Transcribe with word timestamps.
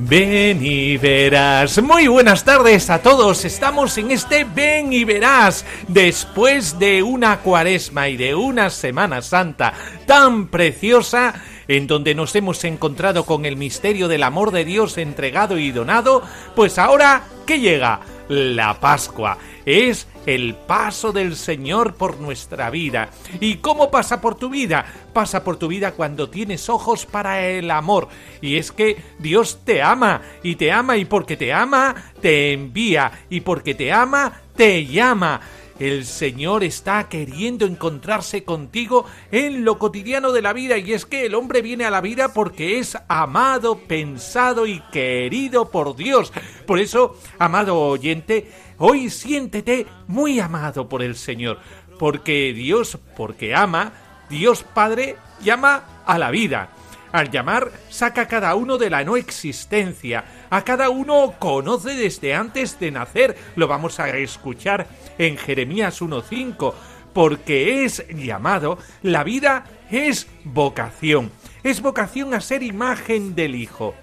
ven 0.00 0.64
y 0.64 0.96
verás. 0.96 1.82
Muy 1.82 2.06
buenas 2.06 2.44
tardes 2.44 2.88
a 2.90 3.02
todos. 3.02 3.44
Estamos 3.44 3.96
en 3.98 4.10
este 4.10 4.44
Ven 4.44 4.92
y 4.92 5.04
verás. 5.04 5.64
Después 5.88 6.78
de 6.78 7.02
una 7.02 7.38
cuaresma 7.40 8.08
y 8.08 8.16
de 8.16 8.34
una 8.34 8.70
Semana 8.70 9.22
Santa 9.22 9.74
tan 10.06 10.48
preciosa, 10.48 11.34
en 11.68 11.86
donde 11.86 12.14
nos 12.14 12.34
hemos 12.34 12.64
encontrado 12.64 13.24
con 13.24 13.44
el 13.44 13.56
misterio 13.56 14.08
del 14.08 14.22
amor 14.22 14.50
de 14.50 14.64
Dios 14.64 14.98
entregado 14.98 15.58
y 15.58 15.70
donado, 15.70 16.22
pues 16.56 16.78
ahora, 16.78 17.24
¿qué 17.46 17.60
llega? 17.60 18.00
La 18.28 18.80
Pascua. 18.80 19.38
Es 19.66 20.06
el 20.26 20.54
paso 20.54 21.12
del 21.12 21.36
Señor 21.36 21.94
por 21.94 22.18
nuestra 22.20 22.70
vida. 22.70 23.10
¿Y 23.40 23.56
cómo 23.56 23.90
pasa 23.90 24.20
por 24.20 24.34
tu 24.34 24.50
vida? 24.50 24.84
Pasa 25.12 25.42
por 25.42 25.56
tu 25.56 25.68
vida 25.68 25.92
cuando 25.92 26.28
tienes 26.28 26.68
ojos 26.68 27.06
para 27.06 27.46
el 27.46 27.70
amor. 27.70 28.08
Y 28.40 28.56
es 28.56 28.72
que 28.72 28.96
Dios 29.18 29.60
te 29.64 29.82
ama, 29.82 30.22
y 30.42 30.56
te 30.56 30.72
ama, 30.72 30.96
y 30.96 31.04
porque 31.04 31.36
te 31.36 31.52
ama, 31.52 31.94
te 32.20 32.52
envía, 32.52 33.10
y 33.28 33.40
porque 33.40 33.74
te 33.74 33.92
ama, 33.92 34.40
te 34.56 34.86
llama. 34.86 35.40
El 35.80 36.04
Señor 36.04 36.62
está 36.62 37.08
queriendo 37.08 37.64
encontrarse 37.64 38.44
contigo 38.44 39.06
en 39.32 39.64
lo 39.64 39.78
cotidiano 39.78 40.30
de 40.30 40.42
la 40.42 40.52
vida 40.52 40.76
y 40.76 40.92
es 40.92 41.06
que 41.06 41.24
el 41.24 41.34
hombre 41.34 41.62
viene 41.62 41.86
a 41.86 41.90
la 41.90 42.02
vida 42.02 42.34
porque 42.34 42.78
es 42.78 42.98
amado, 43.08 43.78
pensado 43.78 44.66
y 44.66 44.80
querido 44.92 45.70
por 45.70 45.96
Dios. 45.96 46.34
Por 46.66 46.80
eso, 46.80 47.16
amado 47.38 47.78
oyente, 47.78 48.52
hoy 48.76 49.08
siéntete 49.08 49.86
muy 50.06 50.38
amado 50.38 50.86
por 50.86 51.02
el 51.02 51.16
Señor, 51.16 51.58
porque 51.98 52.52
Dios, 52.52 52.98
porque 53.16 53.54
ama, 53.54 53.94
Dios 54.28 54.62
Padre 54.62 55.16
llama 55.42 56.02
a 56.04 56.18
la 56.18 56.30
vida. 56.30 56.74
Al 57.12 57.30
llamar, 57.30 57.72
saca 57.88 58.22
a 58.22 58.28
cada 58.28 58.54
uno 58.54 58.78
de 58.78 58.90
la 58.90 59.02
no 59.04 59.16
existencia. 59.16 60.24
A 60.48 60.62
cada 60.62 60.90
uno 60.90 61.34
conoce 61.38 61.94
desde 61.94 62.34
antes 62.34 62.78
de 62.78 62.90
nacer. 62.90 63.36
Lo 63.56 63.66
vamos 63.66 63.98
a 63.98 64.08
escuchar 64.10 64.86
en 65.18 65.36
Jeremías 65.36 66.00
1.5. 66.00 66.74
Porque 67.12 67.84
es 67.84 68.06
llamado, 68.08 68.78
la 69.02 69.24
vida 69.24 69.64
es 69.90 70.28
vocación. 70.44 71.32
Es 71.64 71.82
vocación 71.82 72.32
a 72.34 72.40
ser 72.40 72.62
imagen 72.62 73.34
del 73.34 73.56
Hijo. 73.56 73.94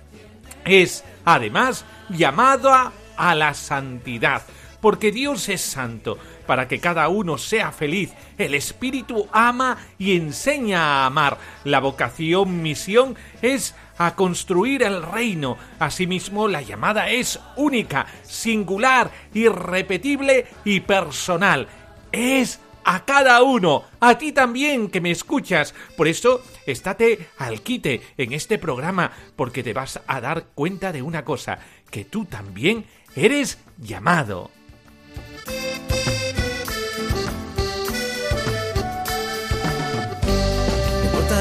Es, 0.66 1.06
además, 1.24 1.86
llamado 2.10 2.74
a, 2.74 2.92
a 3.16 3.36
la 3.36 3.54
santidad. 3.54 4.42
Porque 4.82 5.12
Dios 5.12 5.50
es 5.50 5.62
santo 5.62 6.18
para 6.46 6.68
que 6.68 6.80
cada 6.80 7.08
uno 7.10 7.38
sea 7.38 7.72
feliz. 7.72 8.14
El 8.38 8.56
Espíritu 8.56 9.28
ama 9.32 9.78
y 9.98 10.16
enseña 10.16 10.82
a 10.82 11.06
amar. 11.08 11.38
La 11.64 11.80
vocación, 11.80 12.62
misión 12.62 13.16
es 13.42 13.76
a 13.98 14.16
construir 14.16 14.84
el 14.84 15.04
reino. 15.04 15.58
Asimismo, 15.80 16.48
la 16.48 16.62
llamada 16.62 17.10
es 17.10 17.40
única, 17.56 18.08
singular, 18.24 19.12
irrepetible 19.34 20.48
y 20.64 20.80
personal. 20.82 21.68
Es 22.12 22.60
a 22.88 23.04
cada 23.04 23.44
uno, 23.44 23.84
a 24.00 24.18
ti 24.18 24.32
también 24.32 24.90
que 24.90 25.02
me 25.02 25.12
escuchas. 25.12 25.74
Por 25.98 26.08
eso, 26.08 26.42
estate 26.66 27.28
al 27.38 27.62
quite 27.62 28.02
en 28.18 28.32
este 28.32 28.58
programa, 28.58 29.12
porque 29.36 29.62
te 29.62 29.74
vas 29.74 30.00
a 30.08 30.22
dar 30.22 30.46
cuenta 30.56 30.94
de 30.94 31.02
una 31.02 31.26
cosa, 31.26 31.60
que 31.92 32.06
tú 32.06 32.24
también 32.24 32.86
eres 33.14 33.60
llamado. 33.78 34.52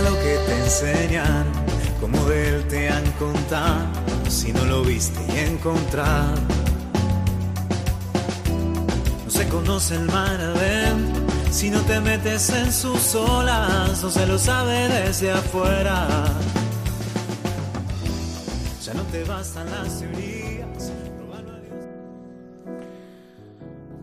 Lo 0.02 0.14
que 0.22 0.38
te 0.46 0.54
enseñan, 0.64 1.46
como 2.00 2.24
de 2.26 2.48
él 2.48 2.68
te 2.68 2.88
han 2.88 3.10
contado, 3.12 3.86
si 4.28 4.52
no 4.52 4.64
lo 4.64 4.82
viste 4.82 5.18
y 5.32 5.38
encontrado. 5.38 6.34
No 9.24 9.30
se 9.30 9.48
conoce 9.48 9.94
el 9.94 10.06
mar 10.06 10.40
adentro, 10.40 11.22
si 11.50 11.70
no 11.70 11.80
te 11.82 12.00
metes 12.00 12.50
en 12.50 12.72
sus 12.72 13.14
olas, 13.14 14.02
no 14.02 14.10
se 14.10 14.26
lo 14.26 14.38
sabe 14.38 14.88
desde 14.88 15.32
afuera. 15.32 16.26
Ya 18.84 18.94
no 18.94 19.02
te 19.04 19.24
bastan 19.24 19.70
las 19.70 19.98
teorías. 19.98 20.65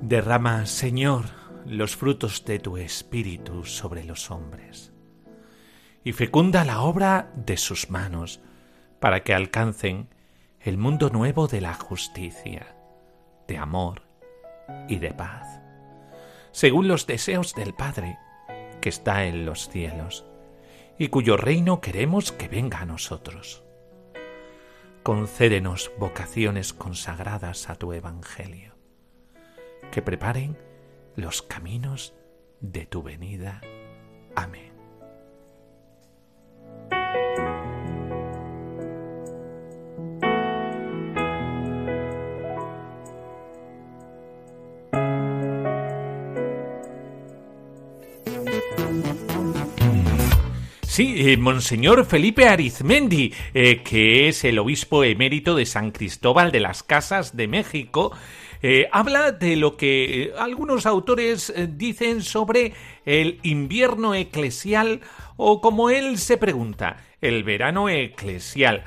Derrama, 0.06 0.66
Señor, 0.66 1.24
los 1.66 1.96
frutos 1.96 2.44
de 2.44 2.60
tu 2.60 2.76
espíritu 2.76 3.64
sobre 3.64 4.04
los 4.04 4.32
hombres 4.32 4.92
y 6.04 6.12
fecunda 6.12 6.66
la 6.66 6.82
obra 6.82 7.32
de 7.38 7.56
sus 7.56 7.90
manos, 7.90 8.42
para 9.00 9.24
que 9.24 9.34
alcancen 9.34 10.10
el 10.60 10.78
mundo 10.78 11.10
nuevo 11.10 11.48
de 11.48 11.62
la 11.62 11.74
justicia, 11.74 12.76
de 13.48 13.58
amor 13.58 14.02
y 14.90 14.98
de 14.98 15.14
paz, 15.14 15.62
según 16.52 16.90
los 16.90 17.08
deseos 17.08 17.56
del 17.56 17.74
Padre 17.74 18.20
que 18.82 18.90
está 18.90 19.24
en 19.24 19.46
los 19.46 19.70
cielos, 19.70 20.26
y 20.98 21.08
cuyo 21.08 21.38
reino 21.38 21.80
queremos 21.80 22.34
que 22.34 22.50
venga 22.50 22.80
a 22.82 22.86
nosotros. 22.86 23.64
Concédenos 25.02 25.94
vocaciones 25.98 26.74
consagradas 26.74 27.70
a 27.70 27.76
tu 27.76 27.94
Evangelio, 27.94 28.73
que 29.92 30.02
preparen 30.02 30.58
los 31.16 31.42
caminos 31.42 32.14
de 32.60 32.86
tu 32.86 33.04
venida. 33.04 33.62
Amén. 34.36 34.74
Sí, 50.94 51.16
eh, 51.18 51.38
Monseñor 51.38 52.06
Felipe 52.06 52.48
Arizmendi, 52.48 53.34
eh, 53.56 53.82
que 53.82 54.28
es 54.28 54.44
el 54.44 54.60
obispo 54.60 55.04
emérito 55.04 55.56
de 55.56 55.66
San 55.66 55.90
Cristóbal 55.90 56.52
de 56.52 56.60
las 56.60 56.84
Casas 56.84 57.36
de 57.36 57.48
México, 57.48 58.16
eh, 58.66 58.88
habla 58.94 59.34
de 59.34 59.58
lo 59.58 59.76
que 59.76 60.24
eh, 60.24 60.34
algunos 60.40 60.86
autores 60.86 61.50
eh, 61.50 61.68
dicen 61.70 62.24
sobre 62.24 62.74
el 63.06 63.42
invierno 63.44 64.16
eclesial 64.16 65.02
o 65.36 65.60
como 65.60 65.90
él 65.90 66.18
se 66.18 66.38
pregunta, 66.38 66.96
el 67.20 67.44
verano 67.44 67.90
eclesial. 67.90 68.86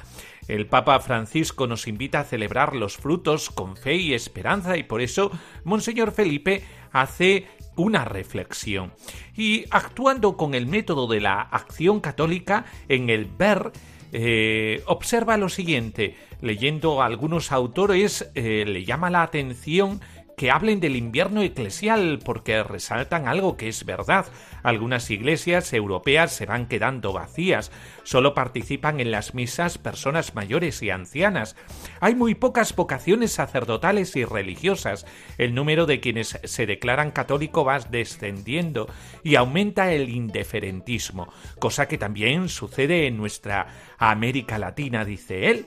El 0.49 0.67
Papa 0.67 0.99
Francisco 1.01 1.67
nos 1.67 1.89
invita 1.89 2.21
a 2.21 2.25
celebrar 2.25 2.75
los 2.75 2.97
frutos 2.97 3.51
con 3.51 3.77
fe 3.77 3.97
y 3.97 4.15
esperanza 4.15 4.79
y 4.79 4.83
por 4.83 5.03
eso 5.03 5.31
Monseñor 5.65 6.13
Felipe 6.13 6.65
hace 6.93 7.47
una 7.77 8.07
reflexión. 8.07 8.95
Y 9.37 9.67
actuando 9.71 10.39
con 10.39 10.55
el 10.55 10.67
método 10.67 11.07
de 11.07 11.21
la 11.21 11.41
acción 11.43 12.01
católica 12.01 12.65
en 12.89 13.11
el 13.11 13.27
ver, 13.27 13.73
eh, 14.19 14.83
observa 14.87 15.37
lo 15.37 15.51
siguiente. 15.51 16.15
Leyendo 16.41 17.03
a 17.03 17.07
algunos 17.07 17.53
autores, 17.53 18.31
eh, 18.35 18.65
le 18.67 18.83
llama 18.83 19.11
la 19.11 19.23
atención 19.23 20.01
que 20.37 20.51
hablen 20.51 20.81
del 20.81 20.97
invierno 20.97 21.43
eclesial 21.43 22.19
porque 22.25 22.63
resaltan 22.63 23.27
algo 23.27 23.57
que 23.57 23.69
es 23.69 23.85
verdad. 23.85 24.27
Algunas 24.63 25.11
iglesias 25.11 25.73
europeas 25.73 26.33
se 26.33 26.47
van 26.47 26.67
quedando 26.67 27.13
vacías. 27.13 27.73
Solo 28.03 28.35
participan 28.35 29.01
en 29.01 29.11
las 29.11 29.35
misas 29.35 29.79
personas 29.79 30.35
mayores 30.35 30.83
y 30.83 30.91
ancianas. 30.91 31.57
Hay 32.01 32.15
muy 32.15 32.35
pocas 32.35 32.77
vocaciones 32.77 33.33
sacerdotales 33.33 34.15
y 34.17 34.25
religiosas. 34.25 35.07
El 35.39 35.55
número 35.55 35.87
de 35.87 36.01
quienes 36.01 36.39
se 36.45 36.67
declaran 36.67 37.13
católico 37.13 37.65
va 37.65 37.81
descendiendo 37.81 38.89
y 39.23 39.37
aumenta 39.37 39.93
el 39.93 40.11
indiferentismo, 40.11 41.33
cosa 41.59 41.89
que 41.89 41.99
también 41.99 42.49
sucede 42.49 43.07
en 43.07 43.17
nuestra 43.17 43.69
América 43.99 44.59
Latina, 44.59 45.05
dice 45.05 45.51
él. 45.51 45.67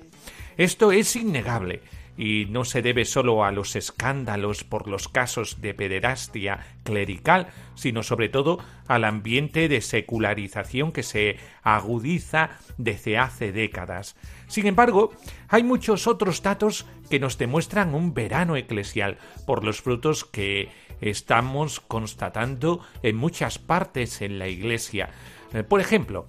Esto 0.58 0.92
es 0.92 1.16
innegable 1.16 1.82
y 2.20 2.48
no 2.50 2.66
se 2.66 2.82
debe 2.82 3.06
solo 3.06 3.46
a 3.46 3.52
los 3.54 3.78
escándalos 3.78 4.66
por 4.66 4.90
los 4.90 5.08
casos 5.08 5.62
de 5.62 5.74
pederastia 5.74 6.66
clerical, 6.84 7.48
sino 7.76 8.04
sobre 8.04 8.28
todo 8.28 8.60
al 8.88 9.06
ambiente 9.06 9.70
de 9.70 9.80
secularización 9.80 10.92
que 10.92 11.02
se 11.02 11.38
agudiza 11.64 12.50
desde 12.78 13.18
hace 13.18 13.54
décadas. 13.54 14.18
Sin 14.48 14.68
embargo, 14.68 15.14
hay 15.48 15.64
muchos 15.64 16.08
otros 16.08 16.44
datos 16.44 16.86
que 17.10 17.22
nos 17.22 17.38
demuestran 17.38 17.96
un 17.96 18.14
verano 18.14 18.58
eclesial 18.58 19.18
por 19.48 19.64
los 19.64 19.80
frutos 19.80 20.26
que 20.26 20.68
estamos 21.00 21.80
constatando 21.80 22.82
en 23.02 23.16
muchas 23.16 23.60
partes 23.60 24.22
en 24.22 24.40
la 24.40 24.50
Iglesia. 24.50 25.12
Eh, 25.54 25.64
por 25.64 25.80
ejemplo, 25.80 26.28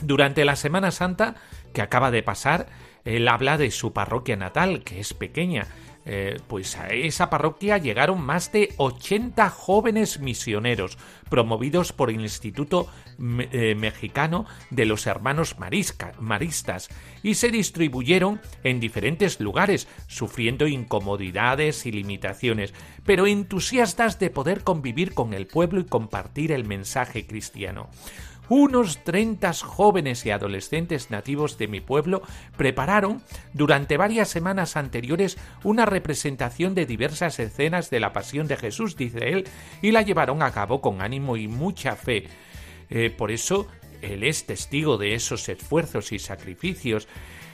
durante 0.00 0.46
la 0.46 0.56
Semana 0.56 0.90
Santa 0.90 1.34
que 1.74 1.82
acaba 1.82 2.10
de 2.10 2.22
pasar, 2.22 2.68
él 3.04 3.28
habla 3.28 3.58
de 3.58 3.70
su 3.70 3.92
parroquia 3.92 4.36
natal, 4.36 4.82
que 4.84 5.00
es 5.00 5.14
pequeña. 5.14 5.66
Eh, 6.04 6.40
pues 6.48 6.76
a 6.78 6.88
esa 6.88 7.30
parroquia 7.30 7.78
llegaron 7.78 8.20
más 8.20 8.50
de 8.50 8.74
80 8.76 9.48
jóvenes 9.50 10.18
misioneros 10.18 10.98
promovidos 11.30 11.92
por 11.92 12.10
el 12.10 12.20
Instituto 12.20 12.88
eh, 13.20 13.76
Mexicano 13.76 14.44
de 14.70 14.84
los 14.84 15.06
Hermanos 15.06 15.56
Maristas 16.18 16.88
y 17.22 17.34
se 17.34 17.52
distribuyeron 17.52 18.40
en 18.64 18.80
diferentes 18.80 19.38
lugares, 19.38 19.86
sufriendo 20.08 20.66
incomodidades 20.66 21.86
y 21.86 21.92
limitaciones, 21.92 22.74
pero 23.06 23.28
entusiastas 23.28 24.18
de 24.18 24.30
poder 24.30 24.64
convivir 24.64 25.14
con 25.14 25.34
el 25.34 25.46
pueblo 25.46 25.78
y 25.78 25.84
compartir 25.84 26.50
el 26.50 26.64
mensaje 26.64 27.28
cristiano 27.28 27.90
unos 28.54 29.02
30 29.02 29.50
jóvenes 29.54 30.26
y 30.26 30.30
adolescentes 30.30 31.10
nativos 31.10 31.56
de 31.56 31.68
mi 31.68 31.80
pueblo 31.80 32.20
prepararon 32.58 33.22
durante 33.54 33.96
varias 33.96 34.28
semanas 34.28 34.76
anteriores 34.76 35.38
una 35.64 35.86
representación 35.86 36.74
de 36.74 36.84
diversas 36.84 37.38
escenas 37.38 37.88
de 37.88 38.00
la 38.00 38.12
pasión 38.12 38.48
de 38.48 38.58
Jesús, 38.58 38.94
dice 38.94 39.30
él, 39.30 39.48
y 39.80 39.90
la 39.90 40.02
llevaron 40.02 40.42
a 40.42 40.50
cabo 40.50 40.82
con 40.82 41.00
ánimo 41.00 41.38
y 41.38 41.48
mucha 41.48 41.96
fe. 41.96 42.24
Eh, 42.90 43.08
por 43.08 43.30
eso 43.30 43.68
él 44.02 44.22
es 44.22 44.44
testigo 44.44 44.98
de 44.98 45.14
esos 45.14 45.48
esfuerzos 45.48 46.12
y 46.12 46.18
sacrificios. 46.18 47.08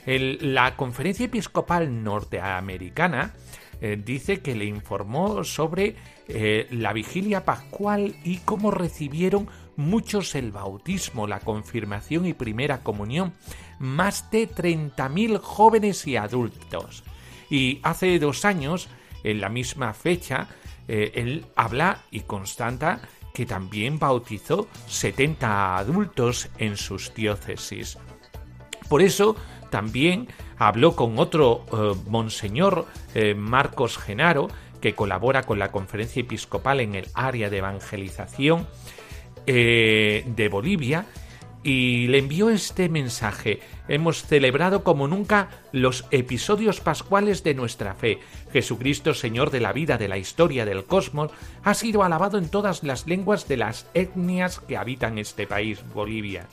la 0.05 0.75
Conferencia 0.75 1.27
Episcopal 1.27 2.03
Norteamericana 2.03 3.35
eh, 3.79 3.97
dice 4.03 4.41
que 4.41 4.53
le 4.53 4.65
informó 4.65 5.45
sobre 5.45 5.95
eh, 6.27 6.67
la 6.71 6.91
vigilia 6.91 7.45
pascual 7.45 8.15
y 8.25 8.39
cómo 8.39 8.71
recibieron 8.71 9.47
muchos 9.79 10.35
el 10.35 10.51
bautismo, 10.51 11.25
la 11.25 11.39
confirmación 11.39 12.25
y 12.25 12.33
primera 12.33 12.83
comunión, 12.83 13.33
más 13.79 14.29
de 14.29 14.47
30.000 14.47 15.39
jóvenes 15.39 16.05
y 16.05 16.17
adultos. 16.17 17.03
Y 17.49 17.79
hace 17.81 18.19
dos 18.19 18.45
años, 18.45 18.89
en 19.23 19.41
la 19.41 19.49
misma 19.49 19.93
fecha, 19.93 20.49
eh, 20.87 21.11
él 21.15 21.45
habla 21.55 22.03
y 22.11 22.21
constata 22.21 23.01
que 23.33 23.45
también 23.45 23.99
bautizó 23.99 24.67
70 24.87 25.77
adultos 25.77 26.49
en 26.57 26.75
sus 26.77 27.13
diócesis. 27.13 27.97
Por 28.89 29.01
eso 29.01 29.35
también 29.69 30.27
habló 30.57 30.95
con 30.95 31.17
otro 31.19 31.65
eh, 31.71 31.95
monseñor, 32.07 32.85
eh, 33.15 33.33
Marcos 33.33 33.97
Genaro, 33.97 34.49
que 34.81 34.95
colabora 34.95 35.43
con 35.43 35.59
la 35.59 35.71
conferencia 35.71 36.21
episcopal 36.21 36.79
en 36.79 36.95
el 36.95 37.07
área 37.13 37.49
de 37.49 37.57
evangelización 37.57 38.67
eh, 39.51 40.25
de 40.27 40.47
Bolivia 40.47 41.07
y 41.63 42.05
le 42.05 42.19
envió 42.19 42.51
este 42.51 42.87
mensaje. 42.87 43.61
Hemos 43.87 44.21
celebrado 44.21 44.83
como 44.83 45.07
nunca 45.07 45.49
los 45.71 46.05
episodios 46.11 46.81
pascuales 46.81 47.43
de 47.43 47.55
nuestra 47.55 47.95
fe. 47.95 48.19
Jesucristo, 48.53 49.15
Señor 49.15 49.49
de 49.49 49.59
la 49.59 49.73
vida, 49.73 49.97
de 49.97 50.07
la 50.07 50.19
historia, 50.19 50.65
del 50.65 50.83
cosmos, 50.83 51.31
ha 51.63 51.73
sido 51.73 52.03
alabado 52.03 52.37
en 52.37 52.49
todas 52.49 52.83
las 52.83 53.07
lenguas 53.07 53.47
de 53.47 53.57
las 53.57 53.87
etnias 53.95 54.59
que 54.59 54.77
habitan 54.77 55.17
este 55.17 55.47
país, 55.47 55.79
Bolivia. 55.95 56.45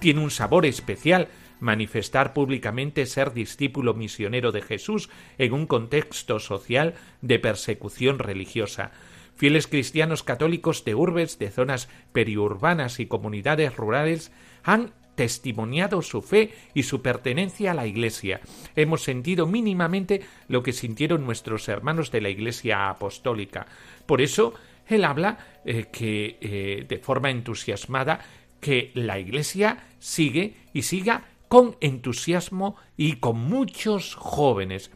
Tiene 0.00 0.20
un 0.20 0.32
sabor 0.32 0.66
especial 0.66 1.28
manifestar 1.60 2.32
públicamente 2.32 3.06
ser 3.06 3.32
discípulo 3.32 3.94
misionero 3.94 4.50
de 4.50 4.60
Jesús 4.60 5.08
en 5.38 5.52
un 5.52 5.68
contexto 5.68 6.40
social 6.40 6.94
de 7.22 7.38
persecución 7.38 8.18
religiosa. 8.18 8.90
Fieles 9.36 9.66
cristianos 9.66 10.22
católicos 10.22 10.84
de 10.84 10.94
urbes, 10.94 11.38
de 11.38 11.50
zonas 11.50 11.88
periurbanas 12.12 13.00
y 13.00 13.06
comunidades 13.06 13.76
rurales 13.76 14.32
han 14.62 14.92
testimoniado 15.14 16.02
su 16.02 16.22
fe 16.22 16.54
y 16.74 16.84
su 16.84 17.02
pertenencia 17.02 17.72
a 17.72 17.74
la 17.74 17.86
Iglesia. 17.86 18.40
Hemos 18.76 19.02
sentido 19.02 19.46
mínimamente 19.46 20.22
lo 20.48 20.62
que 20.62 20.72
sintieron 20.72 21.24
nuestros 21.24 21.68
hermanos 21.68 22.10
de 22.10 22.20
la 22.20 22.30
Iglesia 22.30 22.88
apostólica. 22.88 23.66
Por 24.06 24.20
eso, 24.20 24.54
él 24.86 25.04
habla 25.04 25.38
eh, 25.64 25.86
que 25.92 26.38
eh, 26.40 26.84
de 26.88 26.98
forma 26.98 27.30
entusiasmada 27.30 28.20
que 28.60 28.92
la 28.94 29.18
Iglesia 29.18 29.88
sigue 29.98 30.56
y 30.72 30.82
siga 30.82 31.28
con 31.48 31.76
entusiasmo 31.80 32.76
y 32.96 33.16
con 33.16 33.38
muchos 33.38 34.14
jóvenes. 34.14 34.90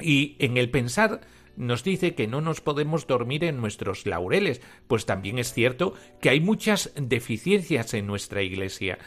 Y 0.00 0.36
en 0.38 0.56
el 0.56 0.70
pensar 0.70 1.20
nos 1.58 1.82
dice 1.82 2.14
que 2.14 2.28
no 2.28 2.40
nos 2.40 2.60
podemos 2.60 3.06
dormir 3.06 3.44
en 3.44 3.60
nuestros 3.60 4.06
laureles, 4.06 4.62
pues 4.86 5.06
también 5.06 5.38
es 5.38 5.52
cierto 5.52 5.92
que 6.20 6.30
hay 6.30 6.40
muchas 6.40 6.92
deficiencias 6.94 7.92
en 7.94 8.06
nuestra 8.06 8.42
Iglesia. 8.42 8.98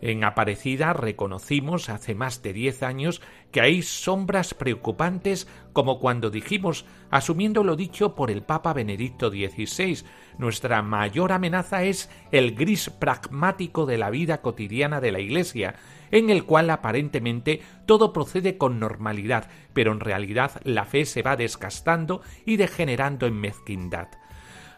En 0.00 0.24
Aparecida 0.24 0.94
reconocimos 0.94 1.90
hace 1.90 2.14
más 2.14 2.42
de 2.42 2.54
diez 2.54 2.82
años 2.82 3.20
que 3.52 3.60
hay 3.60 3.82
sombras 3.82 4.54
preocupantes 4.54 5.46
como 5.74 6.00
cuando 6.00 6.30
dijimos, 6.30 6.86
asumiendo 7.10 7.64
lo 7.64 7.76
dicho 7.76 8.14
por 8.14 8.30
el 8.30 8.42
Papa 8.42 8.72
Benedicto 8.72 9.28
XVI, 9.28 10.02
nuestra 10.38 10.80
mayor 10.80 11.32
amenaza 11.32 11.82
es 11.82 12.08
el 12.32 12.54
gris 12.54 12.88
pragmático 12.88 13.84
de 13.84 13.98
la 13.98 14.08
vida 14.08 14.40
cotidiana 14.40 15.02
de 15.02 15.12
la 15.12 15.20
Iglesia, 15.20 15.74
en 16.10 16.30
el 16.30 16.44
cual 16.44 16.70
aparentemente 16.70 17.60
todo 17.86 18.12
procede 18.12 18.58
con 18.58 18.80
normalidad, 18.80 19.48
pero 19.72 19.92
en 19.92 20.00
realidad 20.00 20.60
la 20.64 20.84
fe 20.84 21.04
se 21.04 21.22
va 21.22 21.36
desgastando 21.36 22.22
y 22.44 22.56
degenerando 22.56 23.26
en 23.26 23.40
mezquindad. 23.40 24.08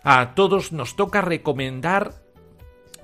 A 0.04 0.34
todos 0.34 0.72
nos 0.72 0.96
toca 0.96 1.20
recomendar 1.20 2.14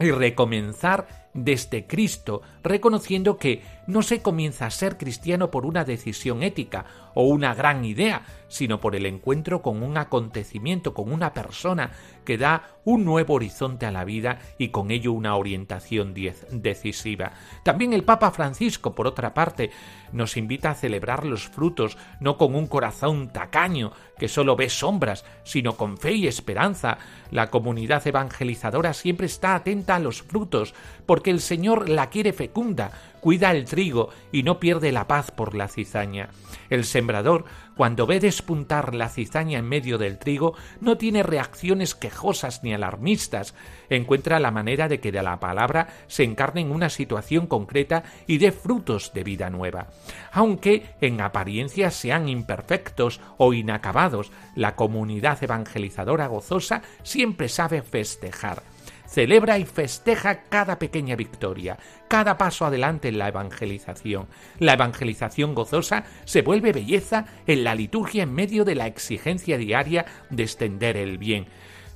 y 0.01 0.11
recomenzar 0.11 1.31
desde 1.35 1.87
Cristo, 1.87 2.43
reconociendo 2.63 3.37
que 3.37 3.63
no 3.89 4.03
se 4.03 4.21
comienza 4.21 4.67
a 4.67 4.71
ser 4.71 4.99
cristiano 4.99 5.51
por 5.51 5.65
una 5.65 5.85
decisión 5.85 6.43
ética 6.43 6.85
o 7.15 7.25
una 7.25 7.55
gran 7.55 7.85
idea, 7.85 8.23
sino 8.47 8.81
por 8.81 8.95
el 8.95 9.07
encuentro 9.07 9.63
con 9.63 9.83
un 9.83 9.97
acontecimiento, 9.97 10.95
con 10.95 11.11
una 11.11 11.33
persona 11.33 11.91
que 12.25 12.39
da 12.39 12.79
un 12.85 13.05
nuevo 13.05 13.35
horizonte 13.35 13.87
a 13.87 13.91
la 13.91 14.05
vida 14.05 14.39
y 14.59 14.69
con 14.69 14.91
ello 14.91 15.13
una 15.13 15.35
orientación 15.37 16.15
decisiva. 16.51 17.33
También 17.65 17.95
el 17.95 18.05
Papa 18.05 18.31
Francisco, 18.31 18.95
por 18.95 19.07
otra 19.07 19.33
parte, 19.33 19.71
nos 20.13 20.37
invita 20.37 20.71
a 20.71 20.75
celebrar 20.75 21.25
los 21.25 21.49
frutos 21.49 21.97
no 22.21 22.37
con 22.37 22.55
un 22.55 22.67
corazón 22.67 23.31
tacaño 23.31 23.93
que 24.19 24.29
solo 24.29 24.57
ve 24.57 24.69
sombras, 24.69 25.25
sino 25.45 25.77
con 25.77 25.97
fe 25.97 26.13
y 26.13 26.27
esperanza. 26.27 26.99
La 27.31 27.51
comunidad 27.51 28.07
evangelizadora 28.07 28.93
siempre 28.93 29.27
está 29.27 29.55
atenta 29.55 29.97
a 29.97 30.01
los 30.01 30.23
frutos, 30.23 30.75
porque 31.07 31.31
el 31.31 31.41
Señor 31.41 31.89
la 31.89 32.11
quiere 32.11 32.33
fecunda, 32.33 32.91
cuida 33.21 33.51
el 33.53 33.65
trigo 33.65 34.11
y 34.33 34.43
no 34.43 34.61
pierde 34.61 34.93
la 34.93 35.07
paz 35.07 35.31
por 35.31 35.55
la 35.55 35.69
cizaña. 35.69 36.31
El 36.71 36.85
sembrador, 36.85 37.45
cuando 37.77 38.07
ve 38.07 38.21
despuntar 38.21 38.95
la 38.95 39.09
cizaña 39.09 39.59
en 39.59 39.69
medio 39.69 39.99
del 39.99 40.19
trigo, 40.19 40.55
no 40.81 40.99
tiene 40.99 41.23
reacciones 41.23 41.95
quejosas 41.95 42.63
ni 42.63 42.75
alarmistas, 42.75 43.55
encuentra 43.89 44.41
la 44.41 44.51
manera 44.51 44.89
de 44.89 45.01
que 45.01 45.13
de 45.13 45.23
la 45.23 45.41
palabra 45.41 45.89
se 46.07 46.25
encarne 46.25 46.61
en 46.61 46.71
una 46.71 46.91
situación 46.91 47.47
concreta 47.47 48.05
y 48.27 48.39
dé 48.39 48.53
frutos 48.53 49.13
de 49.15 49.25
vida 49.25 49.51
nueva. 49.51 49.89
Aunque 50.33 50.95
en 51.01 51.21
apariencia 51.21 51.91
sean 51.91 52.29
imperfectos 52.29 53.21
o 53.37 53.53
inacabados, 53.53 54.33
la 54.55 54.75
comunidad 54.77 55.43
evangelizadora 55.43 56.27
gozosa 56.27 56.83
siempre 57.03 57.49
sabe 57.49 57.83
festejar 57.83 58.63
celebra 59.09 59.59
y 59.59 59.65
festeja 59.65 60.43
cada 60.49 60.79
pequeña 60.79 61.17
victoria, 61.17 61.79
cada 62.09 62.37
paso 62.39 62.67
adelante 62.67 63.09
en 63.09 63.19
la 63.19 63.29
evangelización. 63.29 64.29
La 64.59 64.75
evangelización 64.75 65.55
gozosa 65.55 66.05
se 66.25 66.43
vuelve 66.43 66.73
belleza 66.73 67.27
en 67.47 67.65
la 67.65 67.75
liturgia 67.75 68.23
en 68.23 68.35
medio 68.35 68.65
de 68.65 68.75
la 68.75 68.87
exigencia 68.87 69.57
diaria 69.57 70.05
de 70.31 70.43
extender 70.43 70.97
el 70.97 71.19
bien. 71.19 71.47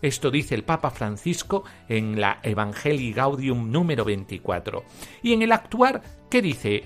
Esto 0.01 0.33
dice 0.33 0.57
el 0.57 0.65
Papa 0.65 0.91
Francisco 0.91 1.63
en 1.89 2.21
la 2.21 2.41
Evangelii 2.43 3.13
Gaudium 3.13 3.71
número 3.71 4.05
24. 4.05 4.83
Y 5.23 5.33
en 5.33 5.43
el 5.43 5.53
actuar, 5.53 6.03
¿qué 6.29 6.43
dice? 6.43 6.83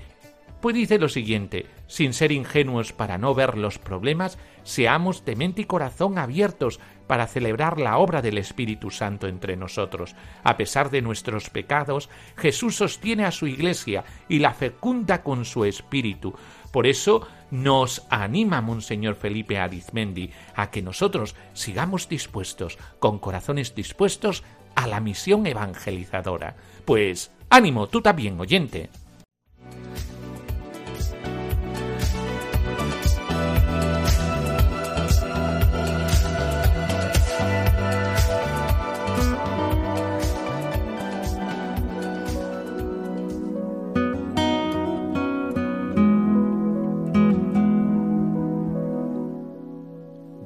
Pues 0.61 0.75
dice 0.75 0.99
lo 0.99 1.09
siguiente, 1.09 1.65
sin 1.87 2.13
ser 2.13 2.31
ingenuos 2.31 2.91
para 2.91 3.17
no 3.17 3.33
ver 3.33 3.57
los 3.57 3.79
problemas, 3.79 4.37
seamos 4.63 5.23
de 5.23 5.35
mente 5.35 5.61
y 5.61 5.65
corazón 5.65 6.17
abiertos 6.17 6.79
para 7.07 7.27
celebrar 7.27 7.79
la 7.79 7.97
obra 7.97 8.21
del 8.21 8.37
Espíritu 8.37 8.91
Santo 8.91 9.27
entre 9.27 9.55
nosotros. 9.55 10.15
A 10.43 10.57
pesar 10.57 10.89
de 10.89 11.01
nuestros 11.01 11.49
pecados, 11.49 12.09
Jesús 12.35 12.75
sostiene 12.75 13.25
a 13.25 13.31
su 13.31 13.47
Iglesia 13.47 14.03
y 14.29 14.39
la 14.39 14.53
fecunda 14.53 15.23
con 15.23 15.45
su 15.45 15.65
Espíritu. 15.65 16.35
Por 16.71 16.85
eso 16.85 17.27
nos 17.49 18.05
anima 18.09 18.61
Monseñor 18.61 19.15
Felipe 19.15 19.57
Arizmendi 19.57 20.31
a 20.55 20.69
que 20.69 20.81
nosotros 20.81 21.35
sigamos 21.53 22.09
dispuestos, 22.09 22.77
con 22.99 23.19
corazones 23.19 23.73
dispuestos, 23.73 24.43
a 24.75 24.85
la 24.85 24.99
misión 24.99 25.47
evangelizadora. 25.47 26.55
Pues 26.85 27.31
ánimo, 27.49 27.87
tú 27.87 28.01
también, 28.01 28.39
oyente. 28.39 28.89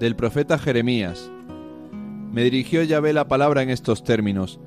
Del 0.02 0.16
profeta 0.16 0.58
Jeremías. 0.58 1.32
Me 2.32 2.44
dirigió 2.44 2.82
Yahvé 2.82 3.14
la 3.14 3.28
palabra 3.28 3.62
en 3.62 3.70
estos 3.70 4.04
términos. 4.04 4.60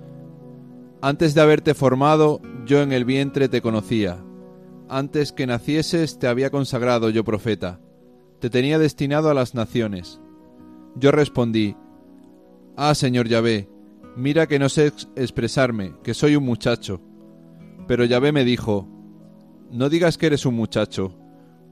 Antes 1.03 1.35
de 1.35 1.41
haberte 1.41 1.75
formado, 1.75 2.41
yo 2.65 2.83
en 2.83 2.93
el 2.93 3.05
vientre 3.05 3.49
te 3.49 3.61
conocía. 3.61 4.25
Antes 4.89 5.33
que 5.33 5.49
nacieses 5.49 6.21
te 6.21 6.29
había 6.29 6.51
consagrado 6.51 7.11
yo 7.11 7.25
profeta. 7.25 7.81
Te 8.39 8.49
tenía 8.49 8.79
destinado 8.79 9.29
a 9.29 9.35
las 9.35 9.57
naciones. 9.57 10.21
Yo 10.95 11.11
respondí, 11.11 11.75
Ah, 12.77 12.95
Señor 12.95 13.27
Yahvé, 13.27 13.69
mira 14.15 14.47
que 14.47 14.61
no 14.61 14.69
sé 14.69 14.93
expresarme, 15.17 15.95
que 16.05 16.15
soy 16.15 16.37
un 16.37 16.45
muchacho. 16.45 17.01
Pero 17.89 18.05
Yahvé 18.05 18.31
me 18.31 18.45
dijo, 18.45 18.87
No 19.73 19.89
digas 19.89 20.17
que 20.17 20.27
eres 20.27 20.47
un 20.47 20.55
muchacho, 20.55 21.19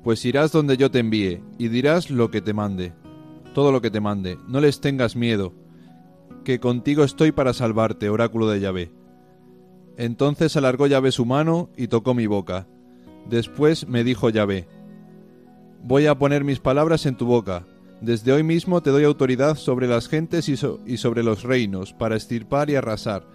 pues 0.03 0.25
irás 0.25 0.51
donde 0.51 0.77
yo 0.77 0.91
te 0.91 0.99
envíe, 0.99 1.45
y 1.59 1.69
dirás 1.69 2.11
lo 2.11 2.29
que 2.29 2.41
te 2.41 2.55
mande 2.55 2.93
todo 3.53 3.73
lo 3.73 3.81
que 3.81 3.91
te 3.91 4.01
mande. 4.01 4.39
No 4.49 4.61
les 4.61 4.81
tengas 4.81 5.17
miedo, 5.17 5.53
que 6.45 6.61
contigo 6.61 7.05
estoy 7.05 7.33
para 7.33 7.53
salvarte, 7.53 8.09
oráculo 8.09 8.49
de 8.49 8.61
Yahvé. 8.61 8.93
Entonces 9.97 10.57
alargó 10.57 10.87
Yahvé 10.87 11.13
su 11.13 11.27
mano 11.27 11.71
y 11.77 11.89
tocó 11.89 12.15
mi 12.15 12.27
boca. 12.27 12.67
Después 13.29 13.87
me 13.89 14.05
dijo 14.05 14.31
Yahvé, 14.31 14.67
Voy 15.85 16.07
a 16.07 16.17
poner 16.17 16.45
mis 16.45 16.61
palabras 16.61 17.07
en 17.07 17.17
tu 17.17 17.27
boca. 17.27 17.67
Desde 18.01 18.33
hoy 18.33 18.43
mismo 18.43 18.83
te 18.83 18.91
doy 18.91 19.05
autoridad 19.05 19.57
sobre 19.57 19.89
las 19.89 20.09
gentes 20.09 20.49
y, 20.49 20.57
sobre 20.57 21.23
los 21.23 21.43
reinos, 21.43 21.93
para 21.93 22.17
estirpar 22.17 22.71
y 22.71 22.77
arrasar, 22.77 23.27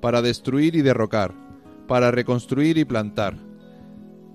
para 0.00 0.22
destruir 0.22 0.76
y 0.76 0.82
derrocar, 0.82 1.34
para 1.86 2.10
reconstruir 2.10 2.78
y 2.78 2.84
plantar. 2.84 3.36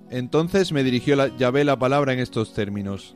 Entonces 0.10 0.72
me 0.72 0.84
dirigió 0.84 1.16
la, 1.16 1.36
Yahvé 1.38 1.64
la 1.64 1.80
palabra 1.80 2.14
en 2.14 2.20
estos 2.20 2.54
términos. 2.54 3.16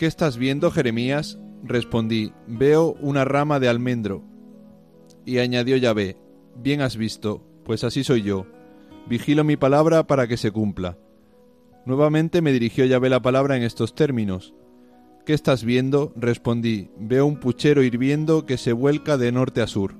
¿Qué 0.00 0.06
estás 0.06 0.38
viendo, 0.38 0.70
Jeremías? 0.70 1.38
Respondí, 1.62 2.32
veo 2.46 2.96
una 3.02 3.26
rama 3.26 3.60
de 3.60 3.68
almendro. 3.68 4.24
Y 5.26 5.40
añadió 5.40 5.76
Yahvé, 5.76 6.16
bien 6.56 6.80
has 6.80 6.96
visto, 6.96 7.46
pues 7.66 7.84
así 7.84 8.02
soy 8.02 8.22
yo. 8.22 8.46
Vigilo 9.10 9.44
mi 9.44 9.58
palabra 9.58 10.06
para 10.06 10.26
que 10.26 10.38
se 10.38 10.52
cumpla. 10.52 10.96
Nuevamente 11.84 12.40
me 12.40 12.50
dirigió 12.50 12.86
Yahvé 12.86 13.10
la 13.10 13.20
palabra 13.20 13.58
en 13.58 13.62
estos 13.62 13.94
términos. 13.94 14.54
¿Qué 15.26 15.34
estás 15.34 15.64
viendo? 15.64 16.14
Respondí, 16.16 16.88
veo 16.96 17.26
un 17.26 17.36
puchero 17.38 17.82
hirviendo 17.82 18.46
que 18.46 18.56
se 18.56 18.72
vuelca 18.72 19.18
de 19.18 19.32
norte 19.32 19.60
a 19.60 19.66
sur. 19.66 19.96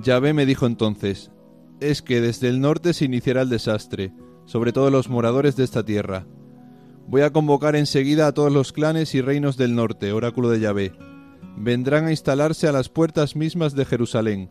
Yahvé 0.00 0.32
me 0.32 0.46
dijo 0.46 0.64
entonces, 0.64 1.32
es 1.80 2.02
que 2.02 2.20
desde 2.20 2.48
el 2.50 2.60
norte 2.60 2.92
se 2.92 3.06
iniciará 3.06 3.42
el 3.42 3.48
desastre, 3.48 4.12
sobre 4.44 4.72
todos 4.72 4.92
los 4.92 5.08
moradores 5.08 5.56
de 5.56 5.64
esta 5.64 5.84
tierra. 5.84 6.24
Voy 7.08 7.22
a 7.22 7.30
convocar 7.30 7.76
enseguida 7.76 8.26
a 8.26 8.32
todos 8.32 8.52
los 8.52 8.72
clanes 8.72 9.14
y 9.14 9.20
reinos 9.20 9.56
del 9.56 9.76
norte, 9.76 10.12
oráculo 10.12 10.50
de 10.50 10.58
Yahvé. 10.58 10.92
Vendrán 11.56 12.06
a 12.06 12.10
instalarse 12.10 12.66
a 12.66 12.72
las 12.72 12.88
puertas 12.88 13.36
mismas 13.36 13.74
de 13.76 13.84
Jerusalén, 13.84 14.50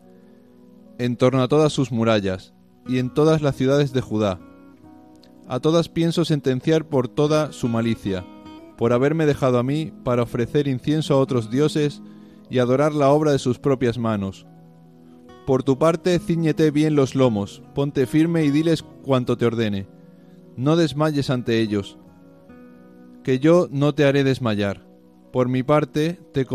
en 0.98 1.18
torno 1.18 1.44
a 1.44 1.50
todas 1.50 1.74
sus 1.74 1.92
murallas, 1.92 2.54
y 2.88 3.00
en 3.00 3.14
todas 3.14 3.42
las 3.42 3.56
ciudades 3.56 3.92
de 3.92 4.00
Judá. 4.00 4.40
A 5.48 5.60
todas 5.60 5.90
pienso 5.90 6.24
sentenciar 6.24 6.88
por 6.88 7.10
toda 7.10 7.52
su 7.52 7.68
malicia, 7.68 8.26
por 8.78 8.94
haberme 8.94 9.26
dejado 9.26 9.60
a 9.60 9.64
mí 9.64 9.92
para 10.04 10.24
ofrecer 10.24 10.68
incienso 10.68 11.14
a 11.14 11.20
otros 11.20 11.52
dioses 11.52 12.02
y 12.50 12.60
adorar 12.60 12.94
la 12.94 13.10
obra 13.10 13.32
de 13.32 13.40
sus 13.40 13.60
propias 13.60 13.98
manos. 13.98 14.46
Por 15.46 15.64
tu 15.64 15.78
parte, 15.78 16.18
ciñete 16.20 16.72
bien 16.72 16.96
los 16.96 17.16
lomos, 17.16 17.62
ponte 17.76 18.06
firme 18.08 18.46
y 18.46 18.50
diles 18.50 18.84
cuanto 19.04 19.38
te 19.38 19.46
ordene. 19.46 19.88
No 20.56 20.76
desmayes 20.76 21.30
ante 21.30 21.60
ellos, 21.60 22.00
que 23.26 23.40
yo 23.40 23.68
no 23.72 23.96
te 23.96 24.06
haré 24.06 24.24
desmayar. 24.24 24.86
Por 25.34 25.50
mi 25.50 25.64
parte, 25.64 26.20
te, 26.32 26.46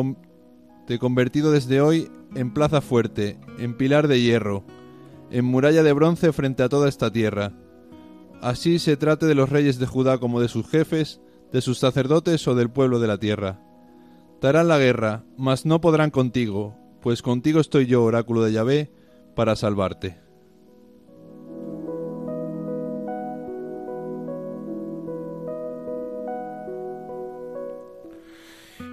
he 0.89 0.99
convertido 1.01 1.51
desde 1.51 1.81
hoy 1.81 2.09
en 2.37 2.55
plaza 2.55 2.81
fuerte, 2.81 3.41
en 3.59 3.77
pilar 3.77 4.07
de 4.07 4.21
hierro, 4.21 4.63
en 5.33 5.45
muralla 5.45 5.83
de 5.83 5.93
bronce 5.93 6.33
frente 6.33 6.63
a 6.63 6.69
toda 6.69 6.89
esta 6.89 7.11
tierra. 7.11 7.53
Así 8.41 8.79
se 8.79 8.97
trate 8.97 9.27
de 9.27 9.35
los 9.35 9.51
reyes 9.51 9.81
de 9.81 9.87
Judá 9.87 10.19
como 10.19 10.41
de 10.41 10.47
sus 10.47 10.69
jefes, 10.69 11.21
de 11.53 11.61
sus 11.61 11.81
sacerdotes 11.81 12.47
o 12.47 12.55
del 12.55 12.71
pueblo 12.71 13.01
de 13.01 13.09
la 13.09 13.19
tierra. 13.19 13.61
Te 14.41 14.53
la 14.53 14.79
guerra, 14.79 15.25
mas 15.37 15.67
no 15.67 15.81
podrán 15.81 16.11
contigo, 16.11 16.77
pues 17.03 17.21
contigo 17.21 17.59
estoy 17.59 17.87
yo, 17.87 18.05
oráculo 18.05 18.45
de 18.45 18.53
Yahvé, 18.53 18.93
para 19.35 19.57
salvarte. 19.57 20.21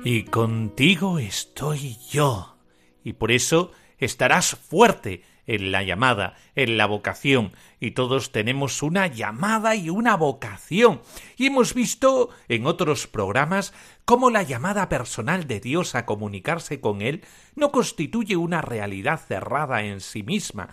Y 0.10 0.24
contigo 0.24 1.20
estoy 1.20 1.98
yo. 2.10 2.56
Y 3.04 3.12
por 3.12 3.30
eso 3.30 3.72
estarás 3.98 4.56
fuerte 4.56 5.22
en 5.46 5.74
la 5.74 5.84
llamada, 5.84 6.36
en 6.56 6.78
la 6.78 6.86
vocación, 6.86 7.52
y 7.82 7.92
todos 7.92 8.32
tenemos 8.32 8.84
una 8.84 9.08
llamada 9.08 9.76
y 9.76 9.90
una 9.90 10.16
vocación. 10.16 11.02
Y 11.36 11.48
hemos 11.48 11.74
visto 11.74 12.30
en 12.48 12.68
otros 12.68 13.06
programas 13.08 13.74
cómo 14.06 14.30
la 14.30 14.44
llamada 14.44 14.88
personal 14.88 15.46
de 15.46 15.60
Dios 15.60 15.94
a 15.94 16.06
comunicarse 16.06 16.80
con 16.80 17.02
Él 17.02 17.26
no 17.56 17.74
constituye 17.74 18.38
una 18.38 18.62
realidad 18.62 19.20
cerrada 19.20 19.84
en 19.84 20.00
sí 20.00 20.24
misma, 20.24 20.70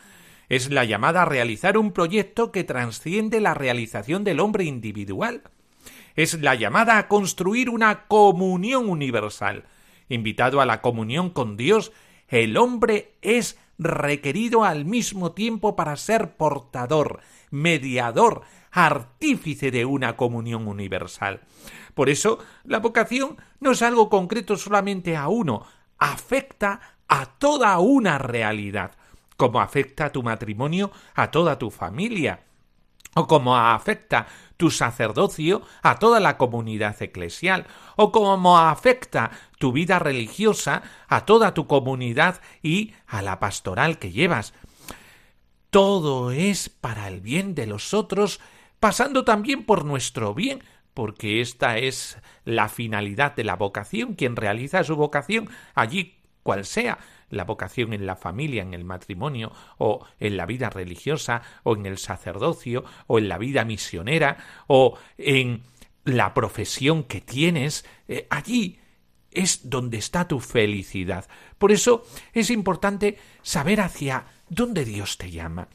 es 0.48 0.70
la 0.70 0.84
llamada 0.84 1.22
a 1.22 1.24
realizar 1.24 1.76
un 1.76 1.90
proyecto 1.90 2.52
que 2.52 2.62
trasciende 2.62 3.40
la 3.40 3.54
realización 3.54 4.22
del 4.22 4.38
hombre 4.38 4.62
individual 4.62 5.42
es 6.14 6.40
la 6.40 6.54
llamada 6.54 6.98
a 6.98 7.08
construir 7.08 7.70
una 7.70 8.06
comunión 8.06 8.88
universal. 8.88 9.64
Invitado 10.08 10.60
a 10.60 10.66
la 10.66 10.80
comunión 10.80 11.30
con 11.30 11.56
Dios, 11.56 11.92
el 12.28 12.56
hombre 12.56 13.14
es 13.22 13.58
requerido 13.78 14.64
al 14.64 14.84
mismo 14.84 15.32
tiempo 15.32 15.76
para 15.76 15.96
ser 15.96 16.36
portador, 16.36 17.20
mediador, 17.50 18.42
artífice 18.70 19.70
de 19.70 19.84
una 19.84 20.16
comunión 20.16 20.68
universal. 20.68 21.40
Por 21.94 22.08
eso, 22.08 22.38
la 22.64 22.80
vocación 22.80 23.36
no 23.60 23.72
es 23.72 23.82
algo 23.82 24.08
concreto 24.08 24.56
solamente 24.56 25.16
a 25.16 25.28
uno, 25.28 25.64
afecta 25.98 26.80
a 27.08 27.26
toda 27.26 27.78
una 27.78 28.18
realidad, 28.18 28.92
como 29.36 29.60
afecta 29.60 30.06
a 30.06 30.12
tu 30.12 30.22
matrimonio 30.22 30.90
a 31.14 31.30
toda 31.30 31.58
tu 31.58 31.70
familia, 31.70 32.44
o 33.14 33.26
como 33.26 33.56
afecta 33.56 34.26
tu 34.56 34.70
sacerdocio 34.70 35.62
a 35.82 35.98
toda 35.98 36.20
la 36.20 36.36
comunidad 36.36 37.00
eclesial, 37.02 37.66
o 37.96 38.12
como 38.12 38.58
afecta 38.58 39.30
tu 39.58 39.72
vida 39.72 39.98
religiosa 39.98 40.82
a 41.08 41.24
toda 41.24 41.54
tu 41.54 41.66
comunidad 41.66 42.40
y 42.62 42.92
a 43.06 43.22
la 43.22 43.40
pastoral 43.40 43.98
que 43.98 44.12
llevas. 44.12 44.54
Todo 45.70 46.30
es 46.30 46.68
para 46.68 47.08
el 47.08 47.20
bien 47.20 47.54
de 47.54 47.66
los 47.66 47.94
otros, 47.94 48.40
pasando 48.78 49.24
también 49.24 49.64
por 49.64 49.84
nuestro 49.84 50.34
bien, 50.34 50.62
porque 50.94 51.40
esta 51.40 51.78
es 51.78 52.18
la 52.44 52.68
finalidad 52.68 53.34
de 53.34 53.42
la 53.42 53.56
vocación. 53.56 54.14
Quien 54.14 54.36
realiza 54.36 54.84
su 54.84 54.94
vocación 54.94 55.50
allí 55.74 56.18
cual 56.44 56.64
sea, 56.64 56.98
la 57.30 57.44
vocación 57.44 57.92
en 57.92 58.06
la 58.06 58.16
familia, 58.16 58.62
en 58.62 58.74
el 58.74 58.84
matrimonio, 58.84 59.52
o 59.78 60.06
en 60.18 60.36
la 60.36 60.46
vida 60.46 60.70
religiosa, 60.70 61.42
o 61.62 61.76
en 61.76 61.86
el 61.86 61.98
sacerdocio, 61.98 62.84
o 63.06 63.18
en 63.18 63.28
la 63.28 63.38
vida 63.38 63.64
misionera, 63.64 64.38
o 64.66 64.98
en 65.18 65.62
la 66.04 66.34
profesión 66.34 67.04
que 67.04 67.20
tienes, 67.20 67.84
eh, 68.08 68.26
allí 68.30 68.78
es 69.30 69.68
donde 69.68 69.98
está 69.98 70.28
tu 70.28 70.40
felicidad. 70.40 71.26
Por 71.58 71.72
eso 71.72 72.04
es 72.32 72.50
importante 72.50 73.18
saber 73.42 73.80
hacia 73.80 74.26
dónde 74.48 74.84
Dios 74.84 75.18
te 75.18 75.30
llama. 75.30 75.68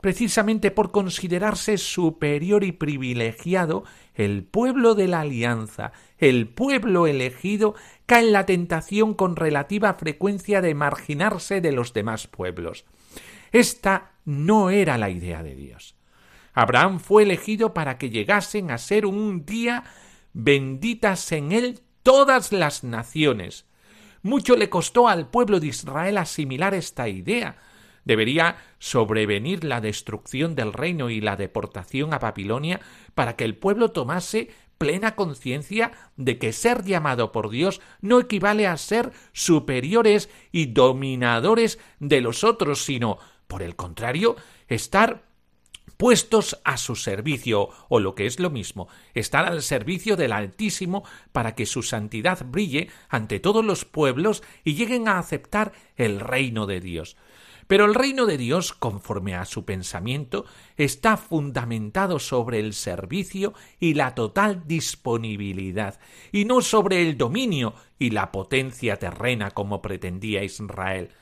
Precisamente 0.00 0.72
por 0.72 0.90
considerarse 0.90 1.78
superior 1.78 2.64
y 2.64 2.72
privilegiado, 2.72 3.84
el 4.14 4.42
pueblo 4.42 4.94
de 4.94 5.06
la 5.06 5.20
alianza, 5.20 5.92
el 6.18 6.48
pueblo 6.48 7.06
elegido, 7.06 7.76
en 8.20 8.32
la 8.32 8.46
tentación 8.46 9.14
con 9.14 9.36
relativa 9.36 9.94
frecuencia 9.94 10.60
de 10.60 10.74
marginarse 10.74 11.60
de 11.60 11.72
los 11.72 11.92
demás 11.92 12.26
pueblos. 12.26 12.84
Esta 13.52 14.12
no 14.24 14.70
era 14.70 14.98
la 14.98 15.10
idea 15.10 15.42
de 15.42 15.54
Dios. 15.54 15.96
Abraham 16.54 17.00
fue 17.00 17.22
elegido 17.22 17.74
para 17.74 17.98
que 17.98 18.10
llegasen 18.10 18.70
a 18.70 18.78
ser 18.78 19.06
un 19.06 19.44
día 19.44 19.84
benditas 20.32 21.32
en 21.32 21.52
él 21.52 21.80
todas 22.02 22.52
las 22.52 22.84
naciones. 22.84 23.66
Mucho 24.22 24.56
le 24.56 24.70
costó 24.70 25.08
al 25.08 25.28
pueblo 25.28 25.60
de 25.60 25.68
Israel 25.68 26.18
asimilar 26.18 26.74
esta 26.74 27.08
idea. 27.08 27.56
Debería 28.04 28.56
sobrevenir 28.78 29.64
la 29.64 29.80
destrucción 29.80 30.54
del 30.54 30.72
reino 30.72 31.10
y 31.10 31.20
la 31.20 31.36
deportación 31.36 32.12
a 32.12 32.18
Babilonia 32.18 32.80
para 33.14 33.36
que 33.36 33.44
el 33.44 33.56
pueblo 33.56 33.90
tomase 33.90 34.50
plena 34.78 35.14
conciencia 35.14 35.92
de 36.16 36.38
que 36.38 36.52
ser 36.52 36.82
llamado 36.82 37.30
por 37.30 37.50
Dios 37.50 37.80
no 38.00 38.18
equivale 38.18 38.66
a 38.66 38.76
ser 38.76 39.12
superiores 39.32 40.28
y 40.50 40.66
dominadores 40.66 41.78
de 42.00 42.20
los 42.20 42.42
otros, 42.42 42.84
sino, 42.84 43.18
por 43.46 43.62
el 43.62 43.76
contrario, 43.76 44.34
estar 44.66 45.22
puestos 45.96 46.60
a 46.64 46.78
su 46.78 46.96
servicio, 46.96 47.68
o 47.88 48.00
lo 48.00 48.16
que 48.16 48.26
es 48.26 48.40
lo 48.40 48.50
mismo, 48.50 48.88
estar 49.14 49.46
al 49.46 49.62
servicio 49.62 50.16
del 50.16 50.32
Altísimo 50.32 51.04
para 51.30 51.54
que 51.54 51.64
su 51.64 51.84
santidad 51.84 52.44
brille 52.44 52.88
ante 53.08 53.38
todos 53.38 53.64
los 53.64 53.84
pueblos 53.84 54.42
y 54.64 54.74
lleguen 54.74 55.06
a 55.06 55.20
aceptar 55.20 55.70
el 55.94 56.18
reino 56.18 56.66
de 56.66 56.80
Dios. 56.80 57.16
Pero 57.72 57.86
el 57.86 57.94
reino 57.94 58.26
de 58.26 58.36
Dios, 58.36 58.74
conforme 58.74 59.34
a 59.34 59.46
su 59.46 59.64
pensamiento, 59.64 60.44
está 60.76 61.16
fundamentado 61.16 62.18
sobre 62.18 62.60
el 62.60 62.74
servicio 62.74 63.54
y 63.80 63.94
la 63.94 64.14
total 64.14 64.64
disponibilidad, 64.66 65.98
y 66.32 66.44
no 66.44 66.60
sobre 66.60 67.00
el 67.00 67.16
dominio 67.16 67.72
y 67.98 68.10
la 68.10 68.30
potencia 68.30 68.98
terrena 68.98 69.52
como 69.52 69.80
pretendía 69.80 70.44
Israel. 70.44 71.12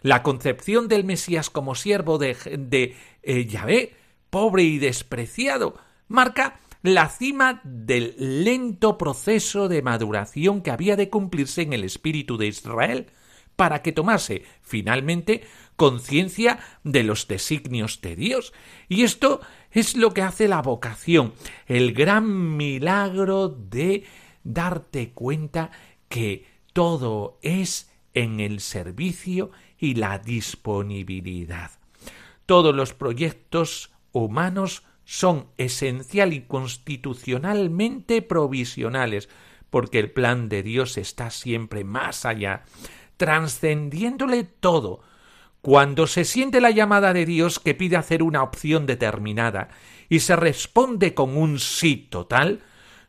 La 0.00 0.22
concepción 0.22 0.88
del 0.88 1.04
Mesías 1.04 1.50
como 1.50 1.74
siervo 1.74 2.16
de, 2.16 2.96
eh, 3.22 3.44
Yahvé 3.44 3.94
pobre 4.30 4.62
y 4.62 4.78
despreciado, 4.78 5.76
marca 6.06 6.58
la 6.80 7.10
cima 7.10 7.60
del 7.64 8.14
lento 8.16 8.96
proceso 8.96 9.68
de 9.68 9.82
maduración 9.82 10.62
que 10.62 10.70
había 10.70 10.96
de 10.96 11.10
cumplirse 11.10 11.60
en 11.60 11.74
el 11.74 11.84
espíritu 11.84 12.38
de 12.38 12.46
Israel 12.46 13.08
para 13.56 13.82
que 13.82 13.90
tomase 13.90 14.44
finalmente 14.62 15.42
conciencia 15.78 16.58
de 16.82 17.04
los 17.04 17.28
designios 17.28 18.00
de 18.02 18.16
Dios. 18.16 18.52
Y 18.88 19.04
esto 19.04 19.40
es 19.70 19.96
lo 19.96 20.12
que 20.12 20.22
hace 20.22 20.48
la 20.48 20.60
vocación, 20.60 21.32
el 21.66 21.94
gran 21.94 22.56
milagro 22.56 23.48
de 23.48 24.04
darte 24.42 25.12
cuenta 25.12 25.70
que 26.08 26.46
todo 26.72 27.38
es 27.42 27.90
en 28.12 28.40
el 28.40 28.58
servicio 28.58 29.52
y 29.78 29.94
la 29.94 30.18
disponibilidad. 30.18 31.70
Todos 32.44 32.74
los 32.74 32.92
proyectos 32.92 33.92
humanos 34.10 34.82
son 35.04 35.46
esencial 35.58 36.32
y 36.32 36.40
constitucionalmente 36.42 38.20
provisionales, 38.20 39.28
porque 39.70 40.00
el 40.00 40.10
plan 40.10 40.48
de 40.48 40.64
Dios 40.64 40.98
está 40.98 41.30
siempre 41.30 41.84
más 41.84 42.24
allá, 42.24 42.64
trascendiéndole 43.16 44.42
todo. 44.42 45.02
Cuando 45.60 46.06
se 46.06 46.24
siente 46.24 46.60
la 46.60 46.70
llamada 46.70 47.12
de 47.12 47.26
Dios 47.26 47.58
que 47.58 47.74
pide 47.74 47.96
hacer 47.96 48.22
una 48.22 48.42
opción 48.42 48.86
determinada 48.86 49.68
y 50.08 50.20
se 50.20 50.36
responde 50.36 51.14
con 51.14 51.36
un 51.36 51.58
sí 51.58 51.96
total, 51.96 52.60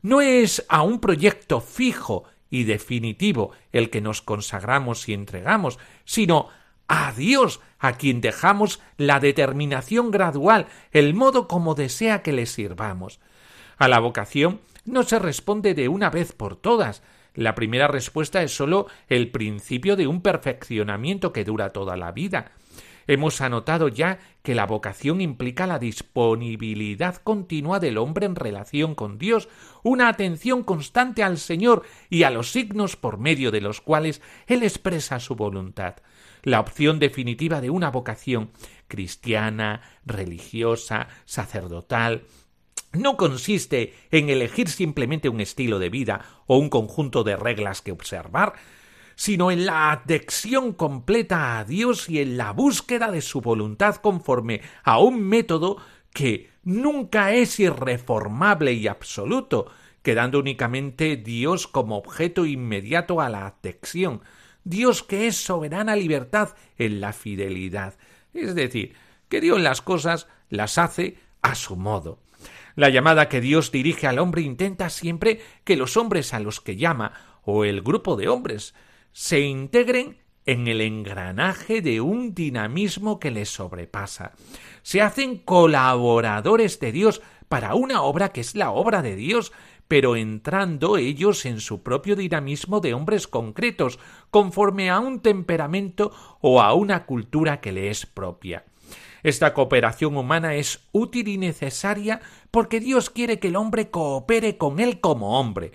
no 0.02 0.22
es 0.22 0.66
a 0.70 0.82
un 0.82 1.00
proyecto 1.00 1.62
fijo 1.62 2.24
y 2.50 2.64
definitivo 2.64 3.52
el 3.72 3.90
que 3.90 4.02
nos 4.02 4.22
consagramos 4.22 5.08
y 5.08 5.14
entregamos, 5.14 5.78
sino 6.06 6.50
a 6.88 7.12
Dios, 7.12 7.62
a 7.78 7.94
quien 7.94 8.20
dejamos 8.20 8.82
la 8.98 9.20
determinación 9.20 10.10
gradual, 10.10 10.66
el 10.92 11.14
modo 11.14 11.48
como 11.48 11.76
desea 11.76 12.24
que 12.24 12.34
le 12.34 12.48
sirvamos. 12.48 13.20
A 13.78 13.88
la 13.88 14.00
vocación 14.00 14.60
no 14.86 15.04
se 15.04 15.20
responde 15.20 15.76
de 15.76 15.88
una 15.88 16.10
vez 16.10 16.34
por 16.34 16.56
todas. 16.56 17.04
La 17.34 17.56
primera 17.56 17.88
respuesta 17.88 18.42
es 18.44 18.56
sólo 18.56 18.88
el 19.08 19.32
principio 19.32 19.96
de 19.96 20.08
un 20.08 20.22
perfeccionamiento 20.22 21.32
que 21.34 21.46
dura 21.46 21.70
toda 21.70 21.98
la 21.98 22.12
vida. 22.12 22.52
Hemos 23.08 23.42
anotado 23.42 23.88
ya 23.88 24.20
que 24.44 24.54
la 24.54 24.68
vocación 24.68 25.20
implica 25.20 25.66
la 25.66 25.80
disponibilidad 25.80 27.16
continua 27.16 27.80
del 27.80 27.98
hombre 27.98 28.28
en 28.28 28.36
relación 28.36 28.94
con 28.94 29.18
Dios, 29.18 29.50
una 29.82 30.10
atención 30.10 30.64
constante 30.64 31.24
al 31.24 31.40
Señor 31.40 31.84
y 32.10 32.24
a 32.24 32.30
los 32.30 32.52
signos 32.52 32.96
por 32.96 33.18
medio 33.18 33.50
de 33.50 33.62
los 33.62 33.82
cuales 33.82 34.22
Él 34.46 34.62
expresa 34.62 35.20
su 35.20 35.36
voluntad 35.36 35.96
la 36.44 36.60
opción 36.60 37.00
definitiva 37.00 37.62
de 37.62 37.70
una 37.70 37.92
vocación 37.92 38.52
cristiana, 38.88 39.82
religiosa, 40.06 41.08
sacerdotal, 41.26 42.24
no 42.94 43.18
consiste 43.18 43.94
en 44.12 44.30
elegir 44.30 44.70
simplemente 44.70 45.30
un 45.30 45.42
estilo 45.42 45.80
de 45.80 45.90
vida 45.90 46.26
o 46.48 46.58
un 46.58 46.70
conjunto 46.70 47.24
de 47.24 47.36
reglas 47.36 47.82
que 47.82 47.92
observar, 47.92 48.54
sino 49.16 49.52
en 49.52 49.66
la 49.66 49.92
adhesión 49.92 50.74
completa 50.74 51.60
a 51.60 51.66
Dios 51.66 52.10
y 52.10 52.20
en 52.20 52.38
la 52.38 52.52
búsqueda 52.52 53.12
de 53.12 53.22
su 53.22 53.42
voluntad 53.42 53.98
conforme 53.98 54.62
a 54.84 55.00
un 55.00 55.22
método 55.22 55.78
que 56.14 56.50
nunca 56.64 57.34
es 57.34 57.60
irreformable 57.60 58.74
y 58.74 58.88
absoluto, 58.88 59.72
quedando 60.02 60.40
únicamente 60.40 61.18
Dios 61.18 61.68
como 61.68 61.98
objeto 61.98 62.46
inmediato 62.46 63.22
a 63.22 63.30
la 63.30 63.46
adhesión, 63.48 64.22
Dios 64.64 65.04
que 65.04 65.28
es 65.28 65.36
soberana 65.36 65.96
libertad 65.96 66.56
en 66.78 67.02
la 67.02 67.14
fidelidad. 67.14 67.96
Es 68.34 68.56
decir, 68.56 68.96
que 69.28 69.42
Dios 69.42 69.60
las 69.60 69.82
cosas 69.82 70.28
las 70.50 70.78
hace 70.78 71.18
a 71.42 71.56
su 71.56 71.76
modo. 71.76 72.20
La 72.80 72.88
llamada 72.88 73.28
que 73.28 73.42
Dios 73.42 73.74
dirige 73.74 74.08
al 74.08 74.20
hombre 74.20 74.42
intenta 74.42 74.90
siempre 74.90 75.42
que 75.66 75.76
los 75.76 75.98
hombres 75.98 76.34
a 76.34 76.40
los 76.40 76.62
que 76.62 76.78
llama, 76.78 77.12
o 77.44 77.66
el 77.66 77.82
grupo 77.82 78.16
de 78.16 78.30
hombres, 78.30 78.74
se 79.12 79.42
integren 79.42 80.20
en 80.46 80.66
el 80.70 80.80
engranaje 80.80 81.82
de 81.82 82.00
un 82.00 82.34
dinamismo 82.34 83.20
que 83.20 83.32
les 83.32 83.50
sobrepasa. 83.50 84.32
Se 84.82 85.02
hacen 85.02 85.40
colaboradores 85.40 86.80
de 86.80 86.94
Dios 86.94 87.22
para 87.50 87.76
una 87.76 88.02
obra 88.02 88.30
que 88.30 88.40
es 88.40 88.56
la 88.56 88.72
obra 88.72 89.02
de 89.02 89.18
Dios, 89.18 89.52
pero 89.90 90.16
entrando 90.16 90.96
ellos 90.96 91.46
en 91.46 91.60
su 91.60 91.84
propio 91.84 92.16
dinamismo 92.16 92.80
de 92.80 92.94
hombres 92.94 93.28
concretos, 93.28 94.00
conforme 94.32 94.90
a 94.90 95.00
un 95.02 95.20
temperamento 95.20 96.14
o 96.40 96.62
a 96.62 96.74
una 96.74 97.06
cultura 97.06 97.60
que 97.60 97.74
le 97.74 97.90
es 97.90 98.06
propia. 98.06 98.64
Esta 99.24 99.54
cooperación 99.54 100.16
humana 100.18 100.56
es 100.56 100.88
útil 100.92 101.28
y 101.28 101.38
necesaria 101.38 102.22
porque 102.52 102.80
Dios 102.80 103.10
quiere 103.10 103.40
que 103.40 103.50
el 103.50 103.56
hombre 103.56 103.90
coopere 103.90 104.58
con 104.58 104.80
él 104.80 105.00
como 105.00 105.40
hombre, 105.40 105.72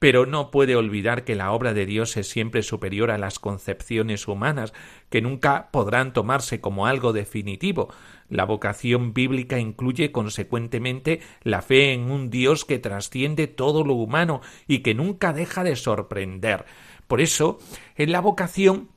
pero 0.00 0.26
no 0.26 0.50
puede 0.50 0.76
olvidar 0.76 1.24
que 1.24 1.34
la 1.34 1.52
obra 1.52 1.74
de 1.74 1.86
Dios 1.86 2.16
es 2.16 2.26
siempre 2.26 2.62
superior 2.62 3.10
a 3.10 3.18
las 3.18 3.38
concepciones 3.38 4.26
humanas, 4.26 4.72
que 5.10 5.20
nunca 5.20 5.68
podrán 5.70 6.12
tomarse 6.12 6.60
como 6.60 6.86
algo 6.86 7.12
definitivo. 7.12 7.92
La 8.28 8.44
vocación 8.44 9.12
bíblica 9.12 9.58
incluye 9.58 10.10
consecuentemente 10.10 11.20
la 11.42 11.60
fe 11.60 11.92
en 11.92 12.10
un 12.10 12.30
Dios 12.30 12.64
que 12.64 12.78
trasciende 12.78 13.46
todo 13.46 13.84
lo 13.84 13.94
humano 13.94 14.40
y 14.66 14.78
que 14.78 14.94
nunca 14.94 15.32
deja 15.32 15.64
de 15.64 15.76
sorprender. 15.76 16.64
Por 17.06 17.20
eso, 17.20 17.58
en 17.96 18.10
la 18.10 18.20
vocación 18.20 18.88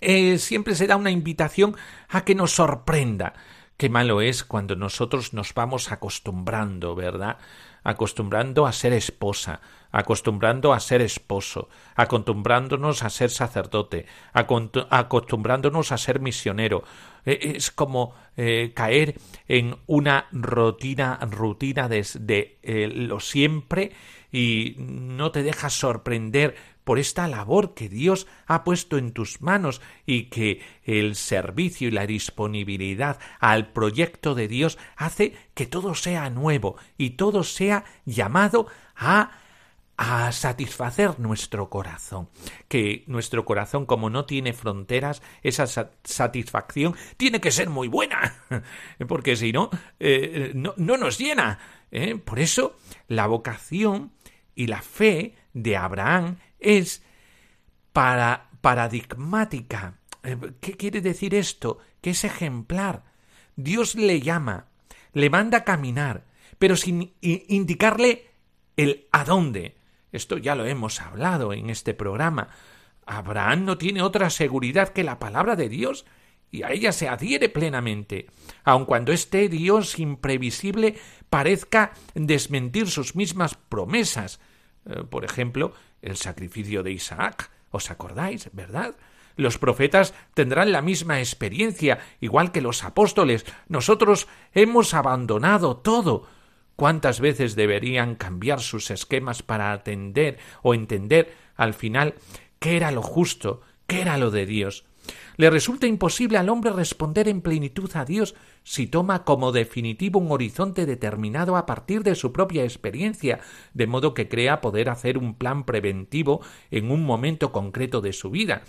eh, 0.00 0.38
siempre 0.38 0.74
se 0.74 0.86
da 0.86 0.96
una 0.96 1.10
invitación 1.10 1.76
a 2.08 2.24
que 2.24 2.34
nos 2.34 2.52
sorprenda. 2.52 3.34
Qué 3.76 3.88
malo 3.88 4.20
es 4.20 4.44
cuando 4.44 4.76
nosotros 4.76 5.32
nos 5.32 5.54
vamos 5.54 5.90
acostumbrando, 5.90 6.94
¿verdad? 6.94 7.38
Acostumbrando 7.82 8.66
a 8.66 8.72
ser 8.72 8.92
esposa, 8.92 9.62
acostumbrando 9.90 10.74
a 10.74 10.80
ser 10.80 11.00
esposo, 11.00 11.70
acostumbrándonos 11.94 13.02
a 13.02 13.08
ser 13.08 13.30
sacerdote, 13.30 14.04
acostumbrándonos 14.34 15.92
a 15.92 15.96
ser 15.96 16.20
misionero. 16.20 16.84
E, 17.24 17.54
es 17.56 17.70
como 17.70 18.14
eh, 18.36 18.72
caer 18.74 19.14
en 19.48 19.78
una 19.86 20.26
rutina, 20.30 21.18
rutina 21.30 21.88
de, 21.88 22.58
eh, 22.62 22.88
lo 22.88 23.18
siempre 23.18 23.92
y 24.30 24.74
no 24.78 25.30
te 25.30 25.42
dejas 25.42 25.72
sorprender 25.72 26.54
por 26.90 26.98
esta 26.98 27.28
labor 27.28 27.74
que 27.74 27.88
Dios 27.88 28.26
ha 28.48 28.64
puesto 28.64 28.98
en 28.98 29.12
tus 29.12 29.42
manos 29.42 29.80
y 30.06 30.24
que 30.24 30.60
el 30.82 31.14
servicio 31.14 31.86
y 31.86 31.92
la 31.92 32.04
disponibilidad 32.04 33.20
al 33.38 33.70
proyecto 33.70 34.34
de 34.34 34.48
Dios 34.48 34.76
hace 34.96 35.36
que 35.54 35.66
todo 35.66 35.94
sea 35.94 36.30
nuevo 36.30 36.74
y 36.98 37.10
todo 37.10 37.44
sea 37.44 37.84
llamado 38.06 38.66
a 38.96 39.30
a 39.96 40.32
satisfacer 40.32 41.20
nuestro 41.20 41.70
corazón. 41.70 42.28
Que 42.66 43.04
nuestro 43.06 43.44
corazón, 43.44 43.86
como 43.86 44.10
no 44.10 44.24
tiene 44.24 44.52
fronteras, 44.52 45.22
esa 45.44 45.68
satisfacción 46.02 46.96
tiene 47.16 47.40
que 47.40 47.52
ser 47.52 47.70
muy 47.70 47.86
buena, 47.86 48.34
porque 49.06 49.36
si 49.36 49.52
no, 49.52 49.70
eh, 50.00 50.50
no, 50.54 50.74
nos 50.76 51.18
llena. 51.18 51.60
¿eh? 51.92 52.16
Por 52.16 52.40
eso, 52.40 52.78
la 53.06 53.28
vocación 53.28 54.10
y 54.56 54.66
la 54.66 54.82
fe 54.82 55.36
de 55.52 55.76
Abraham 55.76 56.36
es 56.60 57.02
para, 57.92 58.50
paradigmática. 58.60 59.98
Eh, 60.22 60.36
¿Qué 60.60 60.76
quiere 60.76 61.00
decir 61.00 61.34
esto? 61.34 61.78
Que 62.00 62.10
es 62.10 62.24
ejemplar. 62.24 63.04
Dios 63.56 63.94
le 63.94 64.20
llama, 64.20 64.66
le 65.12 65.30
manda 65.30 65.64
caminar, 65.64 66.24
pero 66.58 66.76
sin 66.76 67.14
indicarle 67.20 68.30
el 68.76 69.08
a 69.12 69.24
dónde. 69.24 69.76
Esto 70.12 70.38
ya 70.38 70.54
lo 70.54 70.64
hemos 70.66 71.00
hablado 71.00 71.52
en 71.52 71.70
este 71.70 71.94
programa. 71.94 72.48
Abraham 73.06 73.64
no 73.64 73.78
tiene 73.78 74.02
otra 74.02 74.30
seguridad 74.30 74.90
que 74.90 75.04
la 75.04 75.18
palabra 75.18 75.56
de 75.56 75.68
Dios 75.68 76.06
y 76.50 76.62
a 76.62 76.72
ella 76.72 76.92
se 76.92 77.08
adhiere 77.08 77.48
plenamente, 77.48 78.26
aun 78.64 78.84
cuando 78.84 79.12
este 79.12 79.48
Dios 79.48 79.98
imprevisible 79.98 80.96
parezca 81.28 81.92
desmentir 82.14 82.88
sus 82.90 83.14
mismas 83.14 83.54
promesas. 83.54 84.40
Eh, 84.86 85.04
por 85.08 85.24
ejemplo, 85.24 85.72
el 86.02 86.16
sacrificio 86.16 86.82
de 86.82 86.92
Isaac. 86.92 87.50
¿Os 87.70 87.90
acordáis, 87.90 88.50
verdad? 88.52 88.96
Los 89.36 89.58
profetas 89.58 90.12
tendrán 90.34 90.72
la 90.72 90.82
misma 90.82 91.20
experiencia, 91.20 92.00
igual 92.20 92.52
que 92.52 92.60
los 92.60 92.84
apóstoles. 92.84 93.46
Nosotros 93.68 94.28
hemos 94.52 94.92
abandonado 94.92 95.76
todo 95.76 96.26
cuántas 96.76 97.20
veces 97.20 97.56
deberían 97.56 98.16
cambiar 98.16 98.60
sus 98.60 98.90
esquemas 98.90 99.42
para 99.42 99.72
atender 99.72 100.38
o 100.62 100.74
entender 100.74 101.34
al 101.56 101.74
final 101.74 102.14
qué 102.58 102.76
era 102.76 102.90
lo 102.90 103.02
justo, 103.02 103.62
qué 103.86 104.00
era 104.00 104.18
lo 104.18 104.30
de 104.30 104.46
Dios. 104.46 104.84
Le 105.36 105.48
resulta 105.48 105.86
imposible 105.86 106.36
al 106.36 106.48
hombre 106.48 106.70
responder 106.72 107.28
en 107.28 107.40
plenitud 107.40 107.90
a 107.94 108.04
Dios 108.04 108.34
si 108.62 108.86
toma 108.86 109.24
como 109.24 109.52
definitivo 109.52 110.20
un 110.20 110.30
horizonte 110.30 110.84
determinado 110.84 111.56
a 111.56 111.64
partir 111.64 112.02
de 112.02 112.14
su 112.14 112.32
propia 112.32 112.64
experiencia, 112.64 113.40
de 113.72 113.86
modo 113.86 114.12
que 114.12 114.28
crea 114.28 114.60
poder 114.60 114.90
hacer 114.90 115.16
un 115.16 115.34
plan 115.34 115.64
preventivo 115.64 116.42
en 116.70 116.90
un 116.90 117.04
momento 117.04 117.52
concreto 117.52 118.00
de 118.00 118.12
su 118.12 118.30
vida. 118.30 118.62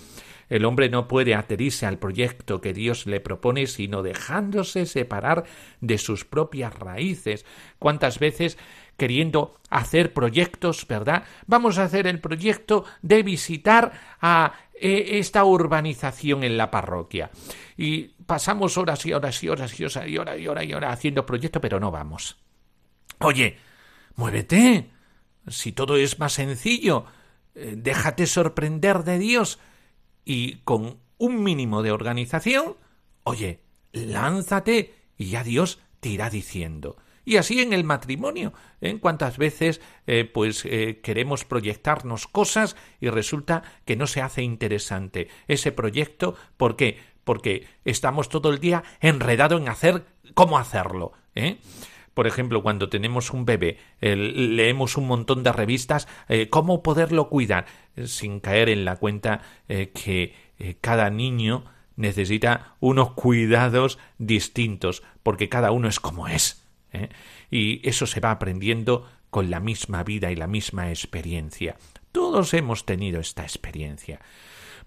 El 0.51 0.65
hombre 0.65 0.89
no 0.89 1.07
puede 1.07 1.33
adherirse 1.33 1.85
al 1.85 1.97
proyecto 1.97 2.59
que 2.59 2.73
Dios 2.73 3.05
le 3.05 3.21
propone 3.21 3.67
sino 3.67 4.03
dejándose 4.03 4.85
separar 4.85 5.45
de 5.79 5.97
sus 5.97 6.25
propias 6.25 6.77
raíces. 6.77 7.45
¿Cuántas 7.79 8.19
veces 8.19 8.57
queriendo 9.01 9.55
hacer 9.71 10.13
proyectos, 10.13 10.85
¿verdad? 10.87 11.23
Vamos 11.47 11.79
a 11.79 11.85
hacer 11.85 12.05
el 12.05 12.19
proyecto 12.19 12.85
de 13.01 13.23
visitar 13.23 13.93
a 14.21 14.53
eh, 14.75 15.17
esta 15.17 15.43
urbanización 15.43 16.43
en 16.43 16.55
la 16.55 16.69
parroquia. 16.69 17.31
Y 17.77 18.09
pasamos 18.27 18.77
horas 18.77 19.03
y 19.07 19.13
horas 19.13 19.43
y 19.43 19.49
horas 19.49 19.79
y 19.79 19.85
horas 19.85 20.07
y 20.07 20.17
horas 20.47 20.65
y 20.65 20.73
horas 20.75 20.93
haciendo 20.93 21.25
proyectos, 21.25 21.59
pero 21.63 21.79
no 21.79 21.89
vamos. 21.89 22.37
Oye, 23.21 23.57
muévete. 24.17 24.91
Si 25.47 25.71
todo 25.71 25.97
es 25.97 26.19
más 26.19 26.33
sencillo, 26.33 27.05
eh, 27.55 27.73
déjate 27.75 28.27
sorprender 28.27 29.03
de 29.03 29.17
Dios 29.17 29.57
y 30.23 30.57
con 30.57 30.99
un 31.17 31.41
mínimo 31.41 31.81
de 31.81 31.91
organización, 31.91 32.75
oye, 33.23 33.61
lánzate 33.93 34.93
y 35.17 35.31
ya 35.31 35.43
Dios 35.43 35.79
te 35.99 36.09
irá 36.09 36.29
diciendo. 36.29 36.97
Y 37.23 37.37
así 37.37 37.61
en 37.61 37.73
el 37.73 37.83
matrimonio, 37.83 38.53
en 38.81 38.97
¿eh? 38.97 38.99
cuántas 38.99 39.37
veces 39.37 39.81
eh, 40.07 40.25
pues 40.25 40.65
eh, 40.65 40.99
queremos 41.03 41.45
proyectarnos 41.45 42.27
cosas 42.27 42.75
y 42.99 43.09
resulta 43.09 43.63
que 43.85 43.95
no 43.95 44.07
se 44.07 44.21
hace 44.21 44.41
interesante 44.41 45.27
ese 45.47 45.71
proyecto, 45.71 46.35
¿por 46.57 46.75
qué? 46.75 46.99
Porque 47.23 47.67
estamos 47.85 48.29
todo 48.29 48.49
el 48.49 48.59
día 48.59 48.83
enredado 48.99 49.57
en 49.57 49.69
hacer 49.69 50.05
cómo 50.33 50.57
hacerlo, 50.57 51.13
Por 52.15 52.25
ejemplo, 52.25 52.63
cuando 52.63 52.89
tenemos 52.89 53.31
un 53.31 53.45
bebé, 53.45 53.77
leemos 54.01 54.97
un 54.97 55.07
montón 55.07 55.43
de 55.43 55.51
revistas, 55.51 56.07
cómo 56.49 56.81
poderlo 56.81 57.29
cuidar, 57.29 57.67
sin 58.05 58.39
caer 58.39 58.69
en 58.69 58.85
la 58.85 58.95
cuenta 58.95 59.41
que 59.67 60.33
cada 60.81 61.11
niño 61.11 61.65
necesita 61.95 62.75
unos 62.79 63.11
cuidados 63.11 63.99
distintos, 64.17 65.03
porque 65.21 65.47
cada 65.47 65.71
uno 65.71 65.87
es 65.87 65.99
como 65.99 66.27
es. 66.27 66.60
¿Eh? 66.93 67.09
Y 67.49 67.87
eso 67.87 68.05
se 68.05 68.19
va 68.19 68.31
aprendiendo 68.31 69.07
con 69.29 69.49
la 69.49 69.59
misma 69.59 70.03
vida 70.03 70.31
y 70.31 70.35
la 70.35 70.47
misma 70.47 70.89
experiencia. 70.89 71.77
Todos 72.11 72.53
hemos 72.53 72.85
tenido 72.85 73.19
esta 73.19 73.43
experiencia. 73.43 74.19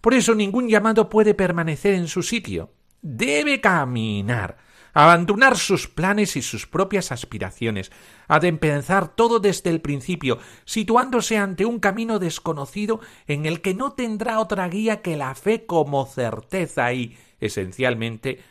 Por 0.01 0.15
eso 0.15 0.35
ningún 0.35 0.69
llamado 0.69 1.09
puede 1.09 1.35
permanecer 1.35 1.95
en 1.95 2.09
su 2.09 2.23
sitio. 2.23 2.71
Debe 3.01 3.61
caminar, 3.61 4.59
abandonar 4.93 5.57
sus 5.57 5.89
planes 5.89 6.37
y 6.37 6.43
sus 6.43 6.67
propias 6.67 7.11
aspiraciones, 7.11 7.91
ha 8.29 8.39
de 8.39 8.49
empezar 8.49 9.15
todo 9.15 9.41
desde 9.41 9.71
el 9.71 9.81
principio, 9.81 10.39
situándose 10.67 11.39
ante 11.39 11.65
un 11.65 11.81
camino 11.81 12.19
desconocido 12.19 13.01
en 13.27 13.47
el 13.47 13.63
que 13.63 13.75
no 13.75 13.93
tendrá 13.93 14.41
otra 14.41 14.69
guía 14.69 15.03
que 15.03 15.17
la 15.17 15.35
fe 15.35 15.65
como 15.67 16.05
certeza 16.07 16.93
y, 16.93 17.17
esencialmente, 17.41 18.43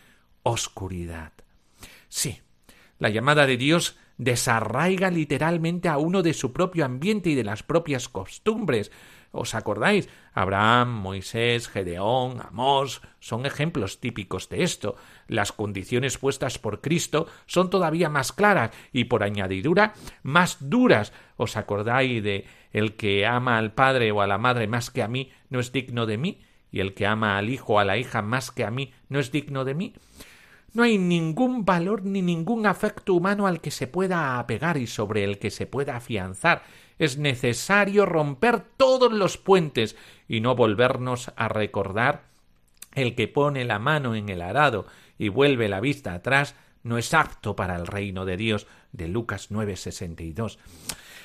oscuridad. 0.43 1.33
Sí, 2.09 2.42
la 3.03 3.09
llamada 3.09 3.45
de 3.45 3.57
Dios 3.57 3.97
desarraiga 4.17 5.11
literalmente 5.11 5.89
a 5.89 5.97
uno 5.97 6.23
de 6.23 6.33
su 6.33 6.53
propio 6.53 6.85
ambiente 6.85 7.31
y 7.31 7.35
de 7.35 7.43
las 7.43 7.61
propias 7.61 8.07
costumbres. 8.07 8.93
¿Os 9.33 9.55
acordáis? 9.55 10.07
Abraham, 10.31 11.01
Moisés, 11.01 11.67
Gedeón, 11.67 12.39
Amós 12.39 13.01
son 13.19 13.45
ejemplos 13.45 13.99
típicos 13.99 14.47
de 14.47 14.63
esto. 14.63 14.95
Las 15.27 15.51
condiciones 15.51 16.17
puestas 16.17 16.59
por 16.59 16.79
Cristo 16.79 17.27
son 17.45 17.69
todavía 17.69 18.07
más 18.07 18.31
claras 18.31 18.71
y 18.93 19.03
por 19.03 19.23
añadidura 19.23 19.95
más 20.21 20.69
duras. 20.69 21.11
¿Os 21.35 21.57
acordáis 21.57 22.23
de 22.23 22.45
el 22.71 22.95
que 22.95 23.25
ama 23.25 23.57
al 23.57 23.73
padre 23.73 24.13
o 24.13 24.21
a 24.21 24.27
la 24.27 24.37
madre 24.37 24.67
más 24.67 24.91
que 24.91 25.03
a 25.03 25.09
mí 25.09 25.29
no 25.49 25.59
es 25.59 25.73
digno 25.73 26.05
de 26.05 26.17
mí? 26.17 26.39
y 26.71 26.79
el 26.79 26.95
que 26.95 27.05
ama 27.05 27.37
al 27.37 27.49
hijo 27.49 27.73
o 27.73 27.79
a 27.79 27.85
la 27.85 27.97
hija 27.97 28.23
más 28.23 28.49
que 28.49 28.63
a 28.63 28.71
mí 28.71 28.93
no 29.07 29.19
es 29.19 29.31
digno 29.31 29.65
de 29.65 29.75
mí? 29.75 29.93
No 30.73 30.83
hay 30.83 30.97
ningún 30.97 31.65
valor 31.65 32.03
ni 32.03 32.21
ningún 32.21 32.65
afecto 32.65 33.13
humano 33.13 33.45
al 33.45 33.61
que 33.61 33.71
se 33.71 33.87
pueda 33.87 34.39
apegar 34.39 34.77
y 34.77 34.87
sobre 34.87 35.23
el 35.23 35.37
que 35.37 35.51
se 35.51 35.67
pueda 35.67 35.95
afianzar. 35.95 36.63
Es 36.97 37.17
necesario 37.17 38.05
romper 38.05 38.61
todos 38.77 39.11
los 39.11 39.37
puentes 39.37 39.95
y 40.27 40.41
no 40.41 40.55
volvernos 40.55 41.31
a 41.35 41.47
recordar 41.47 42.23
el 42.93 43.15
que 43.15 43.27
pone 43.27 43.65
la 43.65 43.79
mano 43.79 44.15
en 44.15 44.29
el 44.29 44.41
arado 44.41 44.85
y 45.17 45.29
vuelve 45.29 45.69
la 45.69 45.79
vista 45.79 46.13
atrás 46.13 46.55
no 46.83 46.97
es 46.97 47.13
apto 47.13 47.55
para 47.55 47.75
el 47.75 47.87
reino 47.87 48.25
de 48.25 48.37
Dios 48.37 48.67
de 48.91 49.07
Lucas 49.07 49.49
9:62. 49.51 50.59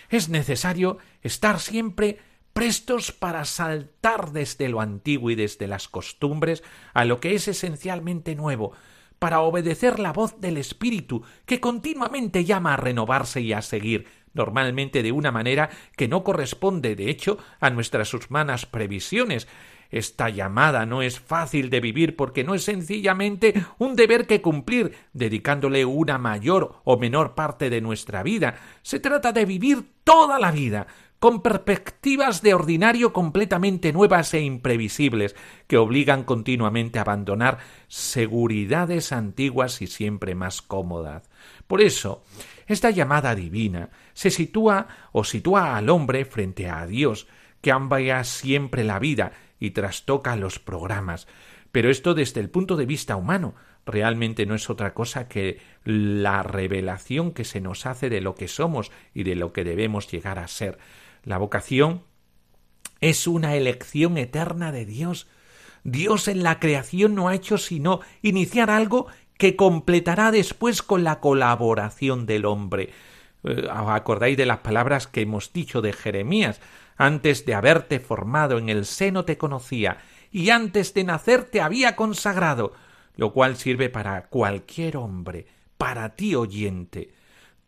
Es 0.08 0.28
necesario 0.28 0.98
estar 1.22 1.60
siempre 1.60 2.18
prestos 2.52 3.12
para 3.12 3.44
saltar 3.44 4.32
desde 4.32 4.68
lo 4.68 4.80
antiguo 4.80 5.30
y 5.30 5.34
desde 5.34 5.66
las 5.66 5.88
costumbres 5.88 6.62
a 6.94 7.04
lo 7.04 7.20
que 7.20 7.34
es 7.34 7.48
esencialmente 7.48 8.34
nuevo, 8.34 8.72
para 9.18 9.40
obedecer 9.40 9.98
la 9.98 10.12
voz 10.12 10.40
del 10.40 10.56
Espíritu, 10.56 11.22
que 11.46 11.60
continuamente 11.60 12.44
llama 12.44 12.74
a 12.74 12.76
renovarse 12.76 13.40
y 13.40 13.52
a 13.52 13.62
seguir, 13.62 14.06
normalmente 14.34 15.02
de 15.02 15.12
una 15.12 15.32
manera 15.32 15.70
que 15.96 16.08
no 16.08 16.24
corresponde, 16.24 16.94
de 16.96 17.10
hecho, 17.10 17.38
a 17.60 17.70
nuestras 17.70 18.14
humanas 18.14 18.66
previsiones. 18.66 19.48
Esta 19.90 20.28
llamada 20.28 20.84
no 20.84 21.00
es 21.00 21.18
fácil 21.18 21.70
de 21.70 21.80
vivir 21.80 22.14
porque 22.14 22.44
no 22.44 22.54
es 22.54 22.62
sencillamente 22.62 23.54
un 23.78 23.96
deber 23.96 24.26
que 24.26 24.42
cumplir, 24.42 24.94
dedicándole 25.14 25.84
una 25.86 26.18
mayor 26.18 26.80
o 26.84 26.98
menor 26.98 27.34
parte 27.34 27.70
de 27.70 27.80
nuestra 27.80 28.22
vida. 28.22 28.56
Se 28.82 29.00
trata 29.00 29.32
de 29.32 29.46
vivir 29.46 29.84
toda 30.04 30.38
la 30.38 30.50
vida, 30.50 30.86
con 31.18 31.42
perspectivas 31.42 32.42
de 32.42 32.54
ordinario 32.54 33.12
completamente 33.12 33.92
nuevas 33.92 34.32
e 34.34 34.40
imprevisibles, 34.40 35.34
que 35.66 35.76
obligan 35.76 36.22
continuamente 36.22 36.98
a 36.98 37.02
abandonar 37.02 37.58
seguridades 37.88 39.12
antiguas 39.12 39.82
y 39.82 39.88
siempre 39.88 40.34
más 40.34 40.62
cómodas. 40.62 41.28
Por 41.66 41.80
eso, 41.80 42.22
esta 42.66 42.90
llamada 42.90 43.34
divina 43.34 43.90
se 44.14 44.30
sitúa 44.30 44.88
o 45.12 45.24
sitúa 45.24 45.76
al 45.76 45.90
hombre 45.90 46.24
frente 46.24 46.68
a 46.68 46.86
Dios, 46.86 47.26
que 47.60 47.72
ambaya 47.72 48.22
siempre 48.22 48.84
la 48.84 48.98
vida 48.98 49.32
y 49.58 49.70
trastoca 49.70 50.36
los 50.36 50.58
programas. 50.58 51.26
Pero 51.72 51.90
esto 51.90 52.14
desde 52.14 52.40
el 52.40 52.48
punto 52.48 52.76
de 52.76 52.86
vista 52.86 53.16
humano, 53.16 53.54
realmente 53.84 54.46
no 54.46 54.54
es 54.54 54.70
otra 54.70 54.94
cosa 54.94 55.28
que 55.28 55.60
la 55.84 56.42
revelación 56.42 57.32
que 57.32 57.44
se 57.44 57.60
nos 57.60 57.86
hace 57.86 58.08
de 58.08 58.20
lo 58.20 58.34
que 58.34 58.48
somos 58.48 58.92
y 59.14 59.24
de 59.24 59.34
lo 59.34 59.52
que 59.52 59.64
debemos 59.64 60.10
llegar 60.10 60.38
a 60.38 60.48
ser. 60.48 60.78
La 61.28 61.36
vocación 61.36 62.04
es 63.02 63.26
una 63.26 63.54
elección 63.54 64.16
eterna 64.16 64.72
de 64.72 64.86
Dios. 64.86 65.28
Dios 65.84 66.26
en 66.26 66.42
la 66.42 66.58
creación 66.58 67.14
no 67.14 67.28
ha 67.28 67.34
hecho 67.34 67.58
sino 67.58 68.00
iniciar 68.22 68.70
algo 68.70 69.08
que 69.36 69.54
completará 69.54 70.30
después 70.30 70.80
con 70.80 71.04
la 71.04 71.20
colaboración 71.20 72.24
del 72.24 72.46
hombre. 72.46 72.94
Eh, 73.44 73.68
acordáis 73.70 74.38
de 74.38 74.46
las 74.46 74.60
palabras 74.60 75.06
que 75.06 75.20
hemos 75.20 75.52
dicho 75.52 75.82
de 75.82 75.92
Jeremías 75.92 76.62
antes 76.96 77.44
de 77.44 77.54
haberte 77.54 78.00
formado 78.00 78.56
en 78.56 78.70
el 78.70 78.86
seno 78.86 79.26
te 79.26 79.36
conocía, 79.36 79.98
y 80.32 80.48
antes 80.48 80.94
de 80.94 81.04
nacer 81.04 81.44
te 81.44 81.60
había 81.60 81.94
consagrado, 81.94 82.72
lo 83.16 83.34
cual 83.34 83.58
sirve 83.58 83.90
para 83.90 84.28
cualquier 84.28 84.96
hombre, 84.96 85.44
para 85.76 86.16
ti 86.16 86.34
oyente. 86.34 87.10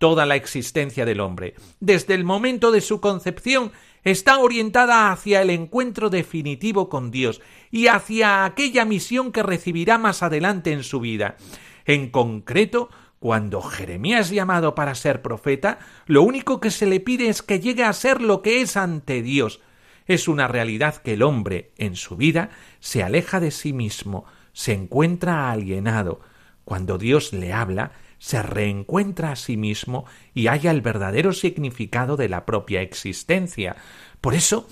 Toda 0.01 0.25
la 0.25 0.35
existencia 0.35 1.05
del 1.05 1.21
hombre, 1.21 1.53
desde 1.79 2.15
el 2.15 2.25
momento 2.25 2.71
de 2.71 2.81
su 2.81 3.03
concepción, 3.03 3.71
está 4.03 4.39
orientada 4.39 5.13
hacia 5.13 5.43
el 5.43 5.51
encuentro 5.51 6.09
definitivo 6.09 6.89
con 6.89 7.11
Dios 7.11 7.43
y 7.71 7.89
hacia 7.89 8.47
aquella 8.47 8.87
misión 8.87 9.31
que 9.31 9.43
recibirá 9.43 9.99
más 9.99 10.23
adelante 10.23 10.73
en 10.73 10.85
su 10.85 11.01
vida. 11.01 11.37
En 11.85 12.09
concreto, 12.09 12.89
cuando 13.19 13.61
Jeremías 13.61 14.29
es 14.29 14.33
llamado 14.33 14.75
para 14.75 14.95
ser 14.95 15.21
profeta, 15.21 15.81
lo 16.07 16.23
único 16.23 16.61
que 16.61 16.71
se 16.71 16.87
le 16.87 17.01
pide 17.01 17.29
es 17.29 17.43
que 17.43 17.61
llegue 17.61 17.85
a 17.85 17.93
ser 17.93 18.23
lo 18.23 18.41
que 18.41 18.63
es 18.63 18.79
ante 18.79 19.21
Dios. 19.21 19.61
Es 20.07 20.29
una 20.29 20.49
realidad 20.49 20.97
que 20.97 21.13
el 21.13 21.23
hombre, 21.23 21.73
en 21.77 21.95
su 21.95 22.17
vida, 22.17 22.49
se 22.79 23.03
aleja 23.03 23.39
de 23.39 23.51
sí 23.51 23.75
mismo, 23.75 24.25
se 24.55 24.73
encuentra 24.73 25.51
alienado. 25.51 26.21
Cuando 26.65 26.97
Dios 26.97 27.35
le 27.35 27.53
habla, 27.53 27.93
se 28.21 28.43
reencuentra 28.43 29.33
a 29.33 29.37
sí 29.37 29.57
mismo 29.57 30.05
y 30.35 30.47
halla 30.47 30.71
el 30.71 30.83
verdadero 30.83 31.33
significado 31.33 32.17
de 32.17 32.29
la 32.29 32.45
propia 32.45 32.83
existencia. 32.83 33.77
Por 34.21 34.35
eso, 34.35 34.69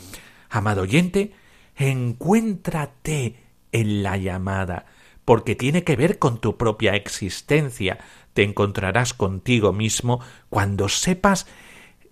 amado 0.50 0.82
oyente, 0.82 1.32
encuéntrate 1.74 3.42
en 3.72 4.02
la 4.02 4.18
llamada, 4.18 4.84
porque 5.24 5.56
tiene 5.56 5.82
que 5.82 5.96
ver 5.96 6.18
con 6.18 6.40
tu 6.40 6.58
propia 6.58 6.94
existencia, 6.94 7.98
te 8.34 8.42
encontrarás 8.42 9.14
contigo 9.14 9.72
mismo 9.72 10.20
cuando 10.50 10.90
sepas 10.90 11.46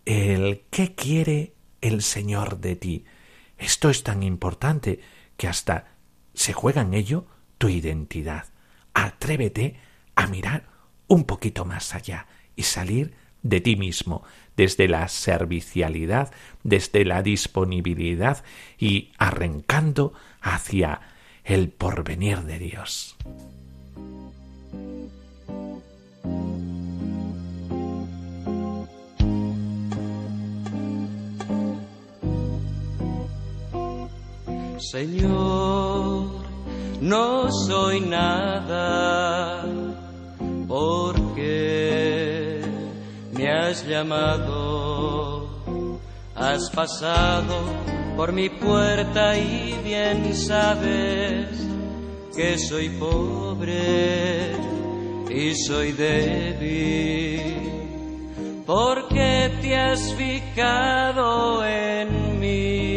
el 0.07 0.63
qué 0.71 0.95
quiere 0.95 1.53
el 1.83 2.01
Señor 2.01 2.61
de 2.61 2.77
ti. 2.77 3.05
Esto 3.59 3.91
es 3.91 4.03
tan 4.03 4.23
importante 4.23 5.01
que 5.37 5.49
hasta 5.49 5.89
se 6.33 6.55
juega 6.55 6.81
en 6.81 6.95
ello 6.95 7.27
tu 7.59 7.69
identidad. 7.69 8.47
Atrévete 8.95 9.77
a 10.15 10.27
mirar 10.29 10.76
un 11.09 11.25
poquito 11.25 11.65
más 11.65 11.95
allá 11.95 12.27
y 12.55 12.63
salir 12.63 13.15
de 13.43 13.61
ti 13.61 13.77
mismo, 13.77 14.25
desde 14.57 14.89
la 14.89 15.09
servicialidad, 15.09 16.33
desde 16.65 17.05
la 17.05 17.23
disponibilidad 17.23 18.43
y 18.79 19.13
arrancando 19.19 20.13
hacia 20.41 21.01
el 21.45 21.69
porvenir 21.69 22.41
de 22.41 22.59
Dios. 22.59 23.17
Señor, 34.79 36.45
no 37.01 37.51
soy 37.51 38.01
nada 38.01 39.65
porque 40.77 42.61
me 43.33 43.51
has 43.51 43.87
llamado, 43.87 45.49
has 46.35 46.69
pasado 46.69 47.55
por 48.15 48.31
mi 48.33 48.51
puerta 48.51 49.39
y 49.39 49.75
bien 49.83 50.35
sabes 50.35 51.49
que 52.37 52.59
soy 52.59 52.91
pobre 52.91 54.53
y 55.31 55.55
soy 55.55 55.93
débil, 55.93 57.71
porque 58.67 59.51
te 59.63 59.77
has 59.79 60.13
fijado 60.13 61.65
en 61.65 62.39
mí 62.39 62.97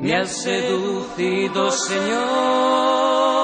me 0.00 0.16
has 0.16 0.42
seducido, 0.42 1.70
Señor, 1.70 3.43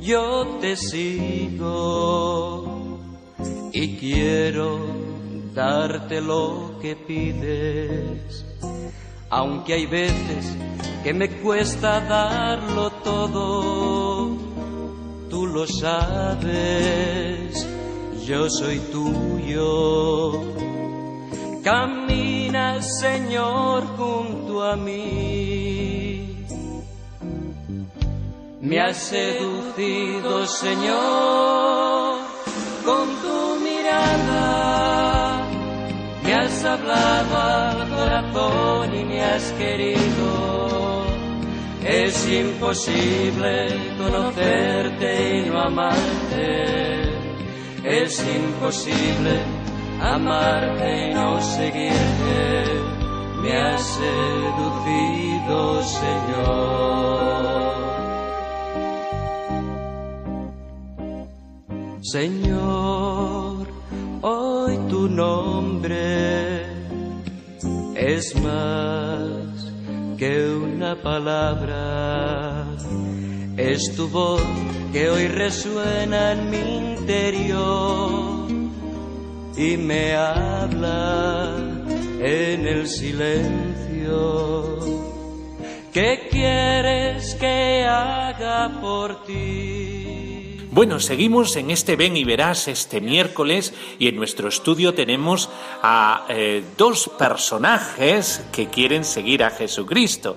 yo 0.00 0.58
te 0.60 0.76
sigo 0.76 2.80
y 3.72 3.96
quiero 3.96 4.78
darte 5.54 6.20
lo 6.20 6.78
que 6.80 6.96
pides, 6.96 8.44
aunque 9.28 9.74
hay 9.74 9.86
veces 9.86 10.56
que 11.04 11.12
me 11.12 11.28
cuesta 11.40 12.00
darlo 12.00 12.90
todo, 13.04 14.36
tú 15.28 15.46
lo 15.46 15.66
sabes, 15.66 17.66
yo 18.26 18.48
soy 18.48 18.78
tuyo. 18.90 20.44
Camina, 21.62 22.80
Señor, 22.80 23.84
junto 23.98 24.62
a 24.62 24.76
mí 24.76 25.69
me 28.60 28.78
has 28.78 28.96
seducido, 28.96 30.46
Señor, 30.46 32.18
con 32.84 33.08
tu 33.22 33.60
mirada. 33.64 35.46
Me 36.22 36.34
has 36.34 36.62
hablado 36.64 37.38
al 37.38 37.88
corazón 37.88 38.94
y 38.94 39.04
me 39.04 39.22
has 39.22 39.50
querido. 39.52 41.06
Es 41.82 42.28
imposible 42.28 43.68
conocerte 43.96 45.38
y 45.38 45.48
no 45.48 45.60
amarte. 45.60 47.00
Es 47.82 48.20
imposible 48.20 49.40
amarte 50.02 51.08
y 51.08 51.14
no 51.14 51.40
seguirte. 51.40 52.64
Me 53.40 53.56
has 53.56 53.82
seducido, 53.82 55.82
Señor. 55.82 57.59
Señor, 62.12 63.68
hoy 64.22 64.76
tu 64.88 65.08
nombre 65.08 66.66
es 67.94 68.34
más 68.34 69.72
que 70.18 70.50
una 70.50 71.00
palabra, 71.00 72.66
es 73.56 73.94
tu 73.94 74.08
voz 74.08 74.42
que 74.92 75.08
hoy 75.08 75.28
resuena 75.28 76.32
en 76.32 76.50
mi 76.50 76.96
interior 76.96 78.48
y 79.56 79.76
me 79.76 80.12
habla 80.16 81.54
en 82.18 82.66
el 82.66 82.88
silencio. 82.88 84.80
¿Qué 85.92 86.26
quieres 86.28 87.36
que 87.36 87.84
haga 87.84 88.80
por 88.80 89.22
ti? 89.26 89.89
Bueno, 90.72 91.00
seguimos 91.00 91.56
en 91.56 91.72
este 91.72 91.96
Ven 91.96 92.16
y 92.16 92.22
Verás 92.22 92.68
este 92.68 93.00
miércoles 93.00 93.74
y 93.98 94.06
en 94.06 94.14
nuestro 94.14 94.48
estudio 94.48 94.94
tenemos 94.94 95.50
a 95.82 96.26
eh, 96.28 96.62
dos 96.78 97.10
personajes 97.18 98.44
que 98.52 98.68
quieren 98.68 99.04
seguir 99.04 99.42
a 99.42 99.50
Jesucristo. 99.50 100.36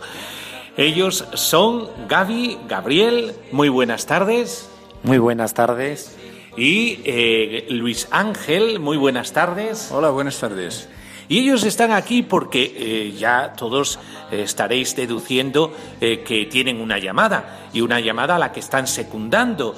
Ellos 0.76 1.26
son 1.36 1.88
Gaby, 2.08 2.58
Gabriel, 2.68 3.36
muy 3.52 3.70
buenas 3.70 4.08
tardes. 4.08 4.72
Muy 5.04 5.20
buenas 5.20 5.54
tardes. 5.54 6.18
Y 6.58 7.02
eh, 7.04 7.68
Luis 7.70 8.08
Ángel, 8.10 8.80
muy 8.80 8.98
buenas 8.98 9.34
tardes. 9.34 9.92
Hola, 9.92 10.10
buenas 10.10 10.40
tardes. 10.40 10.90
Y 11.30 11.40
ellos 11.40 11.64
están 11.64 11.92
aquí 11.92 12.24
porque 12.24 12.74
eh, 12.76 13.12
ya 13.14 13.54
todos 13.54 14.00
eh, 14.32 14.44
estaréis 14.44 14.96
deduciendo 14.96 15.74
eh, 16.02 16.20
que 16.20 16.46
tienen 16.46 16.82
una 16.82 17.00
llamada 17.00 17.70
y 17.74 17.82
una 17.82 18.00
llamada 18.00 18.36
a 18.36 18.40
la 18.40 18.52
que 18.52 18.60
están 18.60 18.86
secundando, 18.86 19.76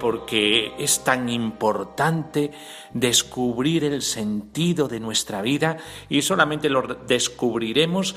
porque 0.00 0.72
es 0.78 1.04
tan 1.04 1.28
importante 1.28 2.50
descubrir 2.92 3.84
el 3.84 4.02
sentido 4.02 4.88
de 4.88 4.98
nuestra 4.98 5.40
vida 5.40 5.76
y 6.08 6.22
solamente 6.22 6.68
lo 6.68 6.82
descubriremos 6.82 8.16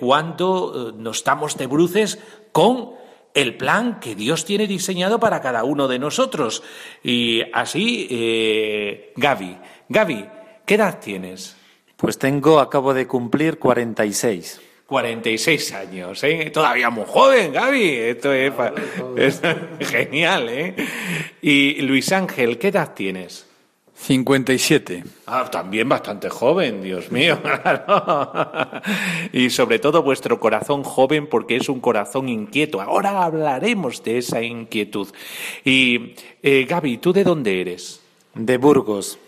cuando 0.00 0.92
nos 0.96 1.18
estamos 1.18 1.56
de 1.56 1.68
bruces 1.68 2.18
con 2.50 2.94
el 3.34 3.56
plan 3.56 4.00
que 4.00 4.16
Dios 4.16 4.44
tiene 4.44 4.66
diseñado 4.66 5.20
para 5.20 5.40
cada 5.40 5.62
uno 5.62 5.86
de 5.86 6.00
nosotros. 6.00 6.64
Y 7.04 7.42
así, 7.52 9.12
Gaby, 9.14 9.58
Gaby, 9.88 10.28
¿qué 10.66 10.74
edad 10.74 10.98
tienes? 10.98 11.59
Pues 12.00 12.18
tengo, 12.18 12.60
acabo 12.60 12.94
de 12.94 13.06
cumplir 13.06 13.58
46. 13.58 14.60
46 14.86 15.72
años, 15.74 16.24
¿eh? 16.24 16.50
Todavía 16.50 16.88
muy 16.88 17.04
joven, 17.06 17.52
Gaby. 17.52 17.88
Esto 17.90 18.32
es, 18.32 18.52
es 19.16 19.42
genial, 19.80 20.48
¿eh? 20.48 20.74
Y 21.42 21.82
Luis 21.82 22.10
Ángel, 22.10 22.58
¿qué 22.58 22.68
edad 22.68 22.94
tienes? 22.94 23.46
57. 23.94 25.04
Ah, 25.26 25.46
también 25.50 25.86
bastante 25.88 26.30
joven, 26.30 26.82
Dios 26.82 27.12
mío. 27.12 27.38
y 29.32 29.50
sobre 29.50 29.78
todo 29.78 30.02
vuestro 30.02 30.40
corazón 30.40 30.82
joven 30.82 31.26
porque 31.26 31.56
es 31.56 31.68
un 31.68 31.80
corazón 31.80 32.30
inquieto. 32.30 32.80
Ahora 32.80 33.22
hablaremos 33.22 34.02
de 34.02 34.18
esa 34.18 34.42
inquietud. 34.42 35.08
Y 35.66 36.14
eh, 36.42 36.64
Gaby, 36.66 36.96
¿tú 36.96 37.12
de 37.12 37.24
dónde 37.24 37.60
eres? 37.60 38.00
De 38.34 38.56
Burgos. 38.56 39.18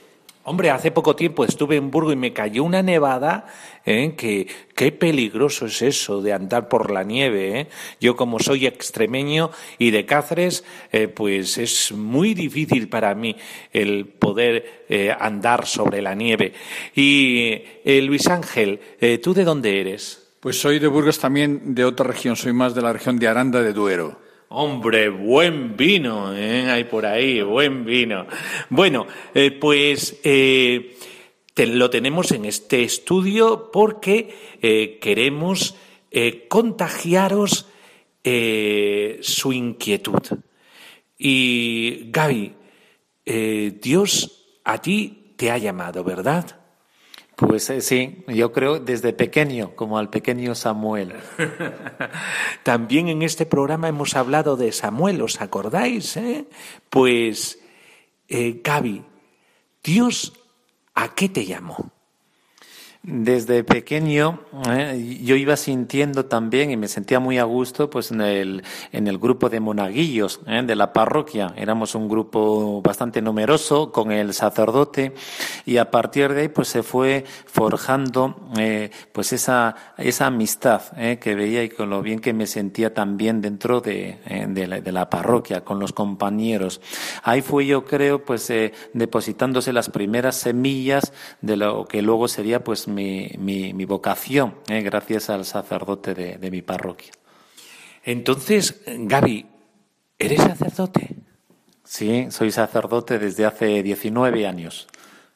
Hombre, 0.45 0.71
hace 0.71 0.91
poco 0.91 1.15
tiempo 1.15 1.45
estuve 1.45 1.77
en 1.77 1.93
Burgos 1.93 2.15
y 2.15 2.17
me 2.17 2.33
cayó 2.33 2.65
una 2.65 2.83
nevada, 2.83 3.47
¿eh? 3.87 4.15
que 4.17 4.49
qué 4.75 4.91
peligroso 4.91 5.67
es 5.67 5.83
eso 5.83 6.21
de 6.21 6.33
andar 6.33 6.69
por 6.69 6.91
la 6.91 7.05
nieve. 7.05 7.61
¿eh? 7.61 7.69
Yo 8.01 8.17
como 8.17 8.41
soy 8.41 8.67
extremeño 8.67 9.53
y 9.79 9.93
de 9.93 10.05
Cáceres, 10.05 10.65
eh, 10.91 11.07
pues 11.07 11.59
es 11.59 11.93
muy 11.93 12.35
difícil 12.35 12.89
para 12.89 13.15
mí 13.15 13.37
el 13.73 14.07
poder 14.07 14.85
eh, 14.89 15.15
andar 15.17 15.65
sobre 15.65 16.03
la 16.03 16.17
nieve. 16.17 16.55
Y 16.93 17.63
eh, 17.85 18.03
Luis 18.03 18.27
Ángel, 18.27 18.81
¿tú 19.23 19.35
de 19.35 19.45
dónde 19.45 19.81
eres? 19.81 20.33
Pues 20.41 20.61
soy 20.61 20.81
de 20.81 20.89
Burgos 20.89 21.21
también, 21.21 21.73
de 21.73 21.85
otra 21.85 22.05
región, 22.05 22.35
soy 22.35 22.53
más 22.53 22.75
de 22.75 22.83
la 22.83 22.93
región 22.93 23.17
de 23.17 23.29
Aranda 23.29 23.63
de 23.63 23.73
Duero. 23.73 24.19
Hombre, 24.55 25.09
buen 25.09 25.79
vino, 25.79 26.37
¿eh? 26.37 26.71
hay 26.71 26.85
por 26.85 27.07
ahí, 27.07 27.41
buen 27.41 27.87
vino. 27.87 28.27
Bueno, 28.69 29.07
eh, 29.33 29.51
pues 29.51 30.21
eh, 30.25 30.95
lo 31.57 31.89
tenemos 31.89 32.33
en 32.33 32.45
este 32.45 32.83
estudio 32.83 33.71
porque 33.73 34.35
eh, 34.61 34.99
queremos 35.01 35.75
contagiaros 36.49 37.67
su 38.23 39.53
inquietud. 39.55 40.21
Y 41.17 42.11
Gaby, 42.11 42.53
Dios 43.81 44.59
a 44.65 44.83
ti 44.83 45.33
te 45.37 45.51
ha 45.51 45.57
llamado, 45.57 46.05
¿verdad? 46.05 46.62
Pues 47.37 47.71
eh, 47.71 47.81
sí, 47.81 48.25
yo 48.29 48.53
creo 48.53 48.79
desde 48.79 49.13
pequeño, 49.13 49.75
como 49.75 49.99
al 49.99 50.11
pequeño 50.11 50.55
Samuel. 50.55 51.15
También 52.63 53.09
en 53.09 53.23
este 53.23 53.47
programa 53.47 53.89
hemos 53.89 54.15
hablado 54.17 54.57
de 54.57 54.71
Samuel, 54.73 55.23
¿os 55.23 55.41
acordáis? 55.41 56.17
eh? 56.17 56.47
Pues, 56.91 57.59
eh, 58.29 58.61
Gaby, 58.63 59.05
Dios, 59.83 60.33
¿a 60.95 61.15
qué 61.15 61.29
te 61.29 61.47
llamó? 61.47 61.91
Desde 63.05 63.65
pequeño 63.65 64.43
eh, 64.71 65.19
yo 65.25 65.35
iba 65.35 65.57
sintiendo 65.57 66.27
también 66.27 66.71
y 66.71 66.77
me 66.77 66.87
sentía 66.87 67.19
muy 67.19 67.37
a 67.39 67.43
gusto 67.43 67.91
pues 67.91 68.13
en 68.13 68.21
el, 68.21 68.63
en 68.93 69.09
el 69.09 69.19
grupo 69.19 69.49
de 69.49 69.59
monaguillos 69.59 70.39
eh, 70.47 70.63
de 70.65 70.77
la 70.77 70.93
parroquia. 70.93 71.53
Éramos 71.57 71.97
un 71.97 72.09
grupo 72.09 72.81
bastante 72.81 73.21
numeroso 73.21 73.91
con 73.91 74.13
el 74.13 74.33
sacerdote 74.35 75.15
y 75.67 75.79
a 75.79 75.91
partir 75.91 76.33
de 76.33 76.43
ahí 76.43 76.49
pues 76.49 76.69
se 76.69 76.85
fue 76.85 77.25
forjando 77.47 78.37
eh, 78.57 78.93
pues 79.11 79.33
esa, 79.33 79.75
esa 79.99 80.27
amistad 80.27 80.83
eh, 80.97 81.19
que 81.21 81.35
veía 81.35 81.65
y 81.65 81.71
con 81.71 81.91
lo 81.91 82.03
bien 82.03 82.21
que 82.21 82.33
me 82.33 82.47
sentía 82.47 82.95
también 82.95 83.41
dentro 83.41 83.81
de, 83.81 84.21
eh, 84.27 84.47
de, 84.49 84.69
la, 84.69 84.81
de 84.81 84.93
la 84.93 85.11
parroquia 85.11 85.65
con 85.65 85.81
los 85.81 85.93
compañeros. 85.93 86.81
Ahí 87.25 87.43
fue 87.43 87.67
yo 87.67 87.85
creo 87.85 88.25
pues 88.25 88.49
eh, 88.51 88.73
depositándose 88.93 89.73
las 89.73 89.91
primeras 89.91 90.37
semillas 90.37 91.13
de 91.41 91.57
lo 91.57 91.85
que 91.87 92.01
luego 92.01 92.29
sería 92.29 92.63
pues 92.63 92.92
mi, 92.95 93.31
mi, 93.39 93.85
vocación, 93.85 94.55
eh, 94.69 94.83
gracias 94.83 95.31
al 95.31 95.45
sacerdote 95.45 96.15
de, 96.15 96.39
de 96.39 96.51
mi 96.51 96.63
parroquia. 96.63 97.13
Entonces, 98.05 98.83
Gaby, 98.87 99.47
¿eres 100.19 100.41
sacerdote? 100.41 101.17
Sí, 101.85 102.27
soy 102.31 102.51
sacerdote 102.51 103.19
desde 103.19 103.45
hace 103.45 103.83
19 103.83 104.47
años. 104.47 104.89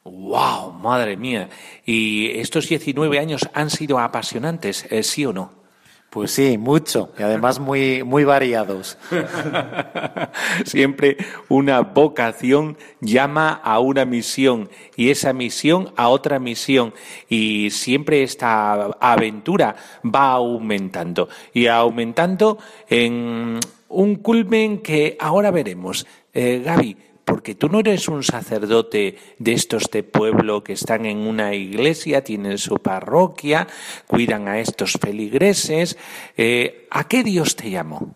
¡Wow! 0.03 0.71
Madre 0.71 1.17
mía. 1.17 1.49
¿Y 1.85 2.39
estos 2.39 2.67
19 2.67 3.19
años 3.19 3.49
han 3.53 3.69
sido 3.69 3.99
apasionantes, 3.99 4.85
eh, 4.89 5.03
sí 5.03 5.25
o 5.25 5.33
no? 5.33 5.66
Pues 6.09 6.31
sí, 6.31 6.57
mucho, 6.57 7.11
y 7.19 7.23
además 7.23 7.59
muy, 7.59 8.01
muy 8.03 8.23
variados. 8.23 8.97
Siempre 10.65 11.17
una 11.49 11.81
vocación 11.81 12.77
llama 13.01 13.49
a 13.51 13.79
una 13.79 14.05
misión 14.05 14.69
y 14.95 15.09
esa 15.09 15.33
misión 15.33 15.91
a 15.97 16.07
otra 16.07 16.39
misión 16.39 16.93
y 17.27 17.69
siempre 17.71 18.23
esta 18.23 18.85
aventura 19.01 19.75
va 20.03 20.31
aumentando 20.31 21.27
y 21.53 21.67
aumentando 21.67 22.57
en 22.87 23.59
un 23.89 24.15
culmen 24.15 24.79
que 24.79 25.17
ahora 25.19 25.51
veremos. 25.51 26.07
Eh, 26.33 26.61
Gaby, 26.63 26.95
porque 27.27 27.55
tú 27.55 27.67
no 27.67 27.81
eres 27.81 28.07
un 28.07 28.23
sacerdote 28.23 29.17
de 29.37 29.51
estos 29.51 29.91
de 29.91 30.01
pueblo 30.01 30.63
que 30.63 30.71
están 30.71 31.05
en 31.05 31.17
una 31.17 31.53
iglesia, 31.53 32.23
tienen 32.23 32.57
su 32.57 32.75
parroquia, 32.75 33.67
cuidan 34.07 34.47
a 34.47 34.59
estos 34.59 34.93
feligreses. 34.93 35.97
Eh, 36.37 36.87
¿A 36.89 37.05
qué 37.09 37.23
Dios 37.23 37.57
te 37.57 37.69
llamó? 37.69 38.15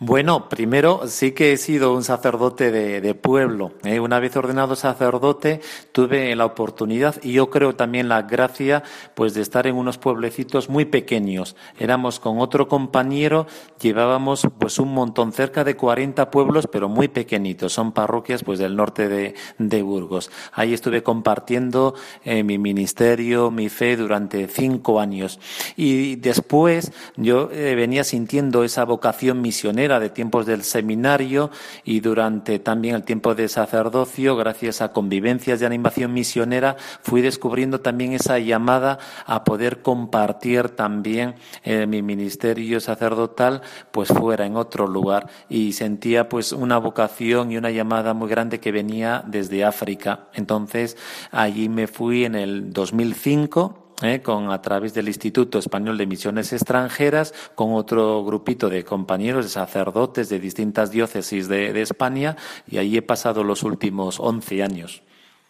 Bueno, 0.00 0.48
primero 0.48 1.08
sí 1.08 1.32
que 1.32 1.52
he 1.52 1.56
sido 1.56 1.92
un 1.92 2.04
sacerdote 2.04 2.70
de, 2.70 3.00
de 3.00 3.14
pueblo. 3.16 3.72
¿eh? 3.82 3.98
Una 3.98 4.20
vez 4.20 4.36
ordenado 4.36 4.76
sacerdote, 4.76 5.60
tuve 5.90 6.36
la 6.36 6.44
oportunidad 6.44 7.16
y 7.20 7.32
yo 7.32 7.50
creo 7.50 7.74
también 7.74 8.08
la 8.08 8.22
gracia, 8.22 8.84
pues 9.16 9.34
de 9.34 9.42
estar 9.42 9.66
en 9.66 9.74
unos 9.74 9.98
pueblecitos 9.98 10.68
muy 10.68 10.84
pequeños. 10.84 11.56
Éramos 11.80 12.20
con 12.20 12.38
otro 12.38 12.68
compañero, 12.68 13.48
llevábamos 13.80 14.46
pues 14.60 14.78
un 14.78 14.94
montón, 14.94 15.32
cerca 15.32 15.64
de 15.64 15.74
40 15.74 16.30
pueblos, 16.30 16.68
pero 16.70 16.88
muy 16.88 17.08
pequeñitos. 17.08 17.72
Son 17.72 17.90
parroquias 17.90 18.44
pues 18.44 18.60
del 18.60 18.76
norte 18.76 19.08
de, 19.08 19.34
de 19.58 19.82
Burgos. 19.82 20.30
Ahí 20.52 20.74
estuve 20.74 21.02
compartiendo 21.02 21.96
eh, 22.22 22.44
mi 22.44 22.56
ministerio, 22.56 23.50
mi 23.50 23.68
fe 23.68 23.96
durante 23.96 24.46
cinco 24.46 25.00
años. 25.00 25.40
Y 25.74 26.14
después 26.14 26.92
yo 27.16 27.50
eh, 27.50 27.74
venía 27.74 28.04
sintiendo 28.04 28.62
esa 28.62 28.84
vocación 28.84 29.42
misionera 29.42 29.87
de 29.88 30.10
tiempos 30.10 30.44
del 30.44 30.62
seminario 30.62 31.50
y 31.84 32.00
durante 32.00 32.58
también 32.58 32.94
el 32.94 33.04
tiempo 33.04 33.34
de 33.34 33.48
sacerdocio, 33.48 34.36
gracias 34.36 34.82
a 34.82 34.92
convivencias 34.92 35.60
de 35.60 35.66
animación 35.66 36.12
misionera, 36.12 36.76
fui 37.00 37.22
descubriendo 37.22 37.80
también 37.80 38.12
esa 38.12 38.38
llamada 38.38 38.98
a 39.24 39.44
poder 39.44 39.80
compartir 39.80 40.68
también 40.68 41.36
eh, 41.64 41.86
mi 41.86 42.02
ministerio 42.02 42.80
sacerdotal 42.80 43.62
pues 43.90 44.08
fuera 44.08 44.44
en 44.44 44.56
otro 44.56 44.86
lugar 44.86 45.28
y 45.48 45.72
sentía 45.72 46.28
pues 46.28 46.52
una 46.52 46.76
vocación 46.76 47.50
y 47.50 47.56
una 47.56 47.70
llamada 47.70 48.12
muy 48.12 48.28
grande 48.28 48.60
que 48.60 48.72
venía 48.72 49.24
desde 49.26 49.64
África. 49.64 50.28
Entonces 50.34 50.98
allí 51.30 51.70
me 51.70 51.86
fui 51.86 52.26
en 52.26 52.34
el 52.34 52.72
2005 52.72 53.87
eh, 54.02 54.20
con 54.22 54.50
a 54.50 54.62
través 54.62 54.94
del 54.94 55.08
Instituto 55.08 55.58
Español 55.58 55.98
de 55.98 56.06
Misiones 56.06 56.52
Extranjeras, 56.52 57.34
con 57.54 57.74
otro 57.74 58.24
grupito 58.24 58.68
de 58.68 58.84
compañeros, 58.84 59.44
de 59.44 59.50
sacerdotes 59.50 60.28
de 60.28 60.38
distintas 60.38 60.90
diócesis 60.90 61.48
de, 61.48 61.72
de 61.72 61.82
España, 61.82 62.36
y 62.68 62.78
allí 62.78 62.96
he 62.96 63.02
pasado 63.02 63.42
los 63.42 63.62
últimos 63.62 64.20
11 64.20 64.62
años. 64.62 65.02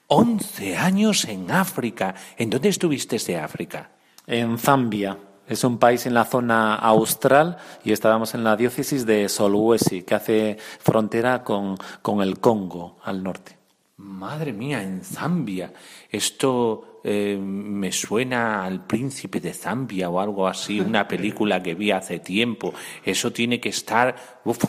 11 0.09 0.77
años 0.77 1.27
en 1.27 1.51
África. 1.51 2.15
¿En 2.39 2.49
dónde 2.49 2.71
estuviste 2.71 3.19
de 3.19 3.37
África? 3.37 3.91
En 4.27 4.59
Zambia. 4.59 5.19
Es 5.47 5.65
un 5.65 5.79
país 5.79 6.05
en 6.05 6.13
la 6.13 6.25
zona 6.27 6.75
austral 6.75 7.57
y 7.83 7.93
estábamos 7.93 8.35
en 8.35 8.45
la 8.45 8.57
diócesis 8.57 9.07
de 9.07 9.29
Solwezi, 9.31 10.03
que 10.03 10.15
hace 10.15 10.59
frontera 10.79 11.43
con, 11.43 11.77
con 12.03 12.21
el 12.21 12.39
Congo 12.39 12.99
al 13.03 13.23
norte. 13.23 13.57
Madre 13.97 14.53
mía, 14.53 14.83
en 14.83 15.03
Zambia. 15.03 15.73
Esto 16.11 16.98
eh, 17.11 17.39
me 17.39 17.91
suena 17.91 18.63
al 18.67 18.87
príncipe 18.87 19.41
de 19.41 19.55
Zambia 19.55 20.11
o 20.11 20.21
algo 20.21 20.47
así, 20.47 20.79
una 20.79 21.09
película 21.09 21.63
que 21.63 21.75
vi 21.75 21.91
hace 21.91 22.19
tiempo. 22.19 22.75
Eso 23.03 23.33
tiene 23.33 23.59
que 23.59 23.71
estar 23.71 24.15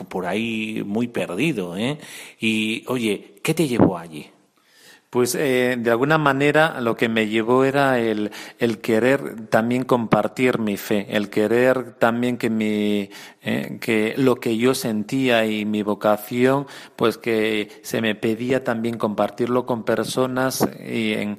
por 0.08 0.24
ahí 0.24 0.82
muy 0.86 1.08
perdido. 1.08 1.76
¿eh? 1.76 1.98
Y 2.40 2.82
oye, 2.86 3.34
¿qué 3.42 3.52
te 3.52 3.68
llevó 3.68 3.98
allí? 3.98 4.30
Pues 5.10 5.34
eh, 5.34 5.76
de 5.76 5.90
alguna 5.90 6.18
manera 6.18 6.80
lo 6.80 6.94
que 6.94 7.08
me 7.08 7.26
llevó 7.26 7.64
era 7.64 7.98
el, 7.98 8.30
el, 8.60 8.78
querer 8.78 9.48
también 9.48 9.82
compartir 9.82 10.60
mi 10.60 10.76
fe, 10.76 11.08
el 11.16 11.30
querer 11.30 11.94
también 11.94 12.38
que 12.38 12.48
mi 12.48 13.10
eh, 13.42 13.78
que 13.80 14.14
lo 14.16 14.36
que 14.36 14.56
yo 14.56 14.72
sentía 14.72 15.46
y 15.46 15.64
mi 15.64 15.82
vocación, 15.82 16.68
pues 16.94 17.18
que 17.18 17.80
se 17.82 18.00
me 18.00 18.14
pedía 18.14 18.62
también 18.62 18.98
compartirlo 18.98 19.66
con 19.66 19.82
personas 19.82 20.64
y, 20.78 21.14
en, 21.14 21.36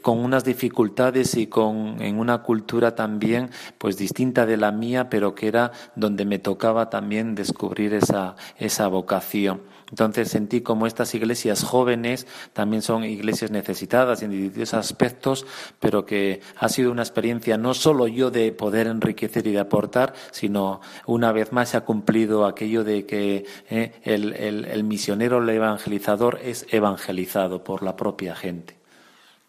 con 0.00 0.18
unas 0.18 0.44
dificultades 0.46 1.34
y 1.36 1.46
con 1.46 2.00
en 2.00 2.18
una 2.18 2.42
cultura 2.42 2.94
también 2.94 3.50
pues 3.76 3.98
distinta 3.98 4.46
de 4.46 4.56
la 4.56 4.72
mía, 4.72 5.10
pero 5.10 5.34
que 5.34 5.48
era 5.48 5.72
donde 5.94 6.24
me 6.24 6.38
tocaba 6.38 6.88
también 6.88 7.34
descubrir 7.34 7.92
esa 7.92 8.36
esa 8.58 8.88
vocación. 8.88 9.60
Entonces 9.90 10.28
sentí 10.30 10.60
como 10.60 10.86
estas 10.86 11.14
iglesias 11.14 11.62
jóvenes 11.62 12.26
también 12.52 12.82
son 12.82 13.04
iglesias 13.04 13.50
necesitadas 13.50 14.22
en 14.22 14.30
distintos 14.30 14.74
aspectos, 14.74 15.46
pero 15.78 16.06
que 16.06 16.40
ha 16.56 16.68
sido 16.68 16.90
una 16.90 17.02
experiencia 17.02 17.56
no 17.56 17.74
solo 17.74 18.06
yo 18.06 18.30
de 18.30 18.52
poder 18.52 18.86
enriquecer 18.86 19.46
y 19.46 19.52
de 19.52 19.60
aportar, 19.60 20.14
sino 20.30 20.80
una 21.06 21.32
vez 21.32 21.52
más 21.52 21.70
se 21.70 21.76
ha 21.76 21.84
cumplido 21.84 22.46
aquello 22.46 22.84
de 22.84 23.06
que 23.06 23.44
eh, 23.68 23.92
el, 24.04 24.34
el 24.34 24.84
misionero, 24.84 25.38
el 25.38 25.48
evangelizador 25.48 26.40
es 26.42 26.66
evangelizado 26.70 27.64
por 27.64 27.82
la 27.82 27.96
propia 27.96 28.34
gente. 28.34 28.80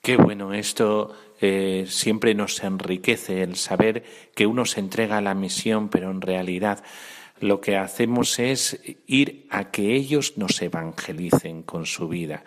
Qué 0.01 0.17
bueno, 0.17 0.51
esto 0.53 1.13
eh, 1.41 1.85
siempre 1.87 2.33
nos 2.33 2.63
enriquece 2.63 3.43
el 3.43 3.55
saber 3.55 4.03
que 4.33 4.47
uno 4.47 4.65
se 4.65 4.79
entrega 4.79 5.17
a 5.17 5.21
la 5.21 5.35
misión, 5.35 5.89
pero 5.89 6.09
en 6.09 6.21
realidad 6.21 6.83
lo 7.41 7.59
que 7.59 7.75
hacemos 7.75 8.39
es 8.39 8.79
ir 9.07 9.47
a 9.49 9.71
que 9.71 9.93
ellos 9.93 10.37
nos 10.37 10.61
evangelicen 10.61 11.63
con 11.63 11.85
su 11.85 12.07
vida. 12.07 12.43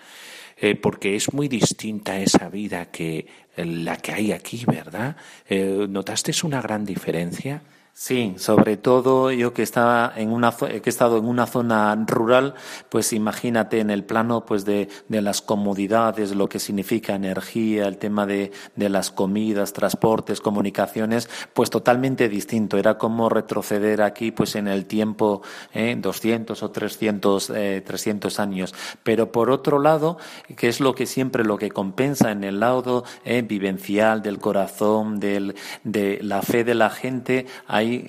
Eh, 0.56 0.76
porque 0.76 1.16
es 1.16 1.32
muy 1.32 1.48
distinta 1.48 2.20
esa 2.20 2.48
vida 2.48 2.86
que 2.86 3.26
la 3.56 3.96
que 3.96 4.12
hay 4.12 4.32
aquí, 4.32 4.64
¿verdad? 4.66 5.16
Eh, 5.48 5.86
¿Notaste 5.88 6.32
una 6.44 6.62
gran 6.62 6.84
diferencia? 6.84 7.62
Sí, 7.96 8.34
sobre 8.38 8.76
todo 8.76 9.30
yo 9.30 9.54
que 9.54 9.62
estaba 9.62 10.12
en 10.16 10.32
una 10.32 10.50
que 10.50 10.82
he 10.84 10.88
estado 10.88 11.16
en 11.16 11.26
una 11.26 11.46
zona 11.46 11.94
rural, 12.08 12.54
pues 12.88 13.12
imagínate 13.12 13.78
en 13.78 13.88
el 13.88 14.02
plano 14.02 14.44
pues 14.44 14.64
de, 14.64 14.88
de 15.06 15.22
las 15.22 15.40
comodidades, 15.40 16.34
lo 16.34 16.48
que 16.48 16.58
significa 16.58 17.14
energía, 17.14 17.86
el 17.86 17.98
tema 17.98 18.26
de, 18.26 18.50
de 18.74 18.88
las 18.88 19.12
comidas, 19.12 19.72
transportes, 19.72 20.40
comunicaciones, 20.40 21.30
pues 21.52 21.70
totalmente 21.70 22.28
distinto. 22.28 22.78
Era 22.78 22.98
como 22.98 23.28
retroceder 23.28 24.02
aquí 24.02 24.32
pues 24.32 24.56
en 24.56 24.66
el 24.66 24.86
tiempo 24.86 25.42
eh, 25.72 25.96
200 25.96 26.64
o 26.64 26.70
300, 26.72 27.50
eh, 27.50 27.82
300 27.86 28.40
años. 28.40 28.74
Pero 29.04 29.30
por 29.30 29.52
otro 29.52 29.78
lado, 29.78 30.18
que 30.56 30.66
es 30.66 30.80
lo 30.80 30.96
que 30.96 31.06
siempre 31.06 31.44
lo 31.44 31.58
que 31.58 31.70
compensa 31.70 32.32
en 32.32 32.42
el 32.42 32.58
lado 32.58 33.04
eh, 33.24 33.42
vivencial 33.42 34.20
del 34.20 34.40
corazón, 34.40 35.20
del, 35.20 35.54
de 35.84 36.18
la 36.22 36.42
fe 36.42 36.64
de 36.64 36.74
la 36.74 36.90
gente, 36.90 37.46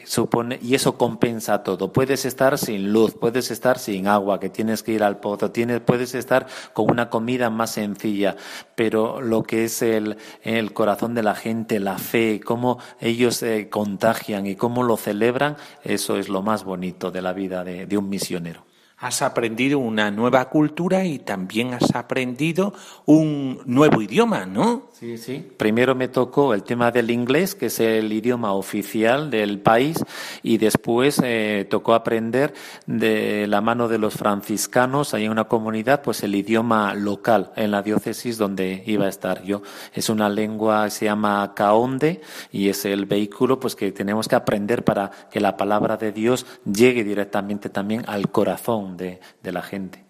supone, 0.06 0.60
y 0.62 0.76
eso 0.76 0.98
compensa 0.98 1.64
todo. 1.64 1.92
Puedes 1.94 2.26
estar 2.26 2.58
sin 2.58 2.92
luz, 2.92 3.16
puedes 3.16 3.52
estar 3.52 3.80
sin 3.80 4.08
agua, 4.08 4.40
que 4.40 4.50
tienes 4.50 4.84
que 4.84 4.94
ir 4.94 5.04
al 5.04 5.20
pozo, 5.20 5.52
tienes, 5.52 5.82
puedes 5.82 6.16
estar 6.16 6.48
con 6.74 6.90
una 6.90 7.10
comida 7.10 7.50
más 7.50 7.72
sencilla, 7.72 8.36
pero 8.76 9.22
lo 9.22 9.44
que 9.44 9.66
es 9.66 9.82
el, 9.82 10.18
el 10.44 10.74
corazón 10.74 11.14
de 11.14 11.24
la 11.24 11.36
gente, 11.36 11.80
la 11.80 11.98
fe, 11.98 12.42
cómo 12.44 12.80
ellos 13.00 13.38
se 13.38 13.70
contagian 13.70 14.46
y 14.46 14.56
cómo 14.56 14.84
lo 14.84 14.98
celebran, 14.98 15.58
eso 15.84 16.18
es 16.18 16.30
lo 16.30 16.42
más 16.42 16.64
bonito 16.64 17.12
de 17.12 17.22
la 17.22 17.34
vida 17.34 17.64
de 17.64 17.98
un 17.98 18.10
misionero 18.10 18.65
has 18.98 19.22
aprendido 19.22 19.80
una 19.80 20.10
nueva 20.10 20.50
cultura 20.50 21.04
y 21.04 21.20
también 21.20 21.74
has 21.74 21.94
aprendido 21.96 22.74
un 23.06 23.60
nuevo 23.66 24.02
idioma, 24.02 24.46
¿no? 24.46 24.90
Sí, 24.94 25.18
sí. 25.18 25.46
Primero 25.58 25.96
me 25.96 26.08
tocó 26.08 26.54
el 26.54 26.64
tema 26.64 26.92
del 26.92 27.12
inglés, 27.12 27.56
que 27.56 27.66
es 27.66 27.80
el 27.82 28.12
idioma 28.14 28.54
oficial 28.54 29.30
del 29.30 29.60
país, 29.60 29.98
y 30.44 30.58
después 30.58 31.20
eh, 31.24 31.68
tocó 31.70 31.94
aprender 31.94 32.54
de 32.86 33.48
la 33.48 33.60
mano 33.60 33.90
de 33.90 33.98
los 33.98 34.14
franciscanos, 34.14 35.14
hay 35.14 35.28
una 35.28 35.46
comunidad, 35.46 36.02
pues 36.02 36.24
el 36.24 36.34
idioma 36.34 36.94
local 36.94 37.52
en 37.58 37.72
la 37.72 37.82
diócesis 37.82 38.38
donde 38.38 38.84
iba 38.86 39.06
a 39.06 39.10
estar 39.10 39.44
yo. 39.44 39.62
Es 39.94 40.10
una 40.10 40.30
lengua, 40.30 40.90
se 40.90 41.06
llama 41.06 41.54
caonde, 41.54 42.22
y 42.52 42.70
es 42.70 42.86
el 42.86 43.06
vehículo 43.06 43.60
pues 43.60 43.76
que 43.76 43.92
tenemos 43.92 44.30
que 44.30 44.36
aprender 44.36 44.86
para 44.86 45.12
que 45.30 45.42
la 45.42 45.58
palabra 45.58 45.98
de 45.98 46.14
Dios 46.14 46.46
llegue 46.66 47.04
directamente 47.04 47.70
también 47.70 48.04
al 48.08 48.30
corazón 48.32 48.85
de, 48.94 49.20
la 49.44 49.62
gente. 49.62 50.04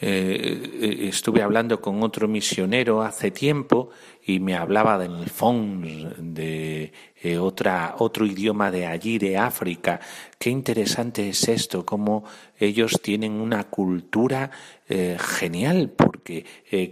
Eh, 0.00 0.70
eh, 0.80 1.08
estuve 1.08 1.40
hablando 1.40 1.80
con 1.80 2.02
otro 2.02 2.26
misionero 2.26 3.02
hace 3.02 3.30
tiempo 3.30 3.90
y 4.26 4.40
me 4.40 4.56
hablaba 4.56 4.98
del 4.98 5.30
fons, 5.30 5.86
de 6.18 6.92
eh, 7.22 7.38
otra, 7.38 7.94
otro 7.98 8.26
idioma 8.26 8.70
de 8.70 8.86
allí, 8.86 9.18
de 9.18 9.36
África. 9.38 10.00
Qué 10.38 10.50
interesante 10.50 11.28
es 11.28 11.48
esto, 11.48 11.86
cómo 11.86 12.24
ellos 12.58 13.00
tienen 13.02 13.32
una 13.32 13.64
cultura 13.64 14.50
genial, 14.86 15.90
porque 15.96 16.44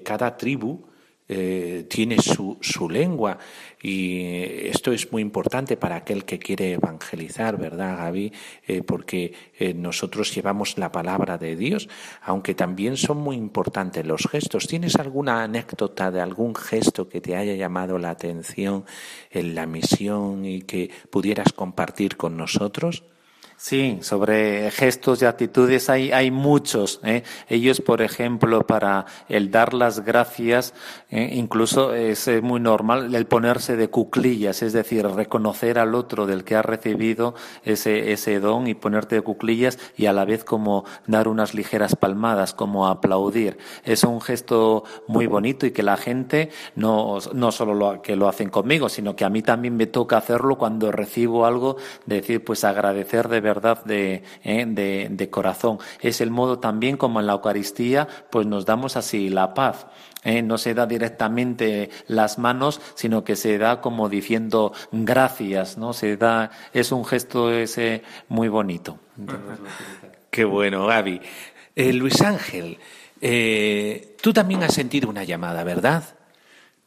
cada 0.02 0.36
tribu 0.36 0.91
eh, 1.28 1.86
tiene 1.88 2.18
su, 2.20 2.58
su, 2.60 2.90
lengua 2.90 3.38
y 3.80 4.66
esto 4.66 4.92
es 4.92 5.12
muy 5.12 5.22
importante 5.22 5.76
para 5.76 5.96
aquel 5.96 6.24
que 6.24 6.38
quiere 6.38 6.72
evangelizar, 6.72 7.56
¿verdad, 7.56 7.96
Gaby? 7.96 8.32
Eh, 8.66 8.82
porque 8.82 9.32
eh, 9.58 9.72
nosotros 9.72 10.34
llevamos 10.34 10.76
la 10.78 10.90
palabra 10.90 11.38
de 11.38 11.56
Dios, 11.56 11.88
aunque 12.22 12.54
también 12.54 12.96
son 12.96 13.18
muy 13.18 13.36
importantes 13.36 14.04
los 14.04 14.28
gestos. 14.28 14.66
¿Tienes 14.66 14.96
alguna 14.96 15.44
anécdota 15.44 16.10
de 16.10 16.20
algún 16.20 16.54
gesto 16.54 17.08
que 17.08 17.20
te 17.20 17.36
haya 17.36 17.54
llamado 17.54 17.98
la 17.98 18.10
atención 18.10 18.84
en 19.30 19.54
la 19.54 19.66
misión 19.66 20.44
y 20.44 20.62
que 20.62 20.90
pudieras 21.10 21.52
compartir 21.52 22.16
con 22.16 22.36
nosotros? 22.36 23.04
Sí, 23.64 24.00
sobre 24.02 24.72
gestos 24.72 25.22
y 25.22 25.24
actitudes 25.24 25.88
hay, 25.88 26.10
hay 26.10 26.32
muchos. 26.32 26.98
¿eh? 27.04 27.22
Ellos, 27.48 27.80
por 27.80 28.02
ejemplo, 28.02 28.66
para 28.66 29.06
el 29.28 29.52
dar 29.52 29.72
las 29.72 30.04
gracias, 30.04 30.74
¿eh? 31.10 31.30
incluso 31.34 31.94
es 31.94 32.28
muy 32.42 32.58
normal 32.58 33.14
el 33.14 33.26
ponerse 33.26 33.76
de 33.76 33.88
cuclillas, 33.88 34.62
es 34.62 34.72
decir, 34.72 35.06
reconocer 35.06 35.78
al 35.78 35.94
otro 35.94 36.26
del 36.26 36.42
que 36.42 36.56
ha 36.56 36.62
recibido 36.62 37.36
ese, 37.62 38.10
ese 38.10 38.40
don 38.40 38.66
y 38.66 38.74
ponerte 38.74 39.14
de 39.14 39.22
cuclillas 39.22 39.78
y 39.96 40.06
a 40.06 40.12
la 40.12 40.24
vez 40.24 40.42
como 40.42 40.84
dar 41.06 41.28
unas 41.28 41.54
ligeras 41.54 41.94
palmadas, 41.94 42.54
como 42.54 42.88
aplaudir. 42.88 43.58
Es 43.84 44.02
un 44.02 44.20
gesto 44.20 44.82
muy 45.06 45.28
bonito 45.28 45.66
y 45.66 45.70
que 45.70 45.84
la 45.84 45.96
gente 45.96 46.50
no, 46.74 47.18
no 47.32 47.52
solo 47.52 47.74
lo, 47.74 48.02
que 48.02 48.16
lo 48.16 48.28
hacen 48.28 48.50
conmigo, 48.50 48.88
sino 48.88 49.14
que 49.14 49.24
a 49.24 49.30
mí 49.30 49.40
también 49.40 49.76
me 49.76 49.86
toca 49.86 50.16
hacerlo 50.16 50.58
cuando 50.58 50.90
recibo 50.90 51.46
algo, 51.46 51.76
decir, 52.06 52.42
pues 52.42 52.64
agradecer 52.64 53.28
de 53.28 53.40
verdad 53.40 53.51
verdad 53.54 53.84
de, 53.84 54.22
eh, 54.44 54.64
de, 54.66 55.08
de, 55.10 55.30
corazón. 55.30 55.78
Es 56.00 56.20
el 56.20 56.30
modo 56.30 56.58
también 56.58 56.96
como 56.96 57.20
en 57.20 57.26
la 57.26 57.34
Eucaristía, 57.34 58.08
pues 58.30 58.46
nos 58.46 58.66
damos 58.66 58.96
así 58.96 59.28
la 59.28 59.54
paz. 59.54 59.86
Eh, 60.24 60.40
no 60.40 60.56
se 60.56 60.72
da 60.72 60.86
directamente 60.86 61.90
las 62.06 62.38
manos, 62.38 62.80
sino 62.94 63.24
que 63.24 63.34
se 63.34 63.58
da 63.58 63.80
como 63.80 64.08
diciendo 64.08 64.72
gracias, 64.92 65.78
¿no? 65.78 65.92
Se 65.92 66.16
da, 66.16 66.50
es 66.72 66.92
un 66.92 67.04
gesto 67.04 67.50
ese 67.52 68.02
muy 68.28 68.48
bonito. 68.48 68.98
Qué 70.30 70.44
bueno, 70.44 70.86
Gaby. 70.86 71.20
Eh, 71.74 71.92
Luis 71.92 72.20
Ángel, 72.22 72.78
eh, 73.20 74.16
tú 74.22 74.32
también 74.32 74.62
has 74.62 74.74
sentido 74.74 75.10
una 75.10 75.24
llamada, 75.24 75.64
¿verdad? 75.64 76.04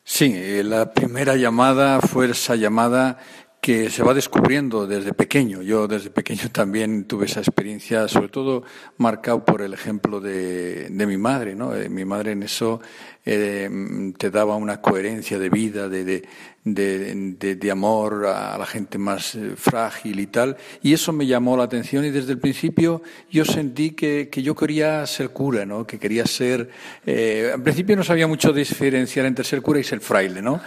Sí, 0.06 0.64
la 0.64 0.94
primera 0.94 1.36
llamada 1.36 2.00
fue 2.00 2.30
esa 2.30 2.56
llamada 2.56 3.18
que 3.66 3.90
se 3.90 4.04
va 4.04 4.14
descubriendo 4.14 4.86
desde 4.86 5.12
pequeño. 5.12 5.64
Yo 5.64 5.88
desde 5.88 6.12
pequeño 6.12 6.52
también 6.52 7.06
tuve 7.06 7.26
esa 7.26 7.40
experiencia, 7.40 8.08
sobre 8.08 8.28
todo 8.28 8.64
marcado 8.98 9.44
por 9.44 9.64
el 9.64 9.74
ejemplo 9.74 10.20
de, 10.20 10.88
de 10.92 11.08
mi 11.08 11.18
madre. 11.18 11.56
¿no? 11.56 11.76
Eh, 11.76 11.90
mi 11.90 12.06
madre 12.06 12.34
en 12.34 12.44
eso 12.44 12.80
eh, 13.26 14.14
te 14.18 14.30
daba 14.30 14.56
una 14.56 14.82
coherencia 14.82 15.40
de 15.40 15.50
vida, 15.50 15.90
de, 15.90 16.04
de, 16.06 16.28
de, 16.64 17.56
de, 17.56 17.72
amor 17.72 18.26
a 18.28 18.58
la 18.58 18.66
gente 18.66 18.98
más 18.98 19.36
eh, 19.36 19.54
frágil 19.56 20.20
y 20.20 20.28
tal. 20.28 20.58
Y 20.84 20.94
eso 20.94 21.12
me 21.12 21.26
llamó 21.26 21.58
la 21.58 21.64
atención 21.64 22.06
y 22.06 22.12
desde 22.12 22.34
el 22.34 22.40
principio 22.40 23.02
yo 23.32 23.44
sentí 23.44 23.92
que, 23.92 24.30
que 24.30 24.44
yo 24.44 24.56
quería 24.56 25.06
ser 25.08 25.30
cura, 25.30 25.66
¿no? 25.66 25.88
Que 25.88 25.98
quería 25.98 26.26
ser... 26.26 26.70
Eh, 27.06 27.52
al 27.54 27.64
principio 27.64 27.96
no 27.96 28.04
sabía 28.04 28.28
mucho 28.28 28.54
diferenciar 28.54 29.26
entre 29.26 29.44
ser 29.44 29.62
cura 29.62 29.80
y 29.80 29.84
ser 29.84 30.02
fraile, 30.02 30.42
¿no? 30.42 30.62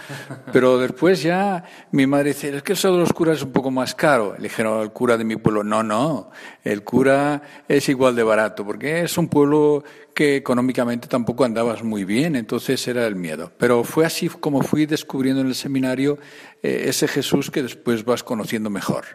Pero 0.51 0.77
después 0.77 1.23
ya 1.23 1.63
mi 1.91 2.07
madre 2.07 2.29
dice, 2.29 2.55
es 2.57 2.63
que 2.63 2.73
eso 2.73 2.91
de 2.91 2.99
los 2.99 3.13
curas 3.13 3.37
es 3.37 3.43
un 3.43 3.51
poco 3.51 3.71
más 3.71 3.95
caro. 3.95 4.35
Le 4.37 4.43
dijeron 4.43 4.81
al 4.81 4.91
cura 4.91 5.17
de 5.17 5.23
mi 5.23 5.37
pueblo, 5.37 5.63
no, 5.63 5.83
no, 5.83 6.31
el 6.63 6.83
cura 6.83 7.41
es 7.67 7.87
igual 7.89 8.15
de 8.15 8.23
barato, 8.23 8.65
porque 8.65 9.01
es 9.01 9.17
un 9.17 9.29
pueblo 9.29 9.83
que 10.19 10.35
económicamente 10.35 11.07
tampoco 11.07 11.45
andabas 11.45 11.81
muy 11.81 12.03
bien, 12.03 12.35
entonces 12.35 12.85
era 12.89 13.07
el 13.07 13.15
miedo. 13.15 13.53
Pero 13.57 13.85
fue 13.85 14.05
así 14.05 14.27
como 14.27 14.61
fui 14.61 14.85
descubriendo 14.85 15.39
en 15.39 15.47
el 15.47 15.55
seminario 15.55 16.17
eh, 16.61 16.87
ese 16.87 17.07
Jesús 17.07 17.49
que 17.49 17.63
después 17.63 18.03
vas 18.03 18.21
conociendo 18.21 18.69
mejor. 18.69 19.05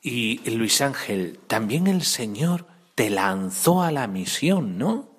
Y 0.00 0.48
Luis 0.48 0.82
Ángel, 0.82 1.40
también 1.48 1.88
el 1.88 2.02
Señor 2.02 2.64
te 2.94 3.10
lanzó 3.10 3.82
a 3.82 3.90
la 3.90 4.06
misión, 4.06 4.78
¿no? 4.78 5.16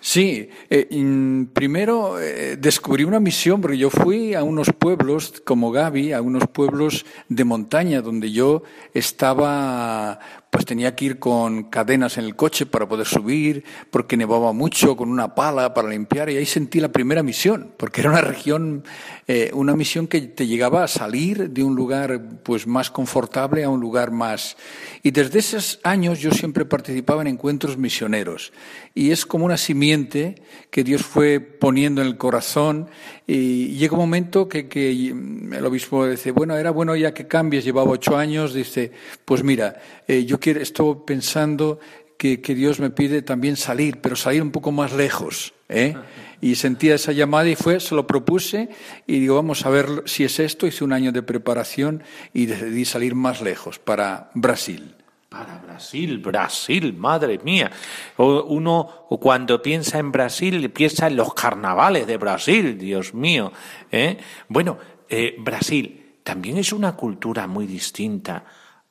Sí, 0.00 0.50
eh, 0.68 1.46
primero 1.54 2.20
eh, 2.20 2.56
descubrí 2.56 3.04
una 3.04 3.20
misión 3.20 3.62
porque 3.62 3.78
yo 3.78 3.88
fui 3.88 4.34
a 4.34 4.42
unos 4.42 4.70
pueblos 4.70 5.40
como 5.46 5.70
Gaby, 5.70 6.12
a 6.12 6.20
unos 6.20 6.46
pueblos 6.48 7.06
de 7.30 7.44
montaña 7.44 8.02
donde 8.02 8.30
yo 8.30 8.64
estaba 8.92 10.18
pues 10.54 10.66
tenía 10.66 10.94
que 10.94 11.06
ir 11.06 11.18
con 11.18 11.64
cadenas 11.64 12.16
en 12.16 12.26
el 12.26 12.36
coche 12.36 12.64
para 12.64 12.86
poder 12.86 13.08
subir, 13.08 13.64
porque 13.90 14.16
nevaba 14.16 14.52
mucho, 14.52 14.96
con 14.96 15.08
una 15.08 15.34
pala 15.34 15.74
para 15.74 15.88
limpiar, 15.88 16.30
y 16.30 16.36
ahí 16.36 16.46
sentí 16.46 16.78
la 16.78 16.92
primera 16.92 17.24
misión, 17.24 17.72
porque 17.76 18.02
era 18.02 18.10
una 18.10 18.20
región, 18.20 18.84
eh, 19.26 19.50
una 19.52 19.74
misión 19.74 20.06
que 20.06 20.20
te 20.20 20.46
llegaba 20.46 20.84
a 20.84 20.86
salir 20.86 21.50
de 21.50 21.64
un 21.64 21.74
lugar 21.74 22.20
pues 22.44 22.68
más 22.68 22.88
confortable 22.88 23.64
a 23.64 23.68
un 23.68 23.80
lugar 23.80 24.12
más. 24.12 24.56
Y 25.02 25.10
desde 25.10 25.40
esos 25.40 25.80
años 25.82 26.20
yo 26.20 26.30
siempre 26.30 26.64
participaba 26.64 27.22
en 27.22 27.26
encuentros 27.26 27.76
misioneros, 27.76 28.52
y 28.94 29.10
es 29.10 29.26
como 29.26 29.46
una 29.46 29.56
simiente 29.56 30.36
que 30.70 30.84
Dios 30.84 31.02
fue 31.02 31.40
poniendo 31.40 32.00
en 32.00 32.06
el 32.06 32.16
corazón, 32.16 32.86
y 33.26 33.70
llega 33.70 33.94
un 33.94 34.00
momento 34.00 34.48
que, 34.48 34.68
que 34.68 34.90
el 35.08 35.66
obispo 35.66 36.06
dice, 36.06 36.30
bueno, 36.30 36.56
era 36.56 36.70
bueno 36.70 36.94
ya 36.94 37.12
que 37.12 37.26
cambies, 37.26 37.64
llevaba 37.64 37.90
ocho 37.90 38.16
años, 38.16 38.54
dice, 38.54 38.92
pues 39.24 39.42
mira, 39.42 39.80
eh, 40.06 40.24
yo 40.26 40.38
quiero, 40.44 40.60
estoy 40.60 40.96
pensando 41.06 41.80
que, 42.18 42.36
Dios 42.36 42.78
me 42.78 42.90
pide 42.90 43.22
también 43.22 43.56
salir, 43.56 44.02
pero 44.02 44.14
salir 44.14 44.42
un 44.42 44.50
poco 44.50 44.72
más 44.72 44.92
lejos. 44.92 45.54
¿eh? 45.70 45.96
Y 46.42 46.56
sentía 46.56 46.96
esa 46.96 47.12
llamada 47.12 47.48
y 47.48 47.56
fue, 47.56 47.80
se 47.80 47.94
lo 47.94 48.06
propuse 48.06 48.68
y 49.06 49.20
digo, 49.20 49.36
vamos 49.36 49.64
a 49.64 49.70
ver 49.70 50.02
si 50.04 50.22
es 50.24 50.38
esto. 50.38 50.66
Hice 50.66 50.84
un 50.84 50.92
año 50.92 51.12
de 51.12 51.22
preparación 51.22 52.02
y 52.34 52.44
decidí 52.44 52.84
salir 52.84 53.14
más 53.14 53.40
lejos, 53.40 53.78
para 53.78 54.30
Brasil. 54.34 54.94
Para 55.30 55.58
Brasil, 55.58 56.18
Brasil, 56.18 56.92
madre 56.92 57.38
mía. 57.42 57.70
Uno 58.18 59.06
cuando 59.20 59.62
piensa 59.62 59.98
en 59.98 60.12
Brasil 60.12 60.70
piensa 60.70 61.06
en 61.06 61.16
los 61.16 61.32
carnavales 61.32 62.06
de 62.06 62.18
Brasil, 62.18 62.76
Dios 62.76 63.14
mío. 63.14 63.50
¿eh? 63.90 64.18
Bueno, 64.48 64.76
eh, 65.08 65.36
Brasil 65.38 66.18
también 66.22 66.58
es 66.58 66.72
una 66.72 66.94
cultura 66.94 67.46
muy 67.46 67.66
distinta 67.66 68.44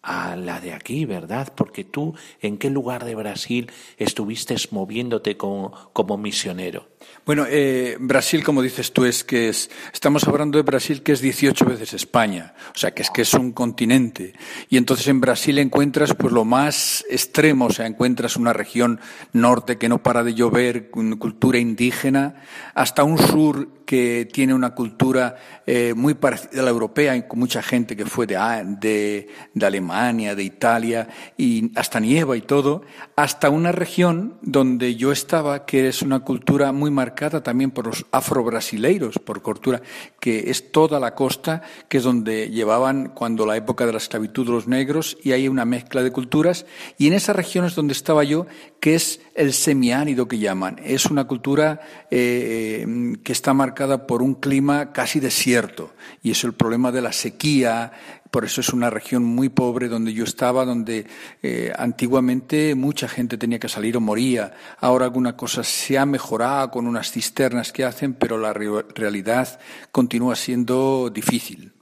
a 0.03 0.35
la 0.35 0.59
de 0.59 0.73
aquí, 0.73 1.05
¿verdad? 1.05 1.51
Porque 1.55 1.83
tú, 1.83 2.13
¿en 2.41 2.57
qué 2.57 2.69
lugar 2.69 3.05
de 3.05 3.15
Brasil 3.15 3.71
estuviste 3.97 4.55
moviéndote 4.71 5.37
como, 5.37 5.71
como 5.93 6.17
misionero? 6.17 6.92
Bueno, 7.25 7.45
eh, 7.47 7.95
Brasil, 7.99 8.43
como 8.43 8.61
dices 8.61 8.91
tú, 8.91 9.05
es 9.05 9.23
que 9.23 9.47
es, 9.47 9.69
estamos 9.93 10.27
hablando 10.27 10.57
de 10.57 10.63
Brasil 10.63 11.03
que 11.03 11.13
es 11.13 11.21
18 11.21 11.63
veces 11.65 11.93
España, 11.93 12.53
o 12.75 12.77
sea, 12.77 12.91
que 12.91 13.01
es 13.01 13.09
que 13.09 13.21
es 13.21 13.33
un 13.33 13.53
continente. 13.53 14.33
Y 14.69 14.75
entonces 14.75 15.07
en 15.07 15.21
Brasil 15.21 15.57
encuentras 15.59 16.13
pues 16.15 16.33
lo 16.33 16.43
más 16.43 17.05
extremo, 17.09 17.67
o 17.67 17.71
sea, 17.71 17.85
encuentras 17.85 18.35
una 18.35 18.51
región 18.51 18.99
norte 19.31 19.77
que 19.77 19.87
no 19.87 20.03
para 20.03 20.23
de 20.23 20.33
llover, 20.33 20.89
una 20.95 21.15
cultura 21.15 21.59
indígena, 21.59 22.43
hasta 22.73 23.05
un 23.05 23.17
sur 23.17 23.69
que 23.85 24.27
tiene 24.31 24.53
una 24.53 24.73
cultura 24.73 25.35
eh, 25.65 25.93
muy 25.95 26.13
parecida 26.13 26.61
a 26.61 26.63
la 26.63 26.71
europea, 26.71 27.27
con 27.27 27.39
mucha 27.39 27.61
gente 27.61 27.95
que 27.95 28.05
fue 28.05 28.25
de, 28.25 28.35
de, 28.79 29.27
de 29.53 29.65
Alemania, 29.65 30.35
de 30.35 30.43
Italia, 30.43 31.07
y 31.37 31.71
hasta 31.77 31.99
nieva 31.99 32.35
y 32.35 32.41
todo, 32.41 32.83
hasta 33.15 33.49
una 33.49 33.71
región 33.71 34.37
donde 34.41 34.95
yo 34.95 35.11
estaba, 35.11 35.65
que 35.65 35.87
es 35.87 36.01
una 36.01 36.21
cultura 36.21 36.71
muy 36.71 36.91
marcada 36.93 37.43
también 37.43 37.71
por 37.71 37.87
los 37.87 38.05
afrobrasileiros, 38.11 39.19
por 39.19 39.41
cultura, 39.41 39.81
que 40.19 40.49
es 40.49 40.71
toda 40.71 40.99
la 40.99 41.15
costa, 41.15 41.61
que 41.89 41.97
es 41.97 42.03
donde 42.03 42.49
llevaban 42.49 43.09
cuando 43.09 43.45
la 43.45 43.57
época 43.57 43.85
de 43.85 43.91
la 43.91 43.97
esclavitud 43.97 44.47
los 44.47 44.67
negros, 44.67 45.17
y 45.23 45.33
hay 45.33 45.47
una 45.47 45.65
mezcla 45.65 46.01
de 46.01 46.11
culturas, 46.11 46.65
y 46.97 47.07
en 47.07 47.13
esas 47.13 47.35
regiones 47.35 47.75
donde 47.75 47.93
estaba 47.93 48.23
yo, 48.23 48.45
que 48.79 48.95
es 48.95 49.19
el 49.35 49.53
semiárido 49.53 50.27
que 50.27 50.39
llaman, 50.39 50.79
es 50.83 51.07
una 51.07 51.25
cultura 51.25 51.81
eh, 52.11 52.85
eh, 52.85 53.17
que 53.23 53.33
está 53.33 53.53
marcada 53.53 54.07
por 54.07 54.21
un 54.21 54.35
clima 54.35 54.93
casi 54.93 55.19
desierto, 55.19 55.93
y 56.21 56.31
es 56.31 56.43
el 56.43 56.53
problema 56.53 56.91
de 56.91 57.01
la 57.01 57.11
sequía, 57.11 57.91
por 58.34 58.45
eso 58.45 58.61
es 58.61 58.69
una 58.69 58.89
región 58.89 59.23
muy 59.23 59.49
pobre 59.49 59.88
donde 59.88 60.11
yo 60.11 60.23
estaba, 60.23 60.65
donde 60.65 61.05
eh, 61.43 61.71
antiguamente 61.77 62.73
mucha 62.73 63.07
gente 63.07 63.38
tenía 63.38 63.59
que 63.59 63.69
salir 63.69 63.95
o 63.95 64.01
moría. 64.01 64.55
Ahora 64.79 65.05
alguna 65.05 65.38
cosa 65.38 65.63
se 65.63 65.99
ha 65.99 66.07
mejorado 66.07 66.71
con 66.71 66.88
unas 66.88 67.11
cisternas 67.11 67.71
que 67.71 67.86
hacen, 67.86 68.15
pero 68.15 68.39
la 68.39 68.51
realidad 68.51 69.59
continúa 69.91 70.36
siendo 70.36 71.11
difícil. 71.11 71.73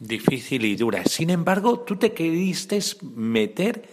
Difícil 0.00 0.64
y 0.64 0.74
dura. 0.74 1.04
Sin 1.04 1.30
embargo, 1.30 1.78
tú 1.78 1.94
te 1.94 2.12
queriste 2.12 2.80
meter 3.14 3.88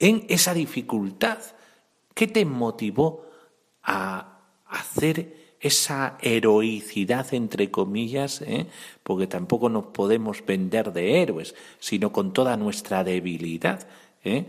en 0.00 0.26
esa 0.28 0.54
dificultad. 0.54 1.38
¿Qué 2.12 2.26
te 2.26 2.44
motivó 2.44 3.24
a 3.84 4.40
hacer 4.66 5.41
esa 5.62 6.18
heroicidad, 6.20 7.32
entre 7.32 7.70
comillas, 7.70 8.42
¿eh? 8.42 8.66
porque 9.04 9.28
tampoco 9.28 9.68
nos 9.68 9.86
podemos 9.86 10.44
vender 10.44 10.92
de 10.92 11.22
héroes, 11.22 11.54
sino 11.78 12.12
con 12.12 12.32
toda 12.32 12.56
nuestra 12.56 13.04
debilidad. 13.04 13.86
¿eh? 14.24 14.46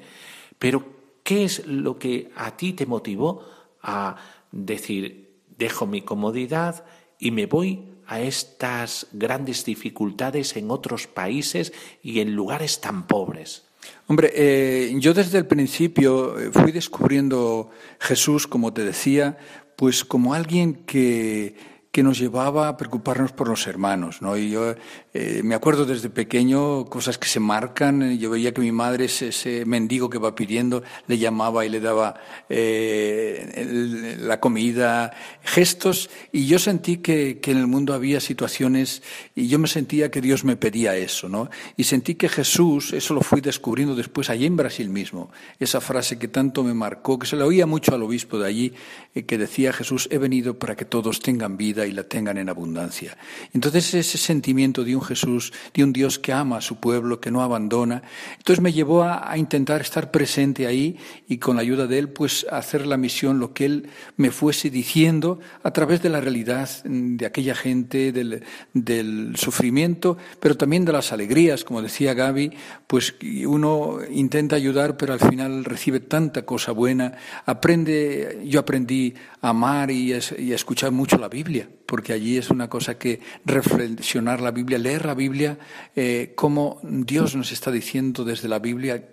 Pero, 0.58 0.84
¿qué 1.24 1.46
es 1.46 1.68
lo 1.68 2.00
que 2.00 2.32
a 2.36 2.58
ti 2.58 2.74
te 2.74 2.88
motivó 2.88 3.46
a 3.84 4.16
decir, 4.52 5.30
dejo 5.56 5.86
mi 5.86 6.02
comodidad 6.02 6.84
y 7.20 7.30
me 7.30 7.46
voy 7.46 7.84
a 8.08 8.20
estas 8.20 9.08
grandes 9.14 9.66
dificultades 9.66 10.58
en 10.58 10.72
otros 10.72 11.06
países 11.06 11.74
y 12.02 12.22
en 12.22 12.36
lugares 12.36 12.82
tan 12.82 13.06
pobres? 13.06 13.66
Hombre, 14.08 14.32
eh, 14.34 14.94
yo 14.98 15.14
desde 15.14 15.38
el 15.38 15.46
principio 15.46 16.36
fui 16.52 16.72
descubriendo 16.72 17.70
Jesús, 18.00 18.48
como 18.48 18.74
te 18.74 18.84
decía, 18.84 19.38
pues 19.84 20.06
como 20.06 20.34
alguien 20.34 20.76
que 20.86 21.58
que 21.92 22.04
nos 22.04 22.18
llevaba 22.18 22.70
a 22.70 22.78
preocuparnos 22.78 23.34
por 23.34 23.50
los 23.50 23.68
hermanos. 23.68 24.22
¿no? 24.22 24.38
Y 24.38 24.50
yo 24.50 24.76
eh, 25.16 25.42
me 25.44 25.54
acuerdo 25.54 25.86
desde 25.86 26.10
pequeño 26.10 26.86
cosas 26.86 27.20
que 27.20 27.28
se 27.28 27.40
marcan. 27.40 28.18
Yo 28.18 28.32
veía 28.32 28.52
que 28.52 28.62
mi 28.62 28.72
madre, 28.72 29.06
ese, 29.06 29.64
mendigo 29.66 30.10
que 30.10 30.18
va 30.18 30.34
pidiendo, 30.34 30.82
le 31.08 31.20
llamaba 31.20 31.66
y 31.66 31.70
le 31.70 31.80
daba 31.80 32.16
eh, 32.50 34.18
la 34.20 34.40
comida, 34.40 35.12
gestos. 35.44 36.10
Y 36.32 36.48
yo 36.48 36.58
sentí 36.58 36.98
que, 36.98 37.40
que, 37.40 37.52
en 37.52 37.60
el 37.60 37.68
mundo 37.68 37.94
había 37.94 38.20
situaciones 38.20 39.04
y 39.36 39.48
yo 39.48 39.60
me 39.60 39.68
sentía 39.68 40.10
que 40.10 40.20
Dios 40.20 40.44
me 40.44 40.56
pedía 40.56 40.96
eso. 40.96 41.30
¿no? 41.30 41.50
Y 41.78 41.84
sentí 41.84 42.16
que 42.16 42.28
Jesús, 42.28 42.92
eso 42.94 43.14
lo 43.14 43.22
fui 43.22 43.40
descubriendo 43.40 43.96
después 43.96 44.32
allí 44.32 44.48
en 44.48 44.58
Brasil 44.58 44.90
mismo, 44.90 45.32
esa 45.60 45.80
frase 45.80 46.18
que 46.18 46.28
tanto 46.28 46.64
me 46.64 46.74
marcó, 46.74 47.20
que 47.20 47.28
se 47.28 47.36
le 47.36 47.44
oía 47.44 47.68
mucho 47.68 47.94
al 47.94 48.02
obispo 48.02 48.40
de 48.40 48.48
allí, 48.48 48.74
eh, 49.14 49.26
que 49.26 49.38
decía 49.38 49.74
Jesús, 49.74 50.08
he 50.12 50.18
venido 50.18 50.58
para 50.58 50.76
que 50.76 50.86
todos 50.86 51.20
tengan 51.20 51.56
vida 51.56 51.86
y 51.86 51.92
la 51.92 52.04
tengan 52.04 52.40
en 52.40 52.50
abundancia. 52.50 53.16
Entonces 53.54 53.94
ese 53.94 54.18
sentimiento 54.18 54.84
de 54.84 54.96
un 54.96 55.03
Jesús, 55.04 55.54
de 55.74 55.84
un 55.84 55.94
Dios 55.94 56.20
que 56.20 56.34
ama 56.34 56.58
a 56.58 56.62
su 56.62 56.78
pueblo, 56.78 57.20
que 57.20 57.32
no 57.32 57.42
abandona, 57.42 58.04
entonces 58.38 58.62
me 58.62 58.74
llevó 58.74 59.04
a, 59.04 59.38
intentar 59.38 59.82
estar 59.82 60.12
presente 60.12 60.68
ahí 60.68 60.98
y 61.28 61.38
con 61.38 61.56
la 61.56 61.62
ayuda 61.62 61.88
de 61.88 62.00
Él, 62.00 62.10
pues 62.10 62.46
hacer 62.52 62.86
la 62.86 62.98
misión, 62.98 63.40
lo 63.40 63.54
que 63.54 63.66
Él 63.66 63.90
me 64.18 64.32
fuese 64.32 64.70
diciendo 64.70 65.40
a 65.64 65.72
través 65.72 66.02
de 66.02 66.10
la 66.10 66.22
realidad 66.22 66.70
de 66.84 67.26
aquella 67.26 67.56
gente, 67.56 68.12
del, 68.12 69.34
sufrimiento, 69.36 70.18
pero 70.40 70.56
también 70.56 70.86
de 70.86 70.94
las 70.94 71.12
alegrías, 71.12 71.64
como 71.64 71.82
decía 71.82 72.14
Gaby, 72.14 72.52
pues 72.88 73.16
uno 73.46 74.00
intenta 74.10 74.56
ayudar, 74.56 74.98
pero 74.98 75.14
al 75.14 75.20
final 75.20 75.66
recibe 75.66 76.00
tanta 76.00 76.44
cosa 76.44 76.72
buena, 76.72 77.14
aprende, 77.46 78.42
yo 78.46 78.60
aprendí 78.60 79.14
a 79.42 79.50
amar 79.50 79.92
y 79.92 80.14
a 80.14 80.18
escuchar 80.56 80.92
mucho 80.92 81.18
la 81.18 81.28
Biblia 81.28 81.68
porque 81.86 82.14
allí 82.14 82.38
es 82.38 82.50
una 82.50 82.70
cosa 82.70 82.98
que 82.98 83.20
reflexionar 83.46 84.42
la 84.42 84.52
Biblia, 84.52 84.78
leer 84.78 84.93
la 85.02 85.16
Biblia, 85.16 85.58
eh, 85.96 86.34
cómo 86.36 86.80
Dios 86.84 87.36
nos 87.36 87.52
está 87.52 87.72
diciendo 87.72 88.24
desde 88.24 88.48
la 88.48 88.60
Biblia 88.60 89.04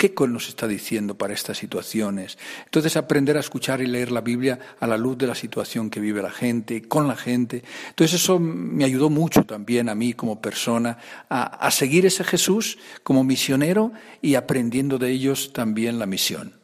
¿Qué 0.00 0.14
nos 0.28 0.48
está 0.48 0.66
diciendo 0.66 1.18
para 1.18 1.34
estas 1.34 1.58
situaciones? 1.58 2.38
Entonces, 2.64 2.96
aprender 2.96 3.36
a 3.36 3.40
escuchar 3.40 3.82
y 3.82 3.86
leer 3.86 4.10
la 4.10 4.22
Biblia 4.22 4.58
a 4.80 4.86
la 4.86 4.96
luz 4.96 5.18
de 5.18 5.26
la 5.26 5.34
situación 5.34 5.90
que 5.90 6.00
vive 6.00 6.22
la 6.22 6.30
gente, 6.30 6.88
con 6.88 7.06
la 7.06 7.16
gente. 7.16 7.62
Entonces, 7.90 8.22
eso 8.22 8.38
me 8.38 8.84
ayudó 8.84 9.10
mucho 9.10 9.44
también 9.44 9.90
a 9.90 9.94
mí 9.94 10.14
como 10.14 10.40
persona 10.40 10.96
a, 11.28 11.42
a 11.42 11.70
seguir 11.70 12.06
ese 12.06 12.24
Jesús 12.24 12.78
como 13.02 13.24
misionero 13.24 13.92
y 14.22 14.36
aprendiendo 14.36 14.96
de 14.96 15.10
ellos 15.10 15.52
también 15.52 15.98
la 15.98 16.06
misión. 16.06 16.54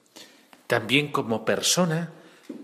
También 0.67 1.13
como 1.13 1.45
persona, 1.45 2.13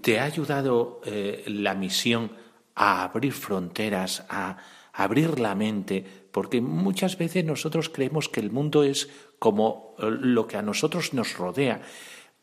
¿te 0.01 0.21
ha 0.21 0.25
ayudado 0.25 1.03
eh, 1.05 1.45
la 1.49 1.75
misión 1.75 2.33
a 2.75 3.05
abrir 3.05 3.35
fronteras, 3.35 4.25
a 4.31 4.57
abrir 4.93 5.40
la 5.40 5.55
mente, 5.55 6.05
porque 6.30 6.61
muchas 6.61 7.16
veces 7.16 7.45
nosotros 7.45 7.88
creemos 7.88 8.28
que 8.28 8.40
el 8.40 8.51
mundo 8.51 8.82
es 8.82 9.09
como 9.38 9.95
eh, 9.99 10.07
lo 10.11 10.47
que 10.47 10.57
a 10.57 10.62
nosotros 10.62 11.14
nos 11.14 11.36
rodea. 11.36 11.80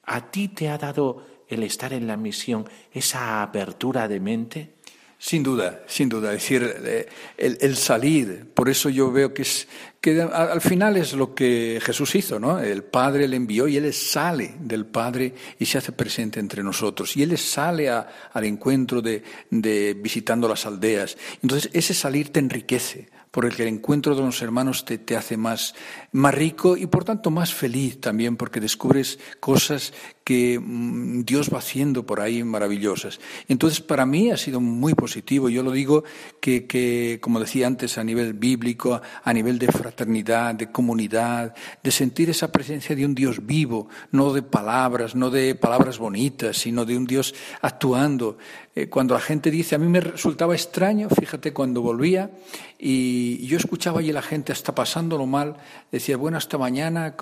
¿A 0.03 0.31
ti 0.31 0.47
te 0.47 0.69
ha 0.69 0.77
dado 0.77 1.25
el 1.47 1.63
estar 1.63 1.93
en 1.93 2.07
la 2.07 2.17
misión 2.17 2.67
esa 2.91 3.43
apertura 3.43 4.07
de 4.07 4.19
mente? 4.19 4.78
Sin 5.21 5.43
duda, 5.43 5.83
sin 5.85 6.07
duda. 6.07 6.33
Es 6.33 6.41
decir, 6.41 6.75
eh, 6.85 7.09
el, 7.37 7.75
salir, 7.75 8.47
por 8.53 8.69
eso 8.69 8.87
yo 8.87 9.11
veo 9.11 9.33
que 9.33 9.41
es, 9.41 9.67
que 9.99 10.21
al 10.21 10.61
final 10.61 10.95
es 10.95 11.11
lo 11.11 11.35
que 11.35 11.81
Jesús 11.83 12.15
hizo, 12.15 12.39
¿no? 12.39 12.57
El 12.57 12.85
Padre 12.85 13.27
le 13.27 13.35
envió 13.35 13.67
y 13.67 13.75
Él 13.75 13.93
sale 13.93 14.55
del 14.61 14.85
Padre 14.85 15.33
y 15.59 15.65
se 15.65 15.77
hace 15.77 15.91
presente 15.91 16.39
entre 16.39 16.63
nosotros. 16.63 17.17
Y 17.17 17.23
Él 17.23 17.37
sale 17.37 17.89
al 17.89 18.43
encuentro 18.45 19.01
de, 19.01 19.21
de 19.49 19.93
visitando 19.93 20.47
las 20.47 20.65
aldeas. 20.65 21.17
Entonces 21.43 21.69
ese 21.73 21.93
salir 21.93 22.31
te 22.31 22.39
enriquece 22.39 23.09
porque 23.31 23.61
el 23.63 23.67
encuentro 23.67 24.15
de 24.15 24.21
los 24.21 24.41
hermanos 24.41 24.85
te, 24.85 24.97
te, 24.97 25.15
hace 25.15 25.37
más, 25.37 25.75
más 26.11 26.33
rico 26.33 26.75
y 26.77 26.87
por 26.87 27.03
tanto 27.03 27.29
más 27.29 27.53
feliz 27.53 28.01
también, 28.01 28.37
porque 28.37 28.59
descubres 28.59 29.19
cosas 29.39 29.93
que 30.29 30.59
mm, 30.59 31.23
Dios 31.25 31.49
va 31.51 31.57
haciendo 31.57 32.05
por 32.05 32.21
ahí 32.21 32.43
maravillosas. 32.43 33.19
Entonces, 33.47 33.81
para 33.81 34.05
mí 34.05 34.29
ha 34.29 34.37
sido 34.37 34.61
muy 34.61 34.93
positivo. 34.93 35.49
Yo 35.49 35.63
lo 35.63 35.71
digo 35.71 36.03
que, 36.39 36.67
que, 36.67 37.17
como 37.19 37.39
decía 37.39 37.65
antes, 37.65 37.97
a 37.97 38.03
nivel 38.03 38.33
bíblico, 38.33 39.01
a 39.23 39.33
nivel 39.33 39.57
de 39.57 39.71
fraternidad, 39.71 40.53
de 40.53 40.71
comunidad, 40.71 41.55
de 41.81 41.89
sentir 41.89 42.29
esa 42.29 42.51
presencia 42.51 42.95
de 42.95 43.07
un 43.07 43.15
Dios 43.15 43.43
vivo, 43.43 43.89
no 44.11 44.31
de 44.31 44.43
palabras, 44.43 45.15
no 45.15 45.31
de 45.31 45.55
palabras 45.55 45.97
bonitas, 45.97 46.57
sino 46.57 46.85
de 46.85 46.95
un 46.95 47.07
Dios 47.07 47.33
actuando. 47.63 48.37
Eh, 48.75 48.87
cuando 48.87 49.15
la 49.15 49.19
gente 49.19 49.49
dice, 49.49 49.73
a 49.73 49.79
mí 49.79 49.87
me 49.87 49.99
resultaba 49.99 50.53
extraño, 50.53 51.09
fíjate, 51.09 51.53
cuando 51.53 51.81
volvía 51.81 52.29
y 52.77 53.45
yo 53.47 53.57
escuchaba 53.57 53.99
allí 53.99 54.11
la 54.11 54.21
gente 54.21 54.53
hasta 54.53 54.75
pasándolo 54.75 55.25
mal, 55.25 55.57
decía, 55.91 56.17
bueno, 56.17 56.37
hasta 56.37 56.57
mañana, 56.57 57.15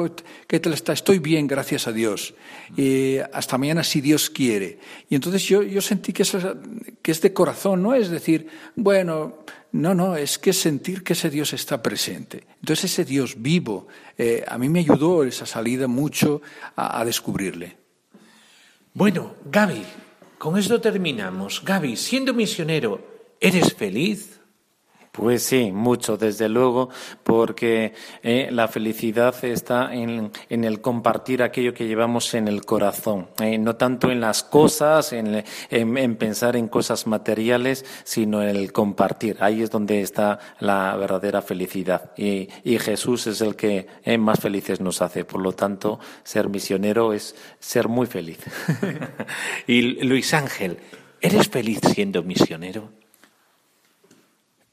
¿qué 0.45 0.59
tal 0.59 0.73
está? 0.73 0.91
Estoy 0.93 1.19
bien, 1.19 1.47
gracias 1.47 1.87
a 1.87 1.93
Dios. 1.93 2.35
Hasta 3.33 3.57
mañana 3.57 3.83
si 3.83 4.01
Dios 4.01 4.29
quiere. 4.29 4.79
Y 5.09 5.15
entonces 5.15 5.43
yo, 5.43 5.63
yo 5.63 5.81
sentí 5.81 6.13
que, 6.13 6.23
eso, 6.23 6.39
que 7.01 7.11
es 7.11 7.21
de 7.21 7.33
corazón, 7.33 7.83
no 7.83 7.93
es 7.93 8.09
decir, 8.09 8.47
bueno, 8.75 9.39
no, 9.71 9.93
no, 9.93 10.15
es 10.15 10.37
que 10.37 10.53
sentir 10.53 11.03
que 11.03 11.13
ese 11.13 11.29
Dios 11.29 11.53
está 11.53 11.81
presente. 11.81 12.45
Entonces 12.61 12.91
ese 12.91 13.05
Dios 13.05 13.35
vivo, 13.37 13.87
eh, 14.17 14.43
a 14.47 14.57
mí 14.57 14.69
me 14.69 14.79
ayudó 14.79 15.23
esa 15.23 15.45
salida 15.45 15.87
mucho 15.87 16.41
a, 16.75 16.99
a 16.99 17.05
descubrirle. 17.05 17.77
Bueno, 18.93 19.35
Gaby, 19.45 19.83
con 20.37 20.57
esto 20.57 20.81
terminamos. 20.81 21.63
Gaby, 21.63 21.97
siendo 21.97 22.33
misionero, 22.33 23.01
¿eres 23.39 23.73
feliz? 23.73 24.39
Pues 25.17 25.41
sí, 25.41 25.71
mucho, 25.71 26.15
desde 26.15 26.47
luego, 26.47 26.89
porque 27.23 27.95
eh, 28.21 28.49
la 28.51 28.67
felicidad 28.67 29.33
está 29.43 29.91
en, 29.91 30.31
el 30.47 30.79
compartir 30.79 31.41
aquello 31.41 31.73
que 31.73 31.87
llevamos 31.87 32.35
en 32.35 32.47
el 32.47 32.63
corazón, 32.65 33.27
eh, 33.41 33.57
no 33.57 33.75
tanto 33.77 34.11
en 34.11 34.21
las 34.21 34.43
cosas, 34.43 35.13
en, 35.13 35.43
pensar 36.17 36.55
en 36.55 36.67
cosas 36.67 37.07
materiales, 37.07 37.83
sino 38.03 38.43
en 38.43 38.49
el 38.49 38.71
compartir. 38.71 39.37
Ahí 39.39 39.63
es 39.63 39.71
donde 39.71 40.01
está 40.01 40.37
la 40.59 40.95
verdadera 40.95 41.41
felicidad. 41.41 42.11
Y, 42.15 42.47
Jesús 42.77 43.25
es 43.25 43.41
el 43.41 43.55
que 43.55 43.87
eh, 44.03 44.19
más 44.19 44.39
felices 44.39 44.81
nos 44.81 45.01
hace. 45.01 45.25
Por 45.25 45.41
lo 45.41 45.53
tanto, 45.53 45.99
ser 46.23 46.47
misionero 46.47 47.11
es 47.11 47.35
ser 47.59 47.87
muy 47.87 48.05
feliz. 48.05 48.37
y 49.65 49.81
Luis 50.03 50.35
Ángel, 50.35 50.77
¿eres 51.21 51.49
feliz 51.49 51.79
siendo 51.81 52.21
misionero? 52.21 53.06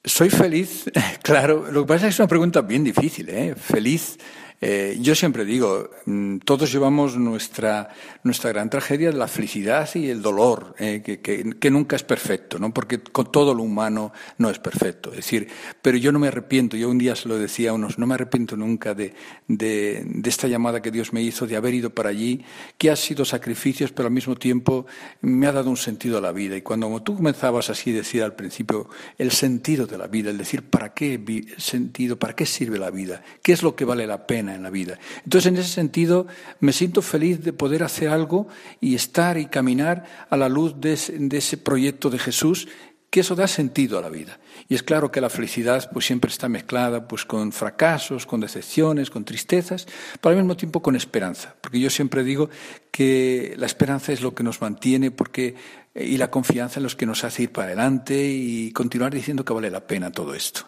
Soy 0.06 0.28
feliz, 0.28 0.84
claro, 1.22 1.70
lo 1.72 1.82
que 1.82 1.88
pasa 1.88 2.06
es 2.06 2.10
que 2.10 2.14
es 2.14 2.18
una 2.20 2.28
pregunta 2.28 2.60
bien 2.60 2.84
difícil, 2.84 3.28
¿eh? 3.30 3.54
Feliz 3.54 4.18
eh, 4.60 4.96
yo 5.00 5.14
siempre 5.14 5.44
digo, 5.44 5.90
mm, 6.06 6.38
todos 6.38 6.72
llevamos 6.72 7.16
nuestra, 7.16 7.90
nuestra 8.22 8.50
gran 8.50 8.70
tragedia 8.70 9.10
de 9.10 9.18
la 9.18 9.28
felicidad 9.28 9.88
y 9.94 10.08
el 10.08 10.22
dolor, 10.22 10.74
eh, 10.78 11.02
que, 11.04 11.20
que, 11.20 11.70
nunca 11.70 11.96
es 11.96 12.02
perfecto, 12.02 12.58
¿no? 12.58 12.72
porque 12.72 13.00
con 13.00 13.30
todo 13.30 13.52
lo 13.54 13.62
humano 13.62 14.12
no 14.38 14.48
es 14.50 14.58
perfecto. 14.58 15.10
Es 15.10 15.16
decir, 15.16 15.48
pero 15.82 15.98
yo 15.98 16.12
no 16.12 16.18
me 16.18 16.28
arrepiento, 16.28 16.76
yo 16.76 16.88
un 16.88 16.98
día 16.98 17.16
se 17.16 17.28
lo 17.28 17.36
decía 17.36 17.70
a 17.70 17.72
unos, 17.74 17.98
no 17.98 18.06
me 18.06 18.14
arrepiento 18.14 18.56
nunca 18.56 18.94
de, 18.94 19.14
de, 19.48 20.04
esta 20.24 20.48
llamada 20.48 20.80
que 20.80 20.90
Dios 20.90 21.12
me 21.12 21.22
hizo, 21.22 21.46
de 21.46 21.56
haber 21.56 21.74
ido 21.74 21.90
para 21.90 22.10
allí, 22.10 22.44
que 22.78 22.90
ha 22.90 22.96
sido 22.96 23.24
sacrificios, 23.24 23.92
pero 23.92 24.06
al 24.06 24.14
mismo 24.14 24.36
tiempo 24.36 24.86
me 25.20 25.46
ha 25.46 25.52
dado 25.52 25.68
un 25.68 25.76
sentido 25.76 26.18
a 26.18 26.20
la 26.20 26.32
vida. 26.32 26.56
Y 26.56 26.62
cuando 26.62 27.02
tú 27.02 27.16
comenzabas 27.16 27.70
así 27.70 27.90
a 27.90 27.96
decir 27.96 28.22
al 28.22 28.34
principio 28.34 28.88
el 29.18 29.30
sentido 29.32 29.86
de 29.86 29.98
la 29.98 30.06
vida, 30.06 30.30
el 30.30 30.38
decir 30.38 30.62
para 30.62 30.94
qué 30.94 31.20
sentido, 31.58 32.18
para 32.18 32.34
qué 32.34 32.46
sirve 32.46 32.78
la 32.78 32.90
vida, 32.90 33.22
qué 33.42 33.52
es 33.52 33.62
lo 33.62 33.76
que 33.76 33.84
vale 33.84 34.06
la 34.06 34.26
pena 34.26 34.43
en 34.48 34.62
la 34.62 34.70
vida. 34.70 34.98
Entonces, 35.24 35.46
en 35.46 35.56
ese 35.56 35.68
sentido, 35.68 36.26
me 36.60 36.72
siento 36.72 37.02
feliz 37.02 37.42
de 37.42 37.52
poder 37.52 37.82
hacer 37.82 38.08
algo 38.08 38.48
y 38.80 38.94
estar 38.94 39.38
y 39.38 39.46
caminar 39.46 40.04
a 40.28 40.36
la 40.36 40.48
luz 40.48 40.74
de 40.80 40.92
ese, 40.94 41.56
proyecto 41.56 42.10
de 42.10 42.18
Jesús 42.18 42.68
que 43.10 43.20
eso 43.20 43.36
da 43.36 43.46
sentido 43.46 43.96
a 43.96 44.02
la 44.02 44.08
vida. 44.08 44.40
Y 44.68 44.74
es 44.74 44.82
claro 44.82 45.12
que 45.12 45.20
la 45.20 45.30
felicidad 45.30 45.88
pues 45.92 46.04
siempre 46.04 46.32
está 46.32 46.48
mezclada 46.48 47.06
pues 47.06 47.24
con 47.24 47.52
fracasos, 47.52 48.26
con 48.26 48.40
decepciones, 48.40 49.08
con 49.08 49.24
tristezas, 49.24 49.86
pero 50.20 50.30
al 50.30 50.42
mismo 50.42 50.56
tiempo 50.56 50.82
con 50.82 50.96
esperanza, 50.96 51.54
porque 51.60 51.78
yo 51.78 51.90
siempre 51.90 52.24
digo 52.24 52.50
que 52.90 53.54
la 53.56 53.66
esperanza 53.66 54.12
es 54.12 54.20
lo 54.20 54.34
que 54.34 54.42
nos 54.42 54.60
mantiene 54.60 55.12
porque 55.12 55.54
y 55.94 56.16
la 56.16 56.30
confianza 56.30 56.80
en 56.80 56.82
los 56.82 56.96
que 56.96 57.06
nos 57.06 57.22
hace 57.22 57.44
ir 57.44 57.52
para 57.52 57.68
adelante 57.68 58.26
y 58.26 58.72
continuar 58.72 59.14
diciendo 59.14 59.44
que 59.44 59.52
vale 59.52 59.70
la 59.70 59.86
pena 59.86 60.10
todo 60.10 60.34
esto. 60.34 60.66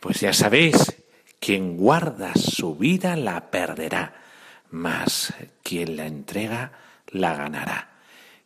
Pues 0.00 0.20
ya 0.20 0.32
sabéis, 0.32 0.94
quien 1.44 1.76
guarda 1.76 2.32
su 2.36 2.74
vida 2.74 3.16
la 3.16 3.50
perderá, 3.50 4.14
mas 4.70 5.34
quien 5.62 5.94
la 5.94 6.06
entrega 6.06 6.72
la 7.08 7.34
ganará. 7.34 7.98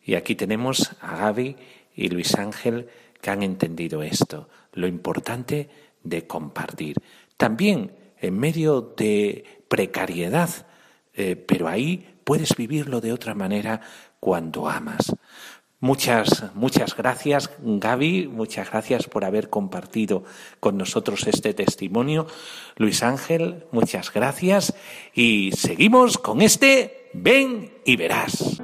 Y 0.03 0.15
aquí 0.15 0.35
tenemos 0.35 0.91
a 0.99 1.15
Gaby 1.15 1.55
y 1.95 2.09
Luis 2.09 2.35
Ángel 2.35 2.89
que 3.21 3.29
han 3.29 3.41
entendido 3.41 4.03
esto, 4.03 4.49
lo 4.73 4.85
importante 4.85 5.69
de 6.03 6.27
compartir. 6.27 6.97
También 7.37 7.93
en 8.19 8.37
medio 8.37 8.81
de 8.81 9.45
precariedad, 9.69 10.49
eh, 11.13 11.37
pero 11.37 11.69
ahí 11.69 12.17
puedes 12.25 12.53
vivirlo 12.57 12.99
de 12.99 13.13
otra 13.13 13.33
manera 13.33 13.79
cuando 14.19 14.67
amas. 14.67 15.15
Muchas, 15.81 16.53
muchas 16.55 16.95
gracias, 16.97 17.55
Gaby. 17.59 18.27
Muchas 18.27 18.69
gracias 18.69 19.07
por 19.07 19.23
haber 19.23 19.49
compartido 19.49 20.25
con 20.59 20.77
nosotros 20.77 21.25
este 21.25 21.53
testimonio. 21.53 22.27
Luis 22.75 23.01
Ángel, 23.01 23.63
muchas 23.71 24.13
gracias. 24.13 24.75
Y 25.13 25.51
seguimos 25.53 26.17
con 26.17 26.41
este 26.41 27.09
Ven 27.13 27.71
y 27.85 27.95
verás. 27.95 28.61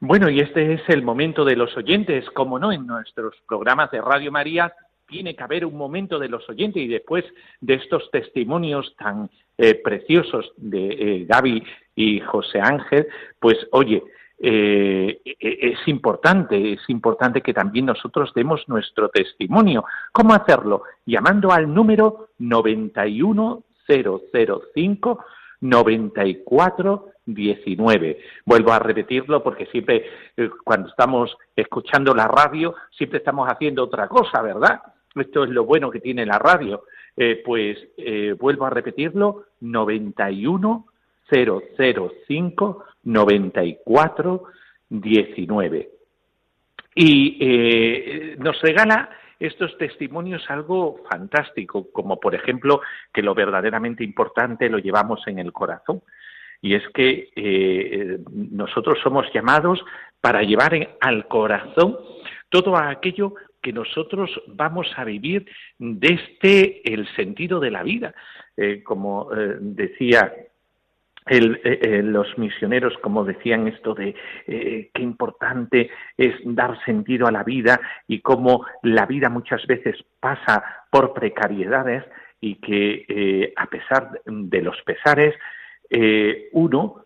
Bueno, 0.00 0.30
y 0.30 0.40
este 0.40 0.72
es 0.72 0.80
el 0.88 1.02
momento 1.02 1.44
de 1.44 1.54
los 1.54 1.76
oyentes, 1.76 2.24
como 2.30 2.58
no, 2.58 2.72
en 2.72 2.86
nuestros 2.86 3.34
programas 3.46 3.90
de 3.90 4.00
Radio 4.00 4.32
María 4.32 4.72
tiene 5.08 5.34
que 5.34 5.42
haber 5.42 5.64
un 5.64 5.76
momento 5.76 6.18
de 6.18 6.28
los 6.28 6.46
oyentes 6.48 6.82
y 6.82 6.86
después 6.86 7.24
de 7.60 7.74
estos 7.74 8.08
testimonios 8.12 8.94
tan 8.96 9.28
eh, 9.56 9.74
preciosos 9.74 10.52
de 10.56 10.86
eh, 10.86 11.24
Gaby 11.26 11.64
y 11.96 12.20
José 12.20 12.60
Ángel, 12.60 13.08
pues 13.40 13.56
oye, 13.72 14.00
eh, 14.40 15.20
es 15.24 15.78
importante, 15.88 16.74
es 16.74 16.88
importante 16.88 17.40
que 17.40 17.52
también 17.52 17.86
nosotros 17.86 18.32
demos 18.34 18.62
nuestro 18.68 19.08
testimonio. 19.08 19.84
¿Cómo 20.12 20.32
hacerlo? 20.34 20.84
Llamando 21.06 21.50
al 21.50 21.74
número 21.74 22.28
91005 22.38 25.24
9419. 25.60 28.18
Vuelvo 28.44 28.72
a 28.72 28.78
repetirlo 28.78 29.42
porque 29.42 29.66
siempre 29.66 30.04
cuando 30.62 30.88
estamos 30.88 31.36
escuchando 31.56 32.14
la 32.14 32.28
radio 32.28 32.76
siempre 32.96 33.18
estamos 33.18 33.48
haciendo 33.48 33.82
otra 33.82 34.06
cosa, 34.06 34.40
¿verdad? 34.40 34.80
Esto 35.14 35.44
es 35.44 35.50
lo 35.50 35.64
bueno 35.64 35.90
que 35.90 36.00
tiene 36.00 36.26
la 36.26 36.38
radio. 36.38 36.84
Eh, 37.20 37.42
pues 37.44 37.76
eh, 37.96 38.36
vuelvo 38.38 38.66
a 38.66 38.70
repetirlo, 38.70 39.46
91 39.60 40.86
005 41.28 42.84
94 43.02 44.44
19. 44.88 45.90
Y 46.94 47.38
eh, 47.40 48.36
nos 48.38 48.60
regala 48.62 49.10
estos 49.40 49.76
testimonios 49.78 50.48
algo 50.48 51.00
fantástico, 51.10 51.88
como 51.92 52.20
por 52.20 52.36
ejemplo 52.36 52.82
que 53.12 53.22
lo 53.22 53.34
verdaderamente 53.34 54.04
importante 54.04 54.68
lo 54.68 54.78
llevamos 54.78 55.26
en 55.26 55.40
el 55.40 55.52
corazón. 55.52 56.02
Y 56.60 56.74
es 56.74 56.82
que 56.94 58.18
nosotros 58.32 58.98
somos 59.02 59.26
llamados 59.32 59.84
para 60.20 60.42
llevar 60.42 60.96
al 61.00 61.28
corazón 61.28 61.96
todo 62.48 62.76
aquello 62.76 63.34
que 63.68 63.72
nosotros 63.74 64.30
vamos 64.46 64.86
a 64.96 65.04
vivir 65.04 65.44
desde 65.78 66.80
el 66.90 67.06
sentido 67.16 67.60
de 67.60 67.70
la 67.70 67.82
vida. 67.82 68.14
Eh, 68.56 68.82
como 68.82 69.28
eh, 69.30 69.58
decía 69.60 70.32
eh, 71.26 72.00
los 72.02 72.38
misioneros, 72.38 72.96
como 73.02 73.24
decían 73.24 73.68
esto 73.68 73.92
de 73.92 74.14
qué 74.46 75.02
importante 75.02 75.90
es 76.16 76.34
dar 76.44 76.82
sentido 76.86 77.26
a 77.26 77.30
la 77.30 77.44
vida 77.44 77.78
y 78.06 78.20
cómo 78.20 78.64
la 78.82 79.04
vida 79.04 79.28
muchas 79.28 79.66
veces 79.66 80.02
pasa 80.18 80.64
por 80.90 81.12
precariedades 81.12 82.04
y 82.40 82.54
que 82.54 83.52
a 83.54 83.66
pesar 83.66 84.22
de 84.24 84.62
los 84.62 84.80
pesares, 84.86 85.34
uno 86.52 87.04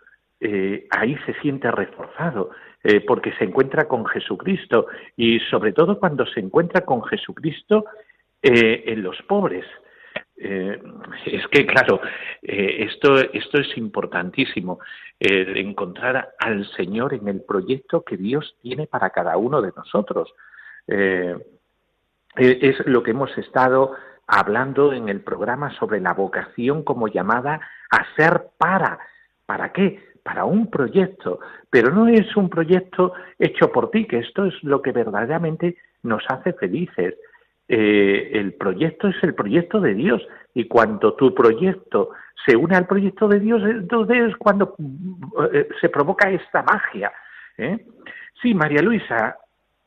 ahí 0.91 1.17
se 1.27 1.35
siente 1.41 1.69
reforzado, 1.73 2.51
eh, 2.85 3.01
porque 3.01 3.33
se 3.35 3.45
encuentra 3.45 3.87
con 3.87 4.05
Jesucristo 4.07 4.89
y 5.17 5.39
sobre 5.51 5.73
todo 5.73 6.01
cuando 6.01 6.27
se 6.27 6.41
encuentra 6.41 6.81
con 6.81 7.05
Jesucristo 7.05 7.85
eh, 8.43 8.83
en 8.87 9.05
los 9.05 9.23
pobres. 9.23 9.65
Eh, 10.37 10.83
es 11.27 11.47
que, 11.47 11.65
claro, 11.65 12.01
esto, 12.43 13.21
esto 13.21 13.59
es 13.61 13.77
importantísimo, 13.77 14.81
encontrar 15.21 16.35
al 16.41 16.67
Señor 16.73 17.15
en 17.15 17.29
el 17.29 17.43
proyecto 17.43 18.03
que 18.03 18.17
Dios 18.17 18.57
tiene 18.61 18.89
para 18.89 19.11
cada 19.11 19.37
uno 19.37 19.63
de 19.63 19.73
nosotros. 19.77 20.35
es 20.89 22.87
lo 22.87 23.05
que 23.05 23.13
hemos 23.13 23.39
estado 23.39 23.95
hablando 24.27 24.93
en 24.93 25.09
el 25.09 25.21
programa 25.21 25.71
sobre 25.79 26.01
la 26.01 26.15
vocación 26.15 26.83
como 26.83 27.07
llamada 27.07 27.61
a 27.91 28.05
ser 28.17 28.49
para. 28.59 28.99
¿Para 29.47 29.73
qué? 29.73 30.12
Para 30.23 30.45
un 30.45 30.71
proyecto, 30.71 31.41
pero 31.69 31.93
no 31.93 32.07
es 32.07 32.37
un 32.37 32.49
proyecto 32.49 33.13
hecho 33.39 33.73
por 33.73 33.91
ti, 33.91 34.07
que 34.07 34.19
esto 34.19 34.47
es 34.47 34.55
lo 34.63 34.81
que 34.81 34.93
verdaderamente 34.93 35.77
nos 36.03 36.23
hace 36.29 36.53
felices. 36.53 37.15
Eh, 37.69 38.31
el 38.35 38.55
proyecto 38.55 39.09
es 39.09 39.17
el 39.23 39.35
proyecto 39.35 39.81
de 39.81 39.95
Dios 39.95 40.23
y 40.55 40.69
cuando 40.69 41.15
tu 41.15 41.35
proyecto 41.35 42.11
se 42.45 42.57
une 42.57 42.77
al 42.77 42.87
proyecto 42.87 43.29
de 43.29 43.41
Dios, 43.41 43.63
entonces 43.65 44.31
es 44.31 44.37
cuando 44.37 44.75
eh, 45.53 45.69
se 45.81 45.89
provoca 45.89 46.31
esta 46.31 46.63
magia. 46.63 47.13
¿eh? 47.59 47.85
Sí, 48.41 48.55
María 48.55 48.83
Luisa, 48.83 49.39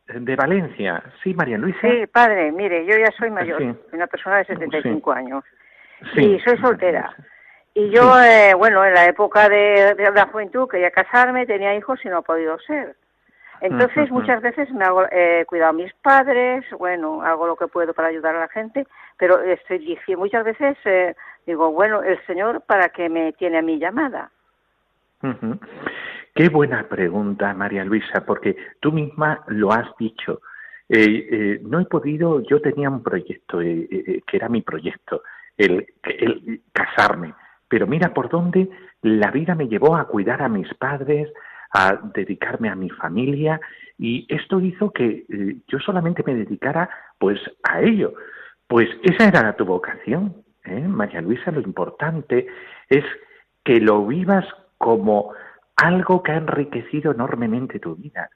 de 0.07 0.35
Valencia. 0.35 1.03
Sí, 1.23 1.33
María 1.33 1.57
Luisa. 1.57 1.79
Sí, 1.81 2.07
padre, 2.07 2.51
mire, 2.51 2.85
yo 2.85 2.97
ya 2.97 3.11
soy 3.17 3.31
mayor, 3.31 3.59
soy 3.59 3.77
una 3.93 4.07
persona 4.07 4.37
de 4.37 4.45
75 4.45 5.11
años 5.11 5.43
y 6.15 6.39
soy 6.39 6.57
soltera. 6.57 7.15
Y 7.77 7.89
yo, 7.89 8.17
eh, 8.21 8.53
bueno, 8.53 8.85
en 8.85 8.93
la 8.93 9.05
época 9.05 9.49
de, 9.49 9.95
la 10.15 10.27
juventud 10.27 10.65
quería 10.69 10.91
casarme, 10.91 11.45
tenía 11.45 11.75
hijos 11.75 11.99
y 12.05 12.07
no 12.07 12.19
ha 12.19 12.21
podido 12.21 12.57
ser. 12.59 12.95
Entonces, 13.59 14.09
muchas 14.11 14.41
veces 14.41 14.71
me 14.71 14.85
hago, 14.85 15.03
eh, 15.11 15.43
cuidado 15.45 15.71
a 15.71 15.73
mis 15.73 15.93
padres, 15.95 16.63
bueno, 16.79 17.21
hago 17.21 17.47
lo 17.47 17.57
que 17.57 17.67
puedo 17.67 17.93
para 17.93 18.07
ayudar 18.07 18.33
a 18.33 18.39
la 18.39 18.47
gente, 18.47 18.87
pero 19.17 19.41
estoy 19.41 19.79
diciendo, 19.79 20.23
muchas 20.23 20.45
veces 20.45 20.77
eh, 20.85 21.15
digo, 21.45 21.69
bueno, 21.71 22.01
el 22.01 22.17
Señor, 22.25 22.61
¿para 22.61 22.89
qué 22.89 23.09
me 23.09 23.33
tiene 23.33 23.57
a 23.57 23.61
mi 23.61 23.77
llamada? 23.77 24.31
Qué 26.33 26.47
buena 26.47 26.87
pregunta, 26.87 27.53
María 27.53 27.83
Luisa, 27.83 28.23
porque 28.25 28.55
tú 28.79 28.93
misma 28.93 29.43
lo 29.47 29.73
has 29.73 29.87
dicho. 29.97 30.41
Eh, 30.87 31.27
eh, 31.29 31.59
no 31.61 31.81
he 31.81 31.85
podido, 31.85 32.41
yo 32.41 32.61
tenía 32.61 32.89
un 32.89 33.03
proyecto, 33.03 33.59
que 33.59 34.23
era 34.31 34.47
mi 34.47 34.61
proyecto, 34.61 35.23
el, 35.57 35.85
el 36.03 36.61
casarme 36.71 37.33
pero 37.67 37.87
mira 37.87 38.13
por 38.13 38.29
dónde 38.29 38.69
la 39.01 39.31
vida 39.31 39.55
me 39.55 39.67
llevó 39.67 39.95
a 39.95 40.07
cuidar 40.07 40.41
a 40.41 40.49
mis 40.49 40.71
padres, 40.75 41.31
a 41.73 41.99
dedicarme 42.13 42.69
a 42.69 42.75
mi 42.75 42.89
familia 42.89 43.59
y 43.97 44.25
esto 44.29 44.59
hizo 44.59 44.91
que 44.91 45.25
eh, 45.29 45.57
yo 45.67 45.79
solamente 45.79 46.23
me 46.25 46.35
dedicara 46.35 46.89
pues 47.17 47.39
a 47.63 47.81
ello. 47.81 48.13
Pues 48.67 48.89
esa 49.03 49.27
era 49.27 49.55
tu 49.55 49.65
vocación, 49.65 50.35
¿eh? 50.63 50.81
María 50.87 51.21
Luisa, 51.21 51.51
lo 51.51 51.61
importante 51.61 52.47
es 52.89 53.03
que 53.63 53.79
lo 53.79 54.05
vivas 54.05 54.45
como 54.77 55.33
algo 55.75 56.23
que 56.23 56.31
ha 56.31 56.37
enriquecido 56.37 57.11
enormemente 57.11 57.79
tu 57.79 57.95
vida. 57.95 58.29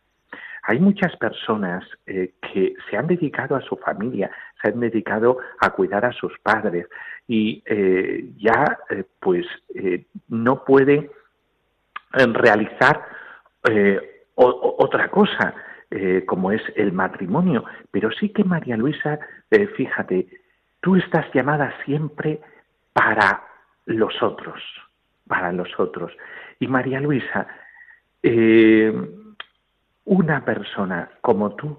Hay 0.64 0.80
muchas 0.80 1.16
personas 1.18 1.84
eh, 2.06 2.34
que 2.42 2.76
se 2.90 2.98
han 2.98 3.08
dedicado 3.08 3.56
a 3.56 3.62
su 3.62 3.76
familia, 3.78 4.30
se 4.62 4.70
han 4.70 4.80
dedicado 4.80 5.38
a 5.60 5.72
cuidar 5.72 6.06
a 6.06 6.12
sus 6.12 6.38
padres 6.40 6.88
y 7.28 7.64
eh, 7.66 8.32
ya 8.38 8.80
eh, 8.90 9.04
pues 9.20 9.46
no 10.28 10.64
pueden 10.64 11.10
realizar 12.12 13.06
otra 14.36 15.12
cosa 15.12 15.54
como 16.26 16.52
es 16.52 16.62
el 16.76 16.92
matrimonio. 16.92 17.66
Pero 17.92 18.10
sí 18.12 18.30
que 18.30 18.44
María 18.44 18.78
Luisa, 18.78 19.20
fíjate, 19.76 20.28
tú 20.82 20.96
estás 20.96 21.28
llamada 21.34 21.74
siempre 21.86 22.40
para 22.94 23.44
los 23.86 24.24
otros, 24.24 24.60
para 25.28 25.52
los 25.52 25.80
otros. 25.80 26.12
Y 26.60 26.68
María 26.68 27.00
Luisa, 27.00 27.46
una 30.06 30.46
persona 30.46 31.12
como 31.22 31.56
tú 31.56 31.78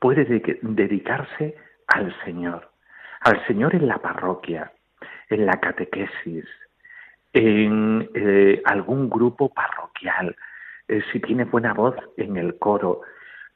puede 0.00 0.24
dedicarse 0.60 1.56
al 1.90 2.14
Señor, 2.24 2.70
al 3.20 3.44
Señor 3.46 3.74
en 3.74 3.86
la 3.86 3.98
parroquia, 3.98 4.72
en 5.28 5.46
la 5.46 5.60
catequesis, 5.60 6.44
en 7.32 8.08
eh, 8.14 8.62
algún 8.64 9.08
grupo 9.08 9.48
parroquial, 9.48 10.36
eh, 10.88 11.02
si 11.12 11.20
tiene 11.20 11.44
buena 11.44 11.74
voz 11.74 11.94
en 12.16 12.36
el 12.36 12.58
coro. 12.58 13.02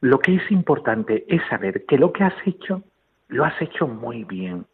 Lo 0.01 0.18
que 0.18 0.37
es 0.37 0.51
importante 0.51 1.24
es 1.28 1.43
saber 1.49 1.85
que 1.87 1.99
lo 1.99 2.12
que 2.12 2.24
has 2.24 2.35
hecho, 2.47 2.82
lo 3.28 3.45
has 3.45 3.61
hecho 3.61 3.87
muy 3.89 4.24
bien 4.24 4.66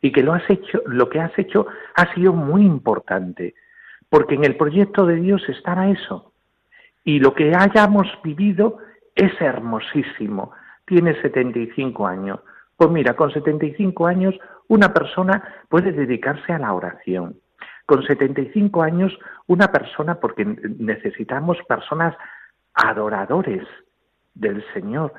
y 0.00 0.12
que 0.12 0.22
lo 0.22 0.32
has 0.32 0.48
hecho, 0.48 0.82
lo 0.86 1.08
que 1.08 1.20
has 1.20 1.36
hecho 1.38 1.66
ha 1.94 2.14
sido 2.14 2.32
muy 2.32 2.62
importante, 2.62 3.54
porque 4.08 4.34
en 4.34 4.44
el 4.44 4.56
proyecto 4.56 5.04
de 5.04 5.16
Dios 5.16 5.42
estaba 5.48 5.88
eso. 5.88 6.32
Y 7.04 7.20
lo 7.20 7.34
que 7.34 7.54
hayamos 7.54 8.06
vivido 8.22 8.78
es 9.14 9.32
hermosísimo, 9.40 10.52
tiene 10.86 11.20
75 11.20 12.06
años. 12.06 12.40
Pues 12.78 12.90
mira, 12.90 13.16
con 13.16 13.32
75 13.32 14.06
años 14.06 14.36
una 14.68 14.94
persona 14.94 15.42
puede 15.68 15.90
dedicarse 15.90 16.52
a 16.52 16.60
la 16.60 16.72
oración. 16.72 17.40
Con 17.86 18.04
75 18.04 18.82
años 18.82 19.18
una 19.48 19.72
persona, 19.72 20.20
porque 20.20 20.44
necesitamos 20.44 21.58
personas 21.68 22.14
adoradores 22.74 23.66
del 24.34 24.64
Señor. 24.72 25.12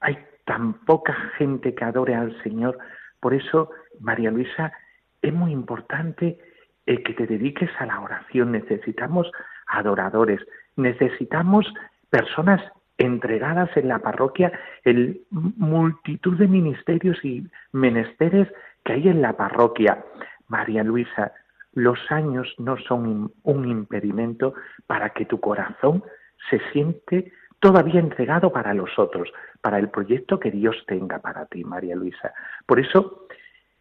Hay 0.00 0.16
tan 0.46 0.72
poca 0.86 1.12
gente 1.36 1.74
que 1.74 1.84
adore 1.84 2.14
al 2.14 2.42
Señor. 2.42 2.78
Por 3.20 3.34
eso, 3.34 3.68
María 4.00 4.30
Luisa, 4.30 4.72
es 5.20 5.34
muy 5.34 5.52
importante 5.52 6.38
que 6.86 7.12
te 7.12 7.26
dediques 7.26 7.70
a 7.78 7.84
la 7.84 8.00
oración. 8.00 8.52
Necesitamos 8.52 9.30
adoradores, 9.66 10.40
necesitamos 10.76 11.66
personas 12.08 12.62
entregadas 13.04 13.76
en 13.76 13.88
la 13.88 13.98
parroquia 13.98 14.52
en 14.84 15.20
multitud 15.30 16.38
de 16.38 16.46
ministerios 16.46 17.22
y 17.24 17.46
menesteres 17.72 18.48
que 18.84 18.94
hay 18.94 19.08
en 19.08 19.22
la 19.22 19.36
parroquia. 19.36 20.04
María 20.48 20.82
Luisa, 20.82 21.32
los 21.74 21.98
años 22.10 22.54
no 22.58 22.76
son 22.78 23.32
un 23.42 23.68
impedimento 23.68 24.54
para 24.86 25.10
que 25.10 25.24
tu 25.24 25.40
corazón 25.40 26.04
se 26.50 26.60
siente 26.72 27.32
todavía 27.60 28.00
entregado 28.00 28.52
para 28.52 28.74
los 28.74 28.98
otros, 28.98 29.32
para 29.60 29.78
el 29.78 29.88
proyecto 29.88 30.38
que 30.40 30.50
Dios 30.50 30.76
tenga 30.86 31.20
para 31.20 31.46
ti, 31.46 31.64
María 31.64 31.94
Luisa. 31.94 32.32
Por 32.66 32.80
eso, 32.80 33.26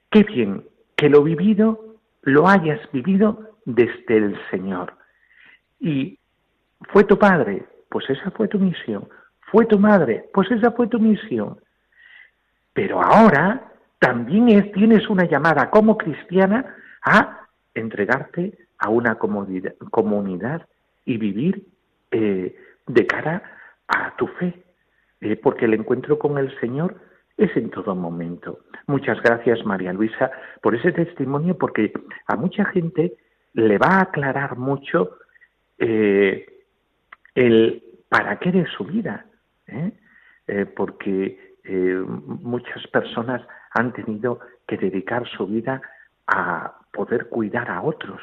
qué 0.09 0.23
bien 0.23 0.65
que 0.95 1.09
lo 1.09 1.23
vivido 1.23 1.97
lo 2.23 2.47
hayas 2.47 2.79
vivido 2.91 3.57
desde 3.65 4.17
el 4.17 4.39
Señor. 4.49 4.93
Y 5.79 6.19
fue 6.89 7.03
tu 7.03 7.17
padre, 7.17 7.65
pues 7.91 8.09
esa 8.09 8.31
fue 8.31 8.47
tu 8.47 8.57
misión. 8.57 9.07
Fue 9.51 9.65
tu 9.65 9.77
madre, 9.77 10.29
pues 10.33 10.49
esa 10.49 10.71
fue 10.71 10.87
tu 10.87 10.97
misión. 10.97 11.59
Pero 12.73 13.01
ahora 13.03 13.69
también 13.99 14.71
tienes 14.71 15.09
una 15.09 15.25
llamada 15.25 15.69
como 15.69 15.97
cristiana 15.97 16.73
a 17.03 17.47
entregarte 17.75 18.57
a 18.77 18.89
una 18.89 19.15
comunidad 19.15 20.65
y 21.05 21.17
vivir 21.17 21.67
eh, 22.11 22.55
de 22.87 23.07
cara 23.07 23.43
a 23.87 24.15
tu 24.15 24.27
fe, 24.27 24.63
eh, 25.19 25.35
porque 25.35 25.65
el 25.65 25.73
encuentro 25.73 26.17
con 26.17 26.37
el 26.37 26.57
Señor 26.61 26.95
es 27.37 27.55
en 27.57 27.69
todo 27.69 27.93
momento. 27.93 28.59
Muchas 28.87 29.21
gracias, 29.21 29.65
María 29.65 29.91
Luisa, 29.91 30.31
por 30.61 30.75
ese 30.75 30.93
testimonio, 30.93 31.57
porque 31.57 31.91
a 32.27 32.37
mucha 32.37 32.65
gente 32.65 33.13
le 33.53 33.77
va 33.77 33.97
a 33.97 34.01
aclarar 34.03 34.57
mucho 34.57 35.17
eh, 35.77 36.60
el 37.35 37.83
para 38.09 38.39
qué 38.39 38.51
de 38.51 38.65
su 38.65 38.85
vida, 38.85 39.25
¿eh? 39.67 39.91
Eh, 40.47 40.65
porque 40.65 41.55
eh, 41.63 42.03
muchas 42.05 42.85
personas 42.87 43.41
han 43.71 43.93
tenido 43.93 44.39
que 44.67 44.77
dedicar 44.77 45.27
su 45.27 45.47
vida 45.47 45.81
a 46.27 46.73
poder 46.91 47.29
cuidar 47.29 47.69
a 47.69 47.81
otros 47.81 48.21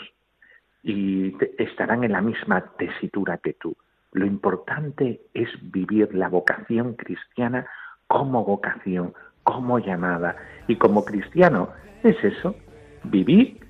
y 0.83 1.35
estarán 1.59 2.05
en 2.05 2.13
la 2.13 2.21
misma 2.21 2.61
tesitura 2.77 3.39
que 3.39 3.55
tú. 3.55 3.77
Lo 4.13 4.27
importante 4.27 5.23
es 5.35 5.49
vivir 5.71 6.15
la 6.15 6.29
vocación 6.29 6.95
cristiana 6.95 7.67
como 8.07 8.45
vocación, 8.45 9.15
como 9.43 9.79
llamada. 9.79 10.37
Y 10.67 10.77
como 10.77 11.05
cristiano 11.05 11.71
es 12.03 12.23
eso, 12.23 12.55
vivir 13.05 13.61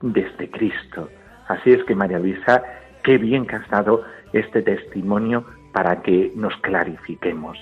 desde 0.00 0.50
Cristo. 0.50 1.08
Así 1.48 1.70
es 1.70 1.84
que 1.84 1.94
María 1.94 2.18
Luisa, 2.18 2.62
qué 3.02 3.18
bien 3.18 3.46
que 3.46 3.56
has 3.56 3.68
dado 3.70 4.04
este 4.34 4.62
testimonio 4.62 5.44
para 5.72 6.02
que 6.02 6.32
nos 6.34 6.54
clarifiquemos. 6.58 7.58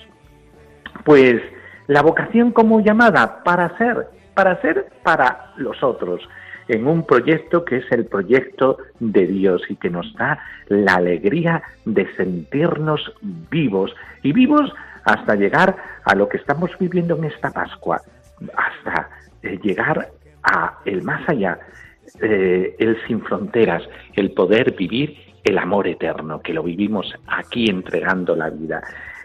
Pues 1.05 1.41
la 1.87 2.01
vocación 2.01 2.51
como 2.51 2.81
llamada 2.81 3.43
para 3.43 3.77
ser, 3.77 4.07
para 4.33 4.61
ser 4.61 4.87
para 5.03 5.53
los 5.57 5.81
otros. 5.83 6.27
en 6.69 6.87
un 6.87 7.05
proyecto 7.05 7.65
que 7.65 7.77
es 7.77 7.91
el 7.91 8.05
proyecto 8.05 8.77
de 9.01 9.27
Dios 9.27 9.61
y 9.67 9.75
que 9.75 9.89
nos 9.89 10.13
da 10.13 10.39
la 10.69 10.93
alegría 10.93 11.61
de 11.83 12.07
sentirnos 12.15 13.01
vivos 13.51 13.93
y 14.21 14.31
vivos 14.31 14.73
hasta 15.03 15.35
llegar 15.35 15.75
a 16.05 16.15
lo 16.15 16.29
que 16.29 16.37
estamos 16.37 16.71
viviendo 16.79 17.17
en 17.17 17.25
esta 17.25 17.51
Pascua, 17.51 18.01
hasta 18.55 19.09
eh, 19.41 19.59
llegar 19.61 20.09
a 20.43 20.79
el 20.85 21.03
más 21.03 21.27
allá, 21.27 21.59
eh, 22.21 22.75
el 22.79 22.97
sin 23.07 23.21
fronteras, 23.21 23.83
el 24.13 24.31
poder 24.31 24.73
vivir 24.73 25.32
el 25.43 25.57
amor 25.57 25.87
eterno, 25.87 26.41
que 26.41 26.53
lo 26.53 26.63
vivimos 26.63 27.13
aquí 27.27 27.69
entregando 27.69 28.35
la 28.35 28.49
vida. 28.49 28.81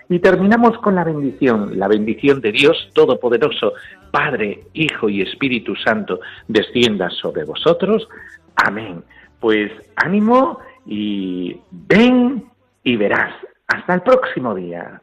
Y 0.08 0.20
terminamos 0.20 0.78
con 0.78 0.94
la 0.94 1.04
bendición, 1.04 1.78
la 1.78 1.86
bendición 1.86 2.40
de 2.40 2.52
Dios 2.52 2.90
Todopoderoso, 2.94 3.74
Padre, 4.10 4.64
Hijo 4.72 5.08
y 5.08 5.20
Espíritu 5.20 5.76
Santo, 5.76 6.20
descienda 6.46 7.10
sobre 7.10 7.44
vosotros. 7.44 8.08
Amén. 8.56 9.04
Pues 9.38 9.70
ánimo 9.96 10.60
y 10.86 11.56
ven 11.70 12.44
y 12.82 12.96
verás. 12.96 13.34
Hasta 13.66 13.94
el 13.94 14.00
próximo 14.00 14.54
día. 14.54 15.02